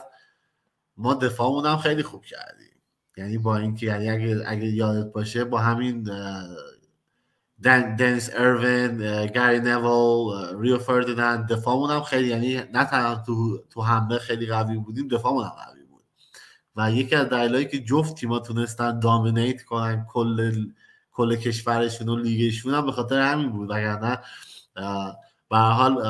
ما 0.97 1.14
دفاعمون 1.14 1.66
هم 1.66 1.78
خیلی 1.78 2.03
خوب 2.03 2.24
کردیم. 2.24 2.66
یعنی 3.17 3.39
با 3.39 3.57
اینکه 3.57 3.87
یعنی 3.87 4.11
اگه, 4.11 4.45
اگه 4.47 4.67
یادت 4.67 5.12
باشه 5.12 5.45
با 5.45 5.59
همین 5.59 6.03
دن، 7.62 7.97
دنیس 7.97 8.31
اروین 8.35 9.03
اه، 9.03 9.27
گاری 9.27 9.61
نوول 9.61 10.61
ریو 10.61 10.79
فردیناند 10.79 11.53
دفاعمون 11.53 11.91
هم 11.91 12.03
خیلی 12.03 12.29
یعنی 12.29 12.55
نه 12.55 12.85
تنها 12.85 13.23
تو, 13.27 13.59
تو 13.71 13.83
حمله 13.83 14.19
خیلی 14.19 14.47
قوی 14.47 14.77
بودیم 14.77 15.09
دفاعمون 15.09 15.45
هم 15.45 15.51
قوی 15.51 15.83
بود. 15.83 16.05
و 16.77 16.91
یکی 16.91 17.14
از 17.14 17.29
دلایلی 17.29 17.64
که 17.64 17.79
جفت 17.79 18.14
تیما 18.14 18.39
تونستن 18.39 19.01
دامینیت 19.01 19.62
کنن 19.62 20.07
کل 20.09 20.67
کل 21.12 21.37
کشورشون 21.37 22.09
و 22.09 22.17
لیگشون 22.17 22.75
هم 22.75 22.87
به 22.87 22.93
خاطر 22.93 23.21
همین 23.21 23.51
بود. 23.51 23.71
وگرنه 23.71 24.19
به 25.51 25.57
حال 25.57 26.03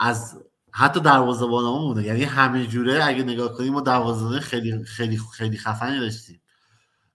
از 0.00 0.42
حتی 0.72 1.00
دروازه‌بانمون 1.00 1.82
بوده. 1.82 2.02
یعنی 2.02 2.22
همه 2.24 2.66
جوره 2.66 3.04
اگه 3.04 3.22
نگاه 3.22 3.52
کنیم 3.56 3.72
ما 3.72 3.80
دروازه‌بان 3.80 4.40
خیلی 4.40 4.84
خیلی 4.84 5.18
خیلی 5.32 5.56
خفنی 5.58 6.00
داشتیم. 6.00 6.40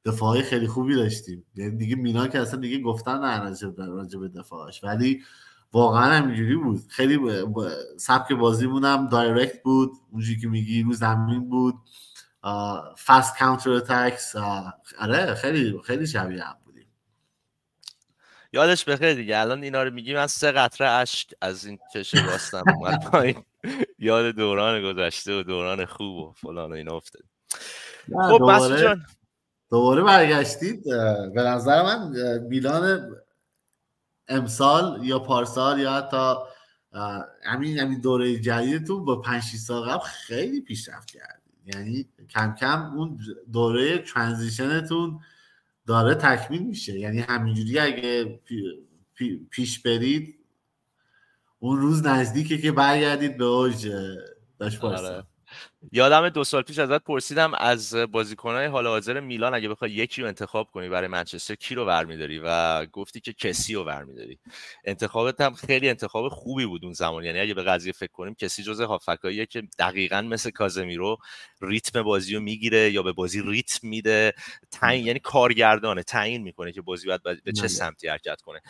دفاعی 0.05 0.41
خیلی 0.43 0.67
خوبی 0.67 0.95
داشتیم. 0.95 1.45
یعنی 1.55 1.77
دیگه 1.77 1.95
مینا 1.95 2.27
که 2.27 2.39
اصلا 2.39 2.59
دیگه 2.59 2.81
گفتن 2.81 3.19
نه 3.19 3.39
راجع 3.77 4.19
به- 4.19 4.27
دفاعش. 4.27 4.83
ولی 4.83 5.23
واقعا 5.73 6.13
همینجوری 6.13 6.55
بود. 6.55 6.81
خیلی 6.89 7.17
ب- 7.17 7.43
ب- 7.45 7.69
سبک 7.97 8.33
بازیمون 8.33 8.85
هم 8.85 9.07
دایرکت 9.07 9.63
بود. 9.63 9.91
اونجوری 10.11 10.39
که 10.39 10.47
میگی 10.47 10.83
رو 10.83 10.93
زمین 10.93 11.49
بود. 11.49 11.75
فست 13.05 13.37
کانتر 13.39 13.69
اتکس 13.71 14.35
آره 14.99 15.33
خیلی 15.35 15.79
خیلی 15.83 16.07
شبیه 16.07 16.43
هم 16.43 16.55
یادش 18.53 18.85
بخیر 18.85 19.13
دیگه 19.13 19.37
الان 19.37 19.63
اینا 19.63 19.83
رو 19.83 19.93
میگی 19.93 20.13
من 20.13 20.27
سه 20.27 20.51
قطره 20.51 20.87
اشک 20.87 21.33
از 21.41 21.65
این 21.65 21.79
چشم 21.93 22.25
راستم 22.25 22.63
اومد 22.75 23.03
پایین. 23.11 23.43
یاد 23.99 24.35
دوران 24.35 24.83
گذشته 24.83 25.39
و 25.39 25.43
دوران 25.43 25.85
خوب 25.85 26.17
و 26.17 26.31
فلان 26.31 26.71
و 26.71 26.75
اینا 26.75 26.95
افتاد. 26.95 27.23
خب 28.05 28.13
مسعود 28.13 28.39
دوباره 28.39 28.81
جان. 28.81 29.05
دوباره 29.69 30.03
برگشتید. 30.03 30.83
به 31.33 31.41
نظر 31.41 31.83
من 31.83 32.11
میلان 32.39 33.15
امسال 34.27 34.99
یا 35.03 35.19
پارسال 35.19 35.79
یا 35.79 35.93
حتی 35.93 36.35
همین 37.43 37.79
همین 37.79 38.01
دوره 38.01 38.39
جدیدتون 38.39 39.05
با 39.05 39.15
5 39.21 39.43
6 39.43 39.55
سال 39.55 39.89
قبل 39.89 40.03
خیلی 40.03 40.61
پیشرفت 40.61 41.11
کردید. 41.11 41.47
یعنی 41.75 42.09
کم 42.29 42.55
کم 42.59 42.97
اون 42.97 43.19
دوره 43.53 43.97
transition 43.97 44.91
تون 44.91 45.19
داره 45.87 46.15
تکمیل 46.15 46.63
میشه 46.63 46.99
یعنی 46.99 47.19
همینجوری 47.19 47.79
اگه 47.79 48.39
پی- 48.45 48.87
پی- 49.15 49.47
پیش 49.49 49.79
برید 49.79 50.35
اون 51.59 51.77
روز 51.79 52.05
نزدیکه 52.05 52.57
که 52.57 52.71
برگردید 52.71 53.37
به 53.37 53.45
اوج 53.45 53.91
داشت 54.59 54.83
آره. 54.83 55.23
یادم 55.91 56.29
دو 56.29 56.43
سال 56.43 56.61
پیش 56.61 56.79
ازت 56.79 57.03
پرسیدم 57.03 57.53
از 57.53 57.95
بازیکنهای 57.95 58.65
حال 58.65 58.87
حاضر 58.87 59.19
میلان 59.19 59.53
اگه 59.53 59.69
بخوای 59.69 59.91
یکی 59.91 60.21
رو 60.21 60.27
انتخاب 60.27 60.71
کنی 60.71 60.89
برای 60.89 61.07
منچستر 61.07 61.55
کی 61.55 61.75
رو 61.75 61.85
برمیداری؟ 61.85 62.39
و 62.43 62.85
گفتی 62.85 63.19
که 63.19 63.33
کسی 63.33 63.73
رو 63.73 63.83
برمیداری. 63.83 64.39
انتخابت 64.85 65.41
هم 65.41 65.53
خیلی 65.53 65.89
انتخاب 65.89 66.29
خوبی 66.29 66.65
بود 66.65 66.83
اون 66.83 66.93
زمان. 66.93 67.23
یعنی 67.23 67.39
اگه 67.39 67.53
به 67.53 67.63
قضیه 67.63 67.91
فکر 67.91 68.11
کنیم 68.11 68.33
کسی 68.35 68.63
جزء 68.63 68.85
هافکاییه 68.85 69.45
که 69.45 69.63
دقیقا 69.79 70.21
مثل 70.21 70.49
کازمیرو 70.49 71.17
ریتم 71.61 72.03
بازی 72.03 72.35
رو 72.35 72.41
می‌گیره 72.41 72.91
یا 72.91 73.03
به 73.03 73.11
بازی 73.11 73.41
ریتم 73.45 73.87
میده. 73.87 74.33
تعیین 74.71 75.05
یعنی 75.05 75.19
کارگردانه 75.19 76.03
تعیین 76.03 76.41
می‌کنه 76.43 76.71
که 76.71 76.81
بازی 76.81 77.07
باید 77.07 77.23
به 77.23 77.51
چه 77.51 77.61
بله. 77.61 77.67
سمتی 77.67 78.07
حرکت 78.07 78.41
کنه. 78.41 78.61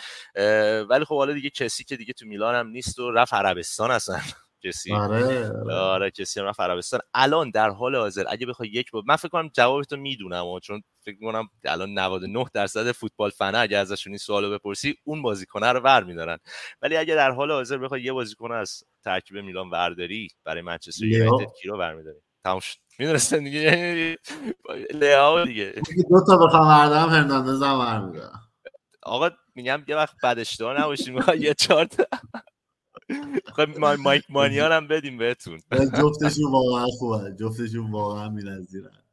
ولی 0.83 1.05
خب 1.05 1.15
حالا 1.17 1.33
دیگه 1.33 1.49
کسی 1.49 1.83
که 1.83 1.97
دیگه 1.97 2.13
تو 2.13 2.25
میلان 2.25 2.55
هم 2.55 2.67
نیست 2.67 2.99
و 2.99 3.11
رفت 3.11 3.33
عربستان 3.33 3.91
اصلا. 3.91 4.19
کسی 4.63 4.93
آره. 4.93 5.51
آره 5.71 6.11
کسی 6.11 6.39
هم 6.39 6.45
رفت 6.45 6.59
عربستان 6.59 6.99
الان 7.13 7.49
در 7.51 7.69
حال 7.69 7.95
حاضر 7.95 8.23
اگه 8.29 8.45
بخوای 8.45 8.69
یک 8.69 8.91
با 8.91 9.03
من 9.07 9.15
فکر 9.15 9.27
کنم 9.27 9.49
جوابتو 9.53 9.97
می‌دونم 9.97 10.59
چون 10.63 10.81
فکر 11.05 11.17
کنم 11.21 11.49
الان 11.65 11.93
99 11.99 12.45
درصد 12.53 12.91
فوتبال 12.91 13.29
فنه 13.29 13.57
اگه 13.57 13.77
ازشون 13.77 14.11
این 14.11 14.17
سوالو 14.17 14.51
بپرسی 14.51 14.95
اون 15.03 15.21
بازیکنه 15.21 15.71
رو 15.71 15.79
ور 15.79 16.03
میدارن 16.03 16.37
ولی 16.81 16.97
اگه 16.97 17.15
در 17.15 17.31
حال 17.31 17.51
حاضر 17.51 17.77
بخوای 17.77 18.01
یه 18.01 18.13
بازیکن 18.13 18.51
از 18.51 18.83
ترکیب 19.03 19.37
میلان 19.37 19.69
ورداری 19.69 20.27
برای 20.43 20.61
منچستر 20.61 21.05
یونایتد 21.05 21.53
کی 21.61 21.67
رو 21.67 21.77
برمیداری؟ 21.77 22.17
تمام 22.43 22.59
شد. 22.59 22.77
می‌دونستن 22.99 23.43
دیگه 23.43 23.59
یعنی 23.59 24.15
لئو 24.93 25.45
دیگه. 25.45 25.73
دو 26.09 26.25
تا 26.27 26.37
بخوام 26.37 26.67
بردارم 26.67 27.09
هرناندز 27.09 27.63
هم 27.63 27.79
برمیدارم. 27.79 28.41
آقا 29.03 29.29
میگم 29.55 29.83
یه 29.87 29.95
وقت 29.95 30.15
بد 30.23 30.39
اشتباه 30.39 30.81
نباشیم. 30.81 31.15
یه 31.39 31.53
چارت 31.53 32.07
خب 33.45 33.79
مایک 33.79 34.23
مانیان 34.29 34.71
هم 34.71 34.87
بدیم 34.87 35.17
بهتون. 35.17 35.59
جفتشون 35.71 36.51
واقعا 36.51 36.85
خوبه 36.85 37.35
جفتشون 37.39 37.91
واقعا 37.91 38.29
بی‌نظیرن. 38.29 39.03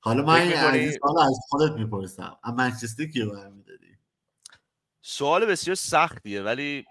حالا 0.00 0.22
من 0.22 0.40
این 0.40 0.52
عزیز 0.52 0.98
حالا 1.02 1.22
از 1.22 1.38
خودت 1.48 1.72
می‌پرسم. 1.72 2.36
اما 2.44 2.56
منچستر 2.56 3.04
کیو 3.04 3.30
برمیداری؟ 3.30 3.98
سوال 5.02 5.46
بسیار 5.46 5.74
سختیه 5.74 6.42
ولی 6.42 6.84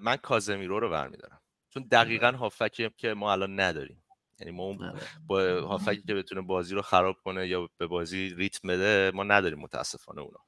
من 0.00 0.16
کازمیرو 0.22 0.80
رو 0.80 0.90
برمیدارم. 0.90 1.40
چون 1.70 1.88
دقیقا 1.92 2.30
هافکی 2.30 2.90
که 2.96 3.14
ما 3.14 3.32
الان 3.32 3.60
نداریم. 3.60 4.02
یعنی 4.40 4.52
ما 4.52 4.62
اون 4.62 4.92
با 5.26 5.60
هافکی 5.60 6.02
که 6.02 6.14
بتونه 6.14 6.40
بازی 6.40 6.74
رو 6.74 6.82
خراب 6.82 7.16
کنه 7.24 7.48
یا 7.48 7.68
به 7.78 7.86
بازی 7.86 8.34
ریتم 8.36 8.68
بده 8.68 9.10
ما 9.14 9.24
نداریم 9.24 9.58
متاسفانه 9.58 10.20
اونا. 10.20 10.40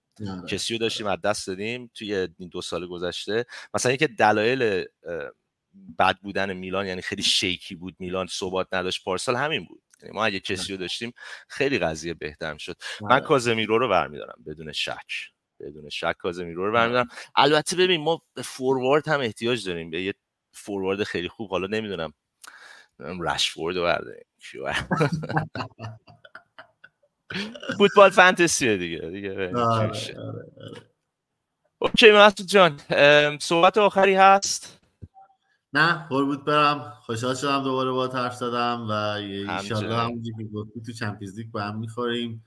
کسی 0.46 0.74
رو 0.74 0.78
داشتیم 0.78 1.06
از 1.06 1.20
دست 1.20 1.46
دادیم 1.46 1.90
توی 1.94 2.14
این 2.14 2.48
دو 2.48 2.62
سال 2.62 2.86
گذشته. 2.86 3.46
مثلا 3.74 3.92
یکی 3.92 4.06
دلایل 4.06 4.84
بد 5.98 6.18
بودن 6.18 6.52
میلان 6.52 6.86
یعنی 6.86 7.02
خیلی 7.02 7.22
شیکی 7.22 7.74
بود 7.74 7.96
میلان 7.98 8.26
ثبات 8.26 8.68
نداشت 8.72 9.04
پارسال 9.04 9.36
همین 9.36 9.64
بود. 9.64 9.82
یعنی 10.02 10.14
ما 10.14 10.24
اگه 10.24 10.40
کسی 10.40 10.72
رو 10.72 10.78
داشتیم 10.78 11.12
خیلی 11.48 11.78
قضیه 11.78 12.14
بهتر 12.14 12.58
شد 12.58 12.76
من 13.00 13.20
کازمیرو 13.20 13.78
رو 13.78 13.88
برمیدارم 13.88 14.44
بدون 14.46 14.72
شک. 14.72 15.30
بدون 15.60 15.88
شک 15.88 16.14
کازمیرو 16.18 16.66
رو 16.66 16.72
برمیدارم. 16.72 17.08
البته 17.34 17.76
ببین 17.76 18.00
ما 18.00 18.22
فوروارد 18.44 19.08
هم 19.08 19.20
احتیاج 19.20 19.68
داریم. 19.68 19.90
به 19.90 20.02
یه 20.02 20.14
فوروارد 20.52 21.04
خیلی 21.04 21.28
خوب 21.28 21.50
حالا 21.50 21.66
نمی‌دونم 21.66 22.12
رشفورد 22.98 23.76
رو 23.76 23.82
برداریم. 23.82 24.26
فوتبال 27.78 28.10
فانتزیه 28.10 28.76
دیگه. 28.76 28.98
دیگه 28.98 29.30
اوکی 31.78 32.12
مسعود 32.12 32.48
جان. 32.48 32.80
صحبت 33.38 33.78
آخری 33.78 34.14
هست؟ 34.14 34.79
نه 35.72 36.06
قربوت 36.08 36.44
برم. 36.44 36.92
خوشحال 37.06 37.34
شدم 37.34 37.62
دوباره 37.62 37.90
با 37.90 38.08
حرف 38.08 38.36
زدم 38.36 38.86
و 38.88 38.92
انشالله 38.92 39.96
همونجوری 39.96 40.44
که 40.44 40.50
گفتی 40.54 40.80
تو 40.86 40.92
چمپیونز 40.92 41.38
لیگ 41.38 41.50
با 41.50 41.60
هم 41.60 41.78
می‌خوریم. 41.78 42.44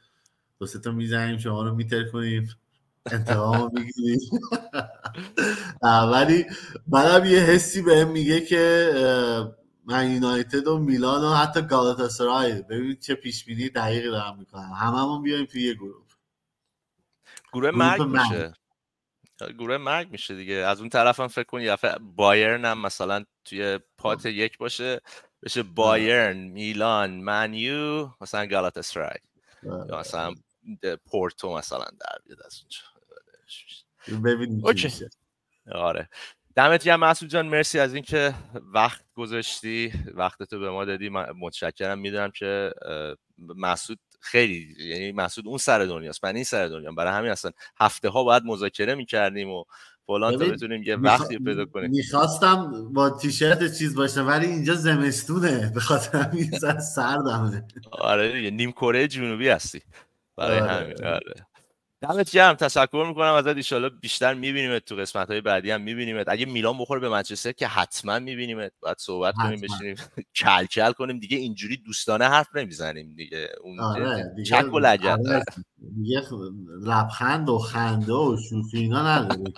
دو 0.60 0.66
سه 0.66 0.80
تا 0.80 0.92
می‌زنیم 0.92 1.38
شما 1.38 1.64
رو 1.64 1.76
میتر 1.76 2.04
کنیم. 2.04 2.50
انتقام 3.12 3.72
می‌گیریم. 3.74 4.20
ولی 6.14 6.46
منم 6.88 7.26
یه 7.26 7.40
حسی 7.40 7.82
بهم 7.82 8.12
میگه 8.12 8.42
که 8.42 8.92
من 9.86 10.12
یونایتد 10.12 10.68
و 10.68 10.80
میلان 10.80 11.24
و 11.24 11.34
حتی 11.34 11.62
گالاتاسرای 11.62 12.62
ببینید 12.62 13.00
چه 13.00 13.16
پیش 13.16 13.46
بینی 13.46 13.70
دقیقی 13.70 14.10
دارم 14.10 14.38
می‌کنم. 14.40 14.72
هممون 14.80 15.24
بیایم 15.24 15.46
توی 15.46 15.62
یه 15.64 15.74
گروه. 15.74 16.06
گروه 17.54 17.72
مرگ. 17.72 18.02
میشه. 18.02 18.54
گروه 19.52 19.78
مرگ 19.78 20.12
میشه 20.12 20.36
دیگه. 20.36 20.54
از 20.54 20.80
اون 20.80 20.90
طرف 20.90 21.20
هم 21.20 21.28
فکر 21.28 21.44
کن 21.44 21.62
یه 21.62 21.78
بایرن 22.02 22.66
هم 22.66 22.82
مثلا 22.82 23.24
توی 23.46 23.80
پات 23.98 24.26
یک 24.26 24.58
باشه 24.58 25.02
بشه 25.44 25.64
بایرن 25.64 26.38
میلان 26.38 27.12
منیو 27.12 28.10
مثلا 28.22 28.46
گالاتاسرای 28.46 29.18
یا 29.64 30.00
مثلا 30.00 30.34
پورتو 31.06 31.58
مثلا 31.58 31.86
در 31.86 32.18
بیاد 32.26 32.42
از 32.46 32.62
اونجا. 32.62 32.80
ببینیم 34.24 34.64
آره. 35.72 36.10
دمت 36.56 36.84
گرم 36.84 37.00
مسعود 37.00 37.32
جان 37.32 37.46
مرسی 37.48 37.80
از 37.80 37.94
اینکه 37.94 38.34
وقت 38.74 39.06
گذاشتی 39.14 39.94
وقتتو 40.14 40.60
به 40.60 40.70
ما 40.70 40.86
دادی. 40.86 41.10
متشکرم. 41.10 42.00
می‌دونم 42.00 42.32
که 42.32 42.74
مسعود 43.38 44.00
خیلی 44.24 44.76
یعنی 44.80 45.12
مسعود 45.12 45.48
اون 45.48 45.58
سر 45.58 45.86
دنیاست 45.86 46.26
من 46.26 46.36
این 46.36 46.44
سر 46.44 46.68
دنیا 46.68 46.92
برای 46.92 47.14
همین 47.14 47.32
اصلا 47.32 47.52
هفته 47.80 48.10
ها 48.10 48.24
باید 48.24 48.44
مذاکره 48.46 48.96
می‌کردیم 48.96 49.50
و 49.50 49.64
فلان 50.08 50.38
تا 50.38 50.46
بتونیم 50.46 50.84
یه 50.84 50.96
وقتی 50.96 51.38
پیدا 51.38 51.66
کنیم. 51.66 51.90
می‌خواستم 51.90 52.90
با 52.94 53.10
تیشرت 53.10 53.78
چیز 53.78 53.96
باشه 53.96 54.22
ولی 54.22 54.46
اینجا 54.46 54.74
زمستونه 54.74 55.72
به 55.74 55.80
خاطر 55.80 56.18
همین 56.18 56.52
سردمه. 56.96 57.66
آره 57.92 58.32
دیگه 58.32 58.52
نیم 58.52 58.72
کره 58.72 59.08
جنوبی 59.08 59.50
هستی. 59.50 59.82
برای 60.38 60.60
آره. 60.60 60.72
همین 60.72 61.06
آره. 61.06 61.34
دمت 62.04 62.32
گرم. 62.32 62.54
تشکر 62.54 63.06
می‌کنم 63.08 63.34
ازت. 63.34 63.74
ان 63.74 63.90
بیشتر 64.02 64.34
میبینیمت 64.34 64.86
تو 64.86 64.96
قسمت 64.96 65.28
های 65.28 65.42
بعدی 65.42 65.72
هم 65.72 65.82
میبینیمت. 65.82 66.30
اگه 66.30 66.46
میلان 66.46 66.78
بخوره 66.78 67.00
به 67.00 67.10
منچستر 67.10 67.52
که 67.52 67.68
حتما 67.68 68.20
میبینیمت. 68.20 68.72
بعد 68.82 68.98
صحبت 69.00 69.36
کنیم 69.36 69.62
بشینیم 69.62 69.96
کل 70.36 70.66
کل 70.66 70.92
کنیم. 70.92 71.20
دیگه 71.20 71.38
اینجوری 71.38 71.78
دوستانه 71.78 72.26
حرف 72.26 72.56
نمی‌زنیم 72.56 73.16
دیگه. 73.16 73.50
اون 73.62 73.80
آره، 73.80 74.36
چک 74.46 74.74
و 74.74 74.80
لجت 74.80 75.20
آره، 75.28 75.44
دیگه 75.96 76.22
لبخند 76.84 77.50
و 77.50 77.58
خنده 77.58 78.14
و 78.14 78.38
شوخی 78.50 78.78
اینا 78.78 79.08
نداریم 79.08 79.54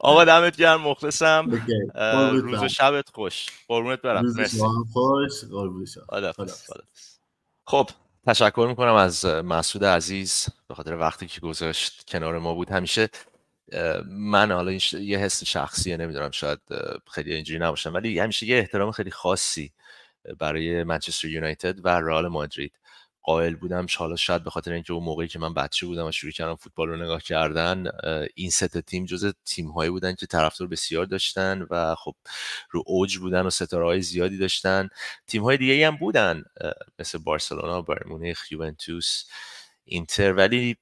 آقا 0.00 0.24
دمت 0.24 0.56
گرم. 0.56 0.80
مخلصم. 0.80 1.50
روز 2.32 2.62
و 2.62 2.68
شبت 2.68 3.10
خوش. 3.10 3.46
قربونت 3.68 4.02
برم. 4.02 4.26
مرسی. 4.26 4.60
خوش. 6.36 6.50
خب. 7.66 7.90
تشکر 8.28 8.66
می‌کنم 8.68 8.94
از 8.94 9.24
مسعود 9.24 9.84
عزیز 9.84 10.46
به 10.68 10.74
خاطر 10.74 10.96
وقتی 10.96 11.26
که 11.26 11.40
گذاشت 11.40 12.04
کنار 12.08 12.38
ما 12.38 12.54
بود. 12.54 12.70
همیشه 12.70 13.08
من 14.06 14.52
حالا 14.52 14.72
یه 14.92 15.18
حس 15.18 15.44
شخصیه 15.44 15.96
نمی‌دونم 15.96 16.30
شاید 16.30 16.58
خیلی 17.10 17.34
اینجوری 17.34 17.60
نباشم 17.60 17.94
ولی 17.94 18.18
همیشه 18.18 18.46
یه 18.46 18.58
احترام 18.58 18.90
خیلی 18.90 19.10
خاصی 19.10 19.72
برای 20.38 20.84
منچستر 20.84 21.28
یونایتد 21.28 21.84
و 21.84 21.88
رئال 21.88 22.28
مادرید. 22.28 22.72
قائل 23.28 23.54
بودم. 23.54 23.86
حالا 23.96 24.16
شاید 24.16 24.44
به 24.44 24.50
خاطر 24.50 24.72
اینکه 24.72 24.92
اون 24.92 25.04
موقعی 25.04 25.28
که 25.28 25.38
من 25.38 25.54
بچه 25.54 25.86
بودم 25.86 26.06
و 26.06 26.12
شروع 26.12 26.32
کردم 26.32 26.54
فوتبال 26.54 26.88
رو 26.88 26.96
نگاه 26.96 27.22
کردن 27.22 27.86
این 28.34 28.50
ست 28.50 28.80
تیم 28.80 29.04
جز 29.04 29.32
تیم 29.44 29.68
هایی 29.70 29.90
بودن 29.90 30.14
که 30.14 30.26
طرفدار 30.26 30.68
بسیار 30.68 31.04
داشتن 31.04 31.66
و 31.70 31.94
خب 31.94 32.14
رو 32.70 32.82
اوج 32.86 33.18
بودن 33.18 33.46
و 33.46 33.50
ستاره 33.50 33.84
های 33.84 34.02
زیادی 34.02 34.38
داشتن. 34.38 34.88
تیم 35.26 35.42
های 35.42 35.56
دیگه 35.56 35.86
هم 35.86 35.96
بودن 35.96 36.44
مثل 36.98 37.18
بارسلونا 37.18 37.82
بایر 37.82 38.06
مونیخ 38.06 38.52
یوونتوس 38.52 39.24
اینتر. 39.84 40.32
ولی 40.32 40.76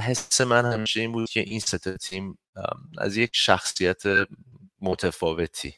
حس 0.00 0.40
من 0.40 0.72
همیشه 0.72 1.00
این 1.00 1.12
بود 1.12 1.30
که 1.30 1.40
این 1.40 1.60
ست 1.60 1.96
تیم 1.96 2.38
از 2.98 3.16
یک 3.16 3.30
شخصیت 3.32 4.02
متفاوتی 4.80 5.74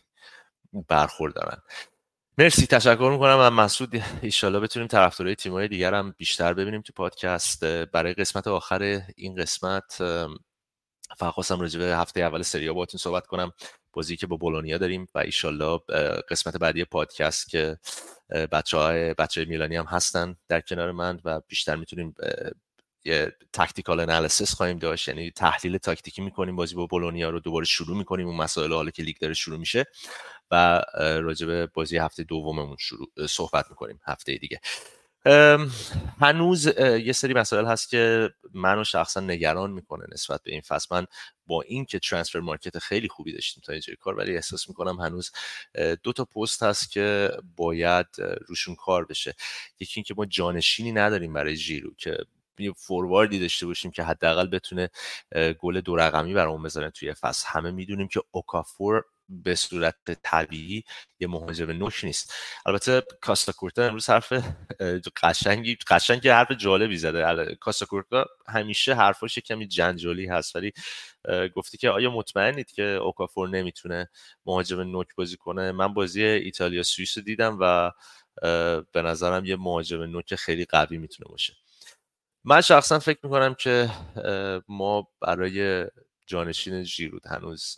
برخوردارن. 0.89 1.63
مرسی. 2.39 2.67
تشکر 2.67 3.11
می‌کنم. 3.13 3.37
من 3.37 3.49
مسعود 3.49 4.03
ایشالله 4.23 4.61
بتونیم 4.61 4.89
طرفدارای 4.89 5.35
تیم‌های 5.35 5.69
دیگر 5.69 5.95
هم 5.95 6.15
بیشتر 6.19 6.55
ببینیم 6.55 6.81
تو 6.81 6.93
پادکست. 6.93 7.65
برای 7.65 8.15
قسمت 8.15 8.47
آخر 8.47 9.03
این 9.17 9.35
قسمت 9.35 9.97
فقط 11.19 11.33
خواستم 11.35 11.61
راجع 11.61 11.79
به 11.81 11.85
هفته 11.97 12.21
اول 12.21 12.43
سری 12.43 12.64
آ 12.64 12.71
باهاتون 12.71 12.99
صحبت 12.99 13.27
کنم. 13.27 13.53
بازی 13.93 14.17
که 14.17 14.27
با 14.27 14.37
بولونیا 14.37 14.79
داریم 14.79 15.09
و 15.15 15.19
ایشالله 15.19 15.79
قسمت 16.31 16.57
بعدی 16.57 16.85
پادکست 16.85 17.49
که 17.49 17.79
بچه 18.53 18.77
های 18.77 19.15
بچه 19.15 19.45
میلانی 19.45 19.77
هم 19.77 19.85
هستن 19.85 20.37
در 20.49 20.61
کنار 20.61 20.93
من 20.93 21.21
و 21.25 21.41
بیشتر 21.49 21.77
می‌تونیم 21.77 22.15
یه 23.05 23.37
tactical 23.53 24.01
analysis 24.01 24.55
خواهیم 24.55 24.79
داشت. 24.79 25.09
یعنی 25.09 25.31
تحلیل 25.31 25.79
تاکتیکی 25.79 26.23
می‌کنیم 26.23 26.57
بازی 26.57 26.75
با 26.75 26.87
بولونیا 26.87 27.31
رو 27.31 27.41
دوباره 27.41 27.65
شروع 27.65 27.97
می‌کنیم 27.97 28.27
اون 28.27 28.37
مسائل 28.37 28.73
حالا 28.73 28.91
که 28.91 29.03
لیگ 29.03 29.17
داره 29.19 29.35
شروع 29.35 29.59
میشه 29.59 29.85
و 30.51 30.83
راجع 30.99 31.47
به 31.47 31.67
بازی 31.67 31.99
هفته 31.99 32.23
دوممون 32.23 32.77
شروع 32.81 33.09
صحبت 33.29 33.67
می‌کنیم 33.71 34.01
هفته 34.07 34.37
دیگه. 34.37 34.61
هنوز 36.21 36.67
یه 36.79 37.13
سری 37.13 37.35
مسائل 37.35 37.67
هست 37.67 37.91
که 37.91 38.31
منو 38.55 38.85
شخصا 38.85 39.21
نگران 39.21 39.71
می‌کنه 39.71 40.07
نسبت 40.13 40.43
به 40.43 40.53
این 40.53 40.61
فصل. 40.61 40.97
من 40.97 41.07
با 41.47 41.63
اینکه 41.63 41.99
ترانسفر 41.99 42.41
مارکت 42.41 42.79
خیلی 42.79 43.09
خوبی 43.09 43.33
داشتیم 43.33 43.63
تا 43.67 43.73
اینجای 43.73 43.97
کار 43.97 44.19
ولی 44.19 44.35
احساس 44.35 44.69
می‌کنم 44.69 45.01
هنوز 45.01 45.33
دو 46.03 46.13
تا 46.13 46.25
پست 46.25 46.63
هست 46.63 46.93
که 46.93 47.31
باید 47.57 48.07
روشون 48.49 48.75
کار 48.75 49.05
بشه. 49.05 49.35
یکی 49.81 49.93
اینکه 49.97 50.15
ما 50.17 50.27
جانشینی 50.27 50.93
نداریم 50.93 51.33
برای 51.33 51.57
جیرو 51.57 51.95
که 51.99 52.19
یه 52.63 52.73
فورواردی 52.73 53.39
داشته 53.39 53.67
باشیم 53.67 53.91
که 53.91 54.03
حداقل 54.03 54.47
بتونه 54.47 54.91
گل 55.61 55.81
دو 55.81 55.97
رقمی 55.97 56.35
برامون 56.35 56.63
بزنه 56.63 56.91
توی 56.91 57.15
فصل. 57.15 57.49
همه 57.51 57.71
می‌دونیم 57.71 58.09
که 58.09 58.21
اوکافور 58.31 59.05
به 59.29 59.55
صورت 59.55 59.97
طبیعی 60.23 60.85
یه 61.21 61.29
مهاجم 61.29 61.71
نوک 61.71 62.01
نیست. 62.05 62.35
البته 62.67 63.03
کاستا 63.21 63.53
کورتا 63.53 63.85
امروز 63.85 64.11
حرف 64.11 64.33
قشنگی 65.23 65.77
قشنگی 65.87 66.29
حرف 66.29 66.53
جالبی 66.53 66.97
زده. 66.97 67.57
کاستا 67.61 67.87
کورتا 67.87 68.27
همیشه 68.49 68.95
حرفاش 68.95 69.39
کمی 69.39 69.67
جنجالی 69.69 70.27
هست 70.27 70.57
ولی 70.57 70.73
گفتی 71.55 71.79
که 71.79 71.91
آیا 71.91 72.11
مطمئنید 72.11 72.73
که 72.73 72.83
اوکافور 72.83 73.49
نمی‌تونه 73.49 74.11
مهاجم 74.47 74.81
نوک 74.81 75.07
بازی 75.17 75.37
کنه؟ 75.37 75.73
من 75.73 75.95
بازی 75.95 76.25
ایتالیا 76.25 76.83
سوئیس 76.83 77.19
دیدم 77.19 77.59
و 77.61 77.91
به 78.93 79.03
نظرم 79.03 79.45
یه 79.45 79.57
مهاجم 79.57 80.03
نوک 80.03 80.35
خیلی 80.35 80.65
قوی 80.65 80.99
می‌تونه 80.99 81.29
باشه. 81.31 81.62
من 82.45 82.61
شخصا 82.61 82.99
فکر 82.99 83.19
می‌کنم 83.23 83.55
که 83.55 83.91
ما 84.69 85.09
برای 85.21 85.87
جانشین 86.27 86.83
ژیرود 86.83 87.27
هنوز 87.27 87.77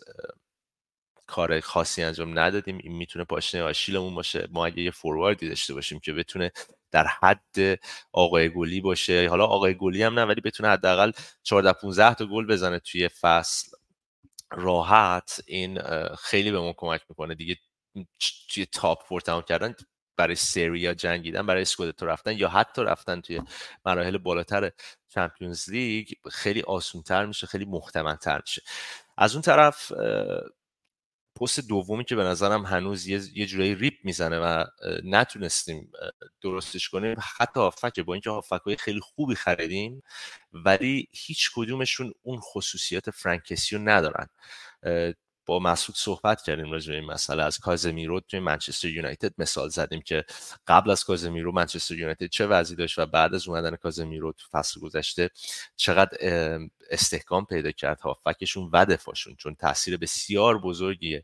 کار 1.27 1.59
خاصی 1.59 2.03
انجام 2.03 2.39
ندادیم. 2.39 2.77
این 2.83 2.93
می‌تونه 2.93 3.25
پاشنه 3.25 3.63
آشیلمون 3.63 4.15
باشه. 4.15 4.47
ما 4.51 4.65
اگه 4.65 4.81
یه 4.83 4.91
فورواردی 4.91 5.49
داشته 5.49 5.73
باشیم 5.73 5.99
که 5.99 6.13
بتونه 6.13 6.51
در 6.91 7.07
حد 7.07 7.79
آقای 8.13 8.49
گلی 8.49 8.81
باشه. 8.81 9.29
حالا 9.29 9.45
آقای 9.45 9.75
گلی 9.75 10.03
هم 10.03 10.19
نه 10.19 10.25
ولی 10.25 10.41
بتونه 10.41 10.69
حداقل 10.69 11.11
14 11.43 11.73
15 11.73 12.13
تا 12.15 12.25
گل 12.25 12.47
بزنه 12.47 12.79
توی 12.79 13.09
فصل. 13.09 13.71
راحت 14.51 15.41
این 15.47 15.79
خیلی 16.19 16.51
به 16.51 16.59
ما 16.59 16.73
کمک 16.77 17.01
می‌کنه. 17.09 17.35
دیگه 17.35 17.57
توی 18.53 18.65
تاپ 18.65 19.03
فور 19.07 19.21
تمام 19.21 19.41
کردن 19.43 19.75
برای 20.17 20.35
سریا 20.35 20.93
جنگیدن 20.93 21.45
برای 21.45 21.61
اسکودتو 21.61 22.05
رفتن 22.05 22.37
یا 22.37 22.49
حتی 22.49 22.83
رفتن 22.83 23.21
توی 23.21 23.41
مراحل 23.85 24.17
بالاتر 24.17 24.71
چمپیونز 25.09 25.69
لیگ 25.69 26.07
خیلی 26.31 26.61
آسونتر 26.61 27.25
میشه 27.25 27.47
خیلی 27.47 27.65
محتملتر 27.65 28.41
میشه. 28.41 28.61
از 29.17 29.33
اون 29.35 29.41
طرف 29.41 29.91
پست 31.41 31.59
دومی 31.59 32.03
که 32.05 32.15
به 32.15 32.23
نظرم 32.23 32.65
هنوز 32.65 33.07
یه, 33.07 33.21
یه 33.33 33.45
جورایی 33.45 33.75
ریپ 33.75 33.93
می‌زنه 34.03 34.39
و 34.39 34.65
نتونستیم 35.03 35.91
درستش 36.41 36.89
کنیم 36.89 37.15
حتی 37.37 37.59
هافکه 37.59 38.03
با 38.03 38.13
اینکه 38.13 38.29
هافک 38.29 38.75
خیلی 38.79 38.99
خوبی 38.99 39.35
خریدیم 39.35 40.01
ولی 40.53 41.07
هیچ 41.11 41.51
کدومشون 41.55 42.13
اون 42.21 42.39
خصوصیات 42.39 43.11
فرانکسیو 43.11 43.79
ندارن. 43.79 44.27
با 45.45 45.59
مسعود 45.59 45.95
صحبت 45.97 46.41
کردیم 46.41 46.71
راجع 46.71 46.91
به 46.91 46.99
این 46.99 47.11
مسئله. 47.11 47.43
از 47.43 47.57
کازمیرو 47.59 48.19
توی 48.19 48.39
منچستر 48.39 48.87
یونایتد 48.87 49.33
مثال 49.37 49.69
زدیم 49.69 50.01
که 50.01 50.23
قبل 50.67 50.91
از 50.91 51.03
کازمیرو 51.03 51.51
منچستر 51.51 51.95
یونایتد 51.95 52.25
چه 52.25 52.47
وضعی 52.47 52.75
داشت 52.75 52.99
و 52.99 53.05
بعد 53.05 53.35
از 53.35 53.47
اومدن 53.47 53.75
کازمیرو 53.75 54.31
تو 54.31 54.47
فصل 54.51 54.79
گذشته 54.79 55.29
چقدر 55.75 56.17
استحکام 56.89 57.45
پیدا 57.45 57.71
کرد 57.71 57.99
هافکشون 57.99 58.69
و 58.73 58.85
دفاعشون؟ 58.85 59.35
چون 59.35 59.55
تاثیر 59.55 59.97
بسیار 59.97 60.59
بزرگی 60.59 61.21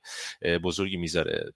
بزرگی 0.63 0.97
می‌ذاره. 0.97 1.53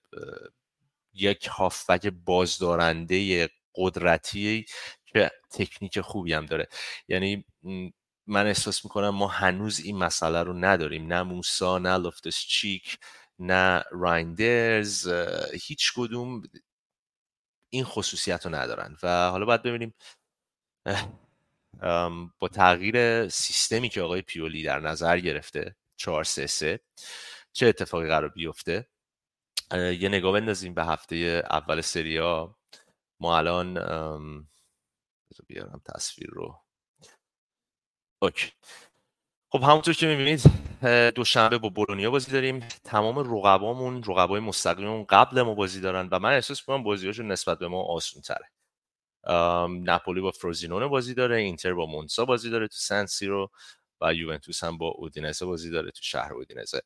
یک 1.14 1.48
هافک 1.48 2.08
بازدارنده 2.08 3.50
قدرتی 3.76 4.66
که 5.06 5.32
تکنیک 5.52 6.02
خوبی 6.02 6.34
هم 6.34 6.46
داره. 6.46 6.68
یعنی 7.08 7.46
من 8.28 8.48
احساس 8.48 8.86
می‌کنم 8.86 9.10
ما 9.10 9.28
هنوز 9.28 9.80
این 9.80 9.98
مسئله 9.98 10.44
رو 10.44 10.54
نداریم. 10.54 11.14
نه 11.14 11.24
موسا 11.24 11.80
نه 11.80 11.98
لفتس 11.98 12.38
چیک 12.40 13.00
نه 13.40 13.84
رایندرز 13.92 15.08
هیچ 15.54 15.94
کدوم 15.96 16.44
این 17.70 17.84
خصوصیت 17.84 18.46
رو 18.46 18.56
ندارن. 18.56 18.98
و 19.04 19.30
حالا 19.30 19.46
باید 19.46 19.64
ببینیم 19.64 19.94
با 22.40 22.48
تغییر 22.54 23.30
سیستمی 23.30 23.90
که 23.90 24.02
آقای 24.02 24.22
پیولی 24.22 24.64
در 24.64 24.80
نظر 24.80 25.20
گرفته 25.20 25.76
4 25.98 26.24
3 26.24 26.48
3 26.48 26.80
چه 27.54 27.68
اتفاقی 27.68 28.08
قرار 28.08 28.30
بیفته؟ 28.30 28.88
یه 29.74 30.10
نگاه 30.10 30.34
بندازیم 30.34 30.74
به 30.74 30.86
هفته 30.86 31.44
اول 31.52 31.82
سریا 31.82 32.56
ما 33.20 33.38
الان 33.38 33.74
بیارم 35.48 35.82
تصویر 35.96 36.30
رو. 36.30 36.65
okay. 38.22 38.52
خب 39.50 39.64
همونطور 39.64 39.94
که 39.94 40.08
می‌بینید 40.08 40.42
دوشنبه 41.16 41.58
با 41.58 41.70
بولونیا 41.70 42.12
بازی 42.12 42.32
داریم. 42.32 42.60
تمام 42.84 43.20
رقبامون 43.20 44.04
رقبای 44.04 44.40
مستقیممون 44.40 45.06
قبل 45.10 45.42
ما 45.42 45.54
بازی 45.54 45.82
دارن 45.82 46.10
و 46.12 46.20
من 46.20 46.34
احساس 46.34 46.62
می‌کنم 46.62 46.84
بازیاشون 46.84 47.28
نسبت 47.32 47.60
به 47.60 47.68
ما 47.68 47.84
آسون 47.84 48.22
ناپولی 49.84 50.22
با 50.22 50.32
فروزینون 50.32 50.88
بازی 50.88 51.14
داره 51.14 51.38
اینتر 51.38 51.74
با 51.74 51.86
مونسا 51.86 52.26
بازی 52.26 52.50
داره 52.50 52.68
تو 52.68 52.78
سن 52.78 53.06
سیرو 53.06 53.52
و 54.02 54.14
یوونتوس 54.14 54.64
هم 54.64 54.78
با 54.78 54.88
اودینزه 54.88 55.46
بازی 55.46 55.70
داره 55.70 55.92
تو 55.92 56.04
شهر 56.04 56.34
اودینزه. 56.34 56.82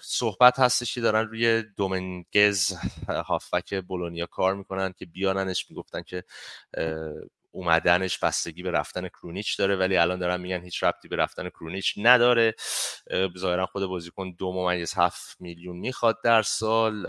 صحبت 0.00 0.58
هستش 0.58 0.94
که 0.94 1.00
دارن 1.00 1.28
روی 1.28 1.62
دومنگز 1.62 2.72
هافک 3.08 3.74
بولونیا 3.74 4.26
کار 4.26 4.54
می‌کنن 4.54 4.92
که 4.98 5.06
بیارنش. 5.06 5.70
می‌گفتن 5.70 6.02
که 6.02 6.24
اومدنش 7.50 8.18
بستگی 8.18 8.62
به 8.62 8.70
رفتن 8.70 9.08
کرونیچ 9.08 9.58
داره 9.58 9.76
ولی 9.76 9.96
الان 9.96 10.18
دارن 10.18 10.40
میگن 10.40 10.62
هیچ 10.62 10.82
ربطی 10.84 11.08
به 11.08 11.16
رفتن 11.16 11.48
کرونیچ 11.48 11.94
نداره. 11.96 12.54
ظاهرا 13.38 13.66
خود 13.66 13.86
بازیکن 13.86 14.30
دو 14.30 14.52
ممیز 14.52 14.94
هفت 14.94 15.40
میلیون 15.40 15.76
می‌خواد 15.76 16.18
در 16.24 16.42
سال. 16.42 17.06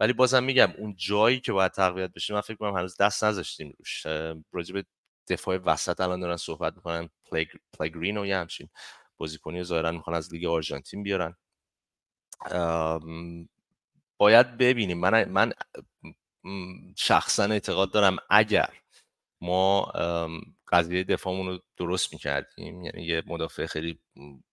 ولی 0.00 0.12
بازم 0.12 0.44
میگم 0.44 0.72
اون 0.78 0.94
جایی 0.96 1.40
که 1.40 1.52
باید 1.52 1.72
تقویت 1.72 2.12
بشه 2.12 2.34
من 2.34 2.40
فکر 2.40 2.56
کنم 2.56 2.76
هنوز 2.76 2.96
دست 2.96 3.24
نذاشتیم 3.24 3.74
روش. 3.78 4.06
راجع 4.52 4.74
به 4.74 4.84
دفاع 5.28 5.56
وسط 5.56 6.00
الان 6.00 6.20
دارن 6.20 6.36
صحبت 6.36 6.74
می‌کنن. 6.76 7.08
پلگرینو 7.78 8.26
یا 8.26 8.40
همچین 8.40 8.68
بازیکنی 9.16 9.64
ظاهرا 9.64 9.92
می‌خوان 9.92 10.16
از 10.16 10.34
لیگ 10.34 10.46
آرژانتین 10.46 11.02
بیارن. 11.02 11.36
باید 14.18 14.56
ببینیم. 14.58 14.98
من 14.98 15.24
من 15.28 15.52
شخصا 16.96 17.44
اعتقاد 17.44 17.92
دارم 17.92 18.16
اگر 18.30 18.81
ما 19.42 19.92
قضیه 20.68 21.04
دفاعمون 21.04 21.46
رو 21.46 21.58
درست 21.76 22.12
می‌کردیم. 22.12 22.84
یعنی 22.84 23.02
یه 23.02 23.22
مدافع 23.26 23.66
خیلی 23.66 23.98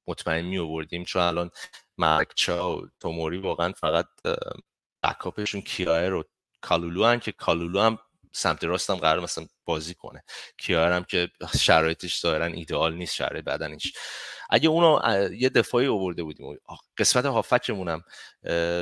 مطمئن 0.07 0.45
می 0.45 0.57
آوردیم. 0.57 1.03
چون 1.03 1.22
الان 1.22 1.49
مکچا 1.98 2.78
و 2.78 2.88
توموری 2.99 3.38
واقعا 3.38 3.72
فقط 3.72 4.06
بکاپشون 5.03 5.61
کیایر 5.61 6.14
و 6.14 6.24
کالولو 6.61 7.06
هم 7.06 7.20
که 7.20 7.32
کالولو 7.32 7.80
هم 7.80 7.99
سمت 8.32 8.64
راست 8.64 8.90
هم 8.90 8.95
قرار 8.95 9.20
مثلا 9.20 9.45
بازی 9.66 9.94
کنه. 9.94 10.24
کیایر 10.57 10.91
هم 10.91 11.03
که 11.03 11.30
شرایطش 11.60 12.22
ظاهرا 12.22 12.45
ایدئال 12.45 12.95
نیست 12.95 13.16
شرایط 13.16 13.45
بدنش. 13.45 13.94
اگه 14.49 14.70
اونو 14.70 14.99
یه 15.34 15.49
دفاعی 15.49 15.88
آورده 15.88 16.24
بودیم 16.24 16.57
قسمت 16.98 17.26
هافکمون 17.26 17.90
هم 17.90 18.03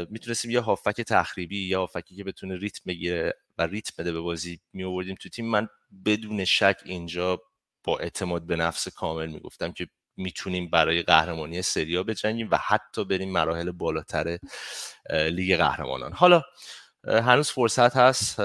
می‌تونستیم 0.09 0.51
یه 0.51 0.59
هافک 0.59 1.01
تخریبی 1.01 1.67
یا 1.67 1.79
هافکی 1.79 2.15
که 2.15 2.23
بتونه 2.23 2.57
ریتم 2.57 2.81
بگیره 2.87 3.33
و 3.57 3.67
ریتم 3.67 3.93
بده 3.97 4.11
به 4.11 4.19
بازی 4.19 4.59
می 4.73 4.83
آوردیم 4.83 5.15
تو 5.15 5.29
تیم. 5.29 5.45
من 5.45 5.67
بدون 6.05 6.45
شک 6.45 6.77
اینجا 6.85 7.41
با 7.83 7.99
اعتماد 7.99 8.45
به 8.47 8.55
نفس 8.55 8.87
کامل 8.87 9.27
می‌گفتم 9.27 9.71
که 9.71 9.87
می‌تونیم 10.17 10.69
برای 10.69 11.03
قهرمانی 11.03 11.61
سریا 11.61 12.03
بجنگیم 12.03 12.47
و 12.51 12.57
حتی 12.57 13.05
بریم 13.05 13.31
مراحل 13.31 13.71
بالاتر 13.71 14.39
لیگ 15.11 15.57
قهرمانان. 15.57 16.13
حالا 16.13 16.41
هنوز 17.07 17.51
فرصت 17.51 17.97
هست 17.97 18.35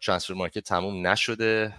ترانسفر 0.00 0.34
مارکت 0.34 0.58
تموم 0.58 1.06
نشده 1.06 1.74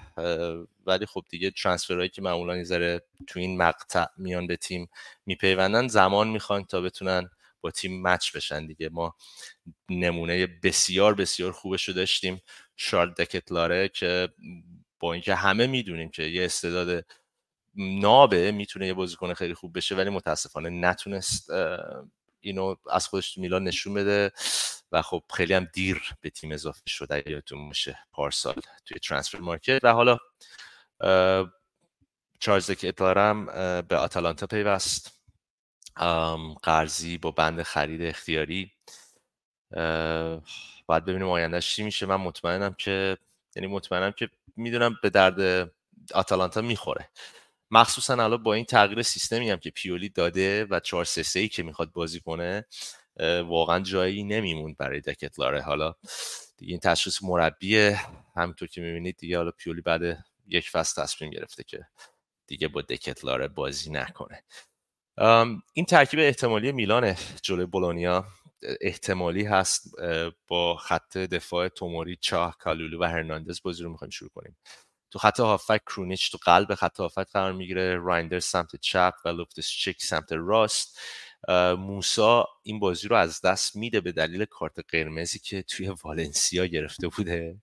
ولی 0.85 1.05
خب 1.05 1.23
دیگه 1.29 1.51
ترانسفرهایی 1.51 2.09
که 2.09 2.21
معمولا 2.21 2.57
یه 2.57 3.01
تو 3.27 3.39
این 3.39 3.57
مقطع 3.57 4.05
میان 4.17 4.47
به 4.47 4.57
تیم 4.57 4.89
میپیوندن 5.25 5.87
زمان 5.87 6.27
می‌خوان 6.27 6.65
تا 6.65 6.81
بتونن 6.81 7.29
با 7.61 7.71
تیم 7.71 8.01
مچ 8.01 8.35
بشن 8.35 8.65
دیگه. 8.65 8.89
ما 8.89 9.15
نمونه 9.89 10.47
بسیار 10.63 11.13
بسیار 11.15 11.51
خوبش 11.51 11.87
رو 11.87 11.93
داشتیم 11.93 12.41
شارل 12.77 13.11
دکتلاره 13.13 13.89
که 13.89 14.29
با 15.01 15.13
اینکه 15.13 15.35
همه 15.35 15.67
می‌دونیم 15.67 16.09
که 16.09 16.23
یه 16.23 16.45
استعداد 16.45 17.05
نابه 17.75 18.51
می‌تونه 18.51 18.87
یه 18.87 18.93
بازیکن 18.93 19.33
خیلی 19.33 19.53
خوب 19.53 19.77
بشه 19.77 19.95
ولی 19.95 20.09
متاسفانه 20.09 20.69
نتونست 20.69 21.49
اینو 22.39 22.75
از 22.91 23.07
خودش 23.07 23.33
تو 23.33 23.41
میلان 23.41 23.63
نشون 23.63 23.93
بده 23.93 24.31
و 24.91 25.01
خب 25.01 25.23
خیلی 25.33 25.53
هم 25.53 25.67
دیر 25.73 26.01
به 26.21 26.29
تیم 26.29 26.51
اضافه 26.51 26.81
شد 26.87 27.07
اگه 27.09 27.31
یادتون 27.31 27.67
باشه 27.67 27.99
پارسال 28.11 28.55
توی 28.85 28.99
ترانسفر 28.99 29.37
مارکت. 29.37 29.79
و 29.83 29.93
حالا 29.93 30.17
چارلز 32.39 32.69
اتلارم 32.69 33.45
به 33.81 33.97
آتالانتا 33.97 34.47
پیوست. 34.47 35.21
قرضی 36.63 37.17
با 37.17 37.31
بند 37.31 37.63
خرید 37.63 38.01
اختیاری. 38.01 38.71
باید 40.85 41.05
ببینیم 41.05 41.27
آیندهش 41.27 41.75
چی 41.75 41.83
میشه. 41.83 42.05
من 42.05 42.15
مطمئنم 42.15 42.73
که 42.73 43.17
یعنی 43.55 43.67
مطمئنم 43.67 44.11
که 44.11 44.29
می‌دونم 44.55 44.95
به 45.03 45.09
درد 45.09 45.71
آتالانتا 46.13 46.61
می‌خوره. 46.61 47.09
مخصوصا 47.71 48.13
الان 48.13 48.43
با 48.43 48.53
این 48.53 48.65
تغییر 48.65 49.01
سیستمی 49.01 49.49
هم 49.49 49.57
که 49.57 49.69
پیولی 49.69 50.09
داده 50.09 50.65
و 50.65 50.79
4 50.79 51.05
3 51.05 51.39
ای 51.39 51.47
که 51.47 51.63
می‌خواد 51.63 51.91
بازی 51.91 52.19
کنه 52.19 52.65
واقعا 53.45 53.79
جایی 53.79 54.23
نمیموند 54.23 54.77
برای 54.77 55.01
دکتلاره. 55.01 55.61
حالا 55.61 55.95
دیگه 56.57 56.71
این 56.71 56.79
تشخیص 56.79 57.23
مربی 57.23 57.95
همینطور 58.35 58.67
که 58.67 58.81
می‌بینید 58.81 59.17
دیگه 59.17 59.37
حالا 59.37 59.51
پیولی 59.51 59.81
بعد 59.81 60.25
یک 60.47 60.69
فصل 60.69 61.03
تصمیم 61.03 61.31
گرفته 61.31 61.63
که 61.63 61.87
دیگه 62.47 62.67
با 62.67 62.81
دکتلاره 62.81 63.47
بازی 63.47 63.91
نکنه. 63.91 64.43
این 65.73 65.85
ترکیب 65.85 66.19
احتمالی 66.19 66.71
میلان 66.71 67.15
جلوی 67.41 67.65
بولونیا. 67.65 68.25
احتمالی 68.81 69.43
هست 69.45 69.91
با 70.47 70.75
خط 70.77 71.17
دفاع 71.17 71.67
توموری 71.67 72.17
چاه 72.21 72.57
کالولو 72.57 73.01
و 73.01 73.03
هرناندز 73.03 73.61
بازی 73.63 73.83
رو 73.83 73.91
می‌خوایم 73.91 74.11
شروع 74.11 74.29
کنیم. 74.35 74.57
تو 75.11 75.19
خط 75.19 75.39
هافک 75.39 75.81
کرونیچ 75.85 76.31
تو 76.31 76.37
قلب 76.45 76.75
خط 76.75 76.99
هافک 76.99 77.27
قرار 77.33 77.53
می‌گیره 77.53 77.95
رایندر 77.97 78.39
سمت 78.39 78.75
چپ 78.75 79.13
و 79.25 79.29
لوفتس 79.29 79.69
چک 79.69 80.01
سمت 80.01 80.33
راست. 80.33 80.99
موسا 81.79 82.47
این 82.63 82.79
بازی 82.79 83.07
رو 83.07 83.15
از 83.15 83.41
دست 83.41 83.75
میده 83.75 84.01
به 84.01 84.11
دلیل 84.11 84.45
کارت 84.45 84.79
قرمزی 84.93 85.39
که 85.39 85.63
توی 85.63 85.95
والنسیا 86.03 86.65
گرفته 86.65 87.07
بوده. 87.07 87.57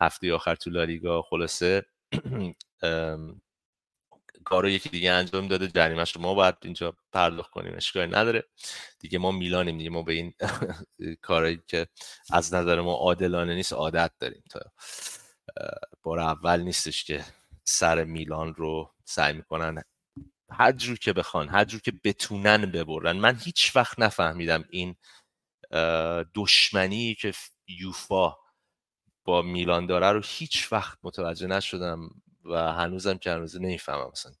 هفته 0.00 0.34
آخر 0.34 0.54
تو 0.54 0.70
لالیگا 0.70 1.22
خلاصه 1.22 1.82
کارو 4.46 4.70
یکی 4.70 4.90
دیگه 4.90 5.12
انجام 5.12 5.48
داده 5.48 5.68
جریمش 5.68 6.16
رو 6.16 6.22
ما 6.22 6.34
باید 6.34 6.56
اینجا 6.64 6.96
پرداخت 7.12 7.52
کنیم 7.52 7.74
اشکالی 7.76 8.12
نداره. 8.12 8.44
دیگه 9.00 9.18
ما 9.18 9.32
میلانیم 9.32 9.78
دیگه 9.78 9.90
ما 9.90 10.02
به 10.02 10.14
این 10.14 10.34
کارهایی 11.22 11.62
که 11.68 11.88
از 12.32 12.54
نظر 12.54 12.82
ما 12.82 12.94
عادلانه 12.94 13.56
نیست 13.56 13.74
عادت 13.74 14.12
داریم 14.20 14.44
تا 14.50 14.60
بار 16.02 16.20
اول 16.20 16.62
نیستش 16.62 17.04
که 17.04 17.24
سر 17.64 18.04
میلان 18.04 18.54
رو 18.54 18.94
سعی 19.06 19.34
می‌کنن 19.34 19.82
هر 20.52 20.72
جور 20.72 20.98
که 20.98 21.12
بخوان 21.14 21.48
هر 21.50 21.64
جور 21.66 21.80
که 21.82 21.92
بتونن 22.04 22.66
ببرن. 22.72 23.16
من 23.18 23.36
هیچ 23.44 23.76
وقت 23.76 24.00
نفهمیدم 24.00 24.64
این 24.70 24.96
دشمنی 26.34 27.16
که 27.16 27.34
یوفا 27.68 28.36
با 29.26 29.42
میلان 29.42 29.86
داره 29.86 30.12
رو 30.12 30.22
هیچ 30.24 30.72
وقت 30.72 30.98
متوجه 31.04 31.48
نشدم. 31.48 32.10
و 32.50 32.72
هنوزم 32.72 33.18
که 33.18 33.30
هنوز 33.30 33.56
نمی‌فهمم 33.56 34.10
مثلا 34.12 34.32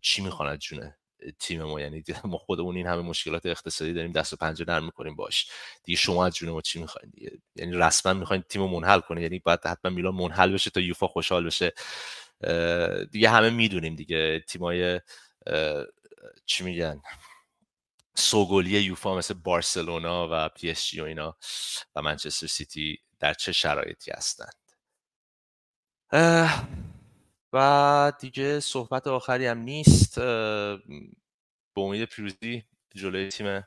چی 0.00 0.22
می‌خوان 0.22 0.48
از 0.48 0.58
جونه 0.58 0.96
تیم 1.38 1.62
ما؟ 1.62 1.80
یعنی 1.80 2.04
ما 2.24 2.38
خودمون 2.38 2.76
این 2.76 2.86
همه 2.86 3.02
مشکلات 3.02 3.46
اقتصادی 3.46 3.92
داریم 3.92 4.12
دست 4.12 4.32
و 4.32 4.36
پنجه 4.36 4.64
نرم 4.68 4.84
می‌کنیم 4.84 5.16
باش. 5.16 5.50
دیگه 5.84 5.98
شما 5.98 6.26
از 6.26 6.34
جون 6.34 6.50
ما 6.50 6.60
چی 6.60 6.80
می‌خواین 6.80 7.10
دیگه؟ 7.10 7.38
یعنی 7.54 7.76
رسما 7.76 8.12
می‌خواین 8.12 8.42
تیم 8.42 8.62
منحل 8.62 9.00
کنه 9.00 9.22
یعنی 9.22 9.38
باید 9.38 9.66
حتما 9.66 9.90
میلان 9.90 10.14
منحل 10.14 10.52
بشه 10.52 10.70
تا 10.70 10.80
یوفا 10.80 11.06
خوشحال 11.06 11.46
بشه. 11.46 11.72
دیگه 13.10 13.30
همه 13.30 13.50
می‌دونیم 13.50 13.96
دیگه 13.96 14.40
تیمای 14.40 15.00
چی 16.46 16.64
میگن؟ 16.64 17.02
سوگلی 18.14 18.80
یوفا 18.80 19.16
مثل 19.16 19.34
بارسلونا 19.34 20.28
و 20.32 20.48
پی 20.48 20.70
اس 20.70 20.86
جی 20.86 21.00
و 21.00 21.04
اینا 21.04 21.36
و 21.96 22.02
منچستر 22.02 22.46
سیتی 22.46 22.98
در 23.18 23.34
چه 23.34 23.52
شرایطی 23.52 24.10
هستند؟ 24.10 24.54
و 27.56 28.12
دیگه 28.20 28.60
صحبت 28.60 29.06
آخری 29.06 29.46
هم 29.46 29.58
نیست. 29.58 30.18
به 30.18 30.80
امید 31.76 32.04
پیروزی 32.04 32.64
جلوی 32.94 33.28
تیم 33.28 33.62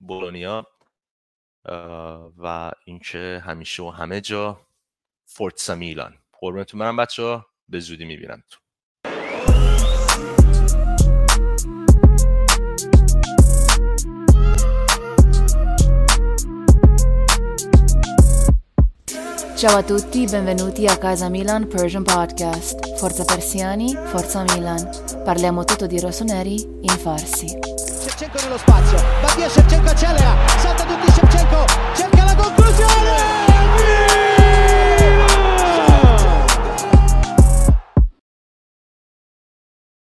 بولونیا. 0.00 0.66
و 2.36 2.72
اینکه 2.84 3.42
همیشه 3.44 3.82
و 3.82 3.90
همه 3.90 4.20
جا 4.20 4.66
فورتسا 5.24 5.74
میلان. 5.74 6.18
قربونتون 6.32 6.80
برم 6.80 6.96
بچه 6.96 7.22
ها 7.22 7.46
به 7.68 7.80
زودی 7.80 8.04
می‌بینم 8.04 8.42
تو 8.50 8.60
Ciao 19.56 19.76
a 19.76 19.82
tutti, 19.84 20.26
benvenuti 20.26 20.84
a 20.84 20.98
Casa 20.98 21.28
Milan 21.28 21.68
Persian 21.68 22.02
Podcast. 22.02 22.96
Forza 22.96 23.24
Persiani, 23.24 23.96
Forza 24.06 24.42
Milan. 24.42 24.88
Parliamo 25.22 25.62
tutto 25.64 25.86
di 25.86 26.00
rossoneri 26.00 26.54
in 26.80 26.96
farsi. 26.98 27.46
Shevchenko 27.46 28.38
nello 28.42 28.58
spazio, 28.58 28.98
Mattia 29.22 29.48
Shevchenko 29.48 29.88
accelera, 29.88 30.34
salta 30.58 30.84
tutti 30.84 31.12
Shevchenko, 31.12 31.64
cerca 31.94 32.24
la 32.24 32.34
conclusione! 32.34 33.53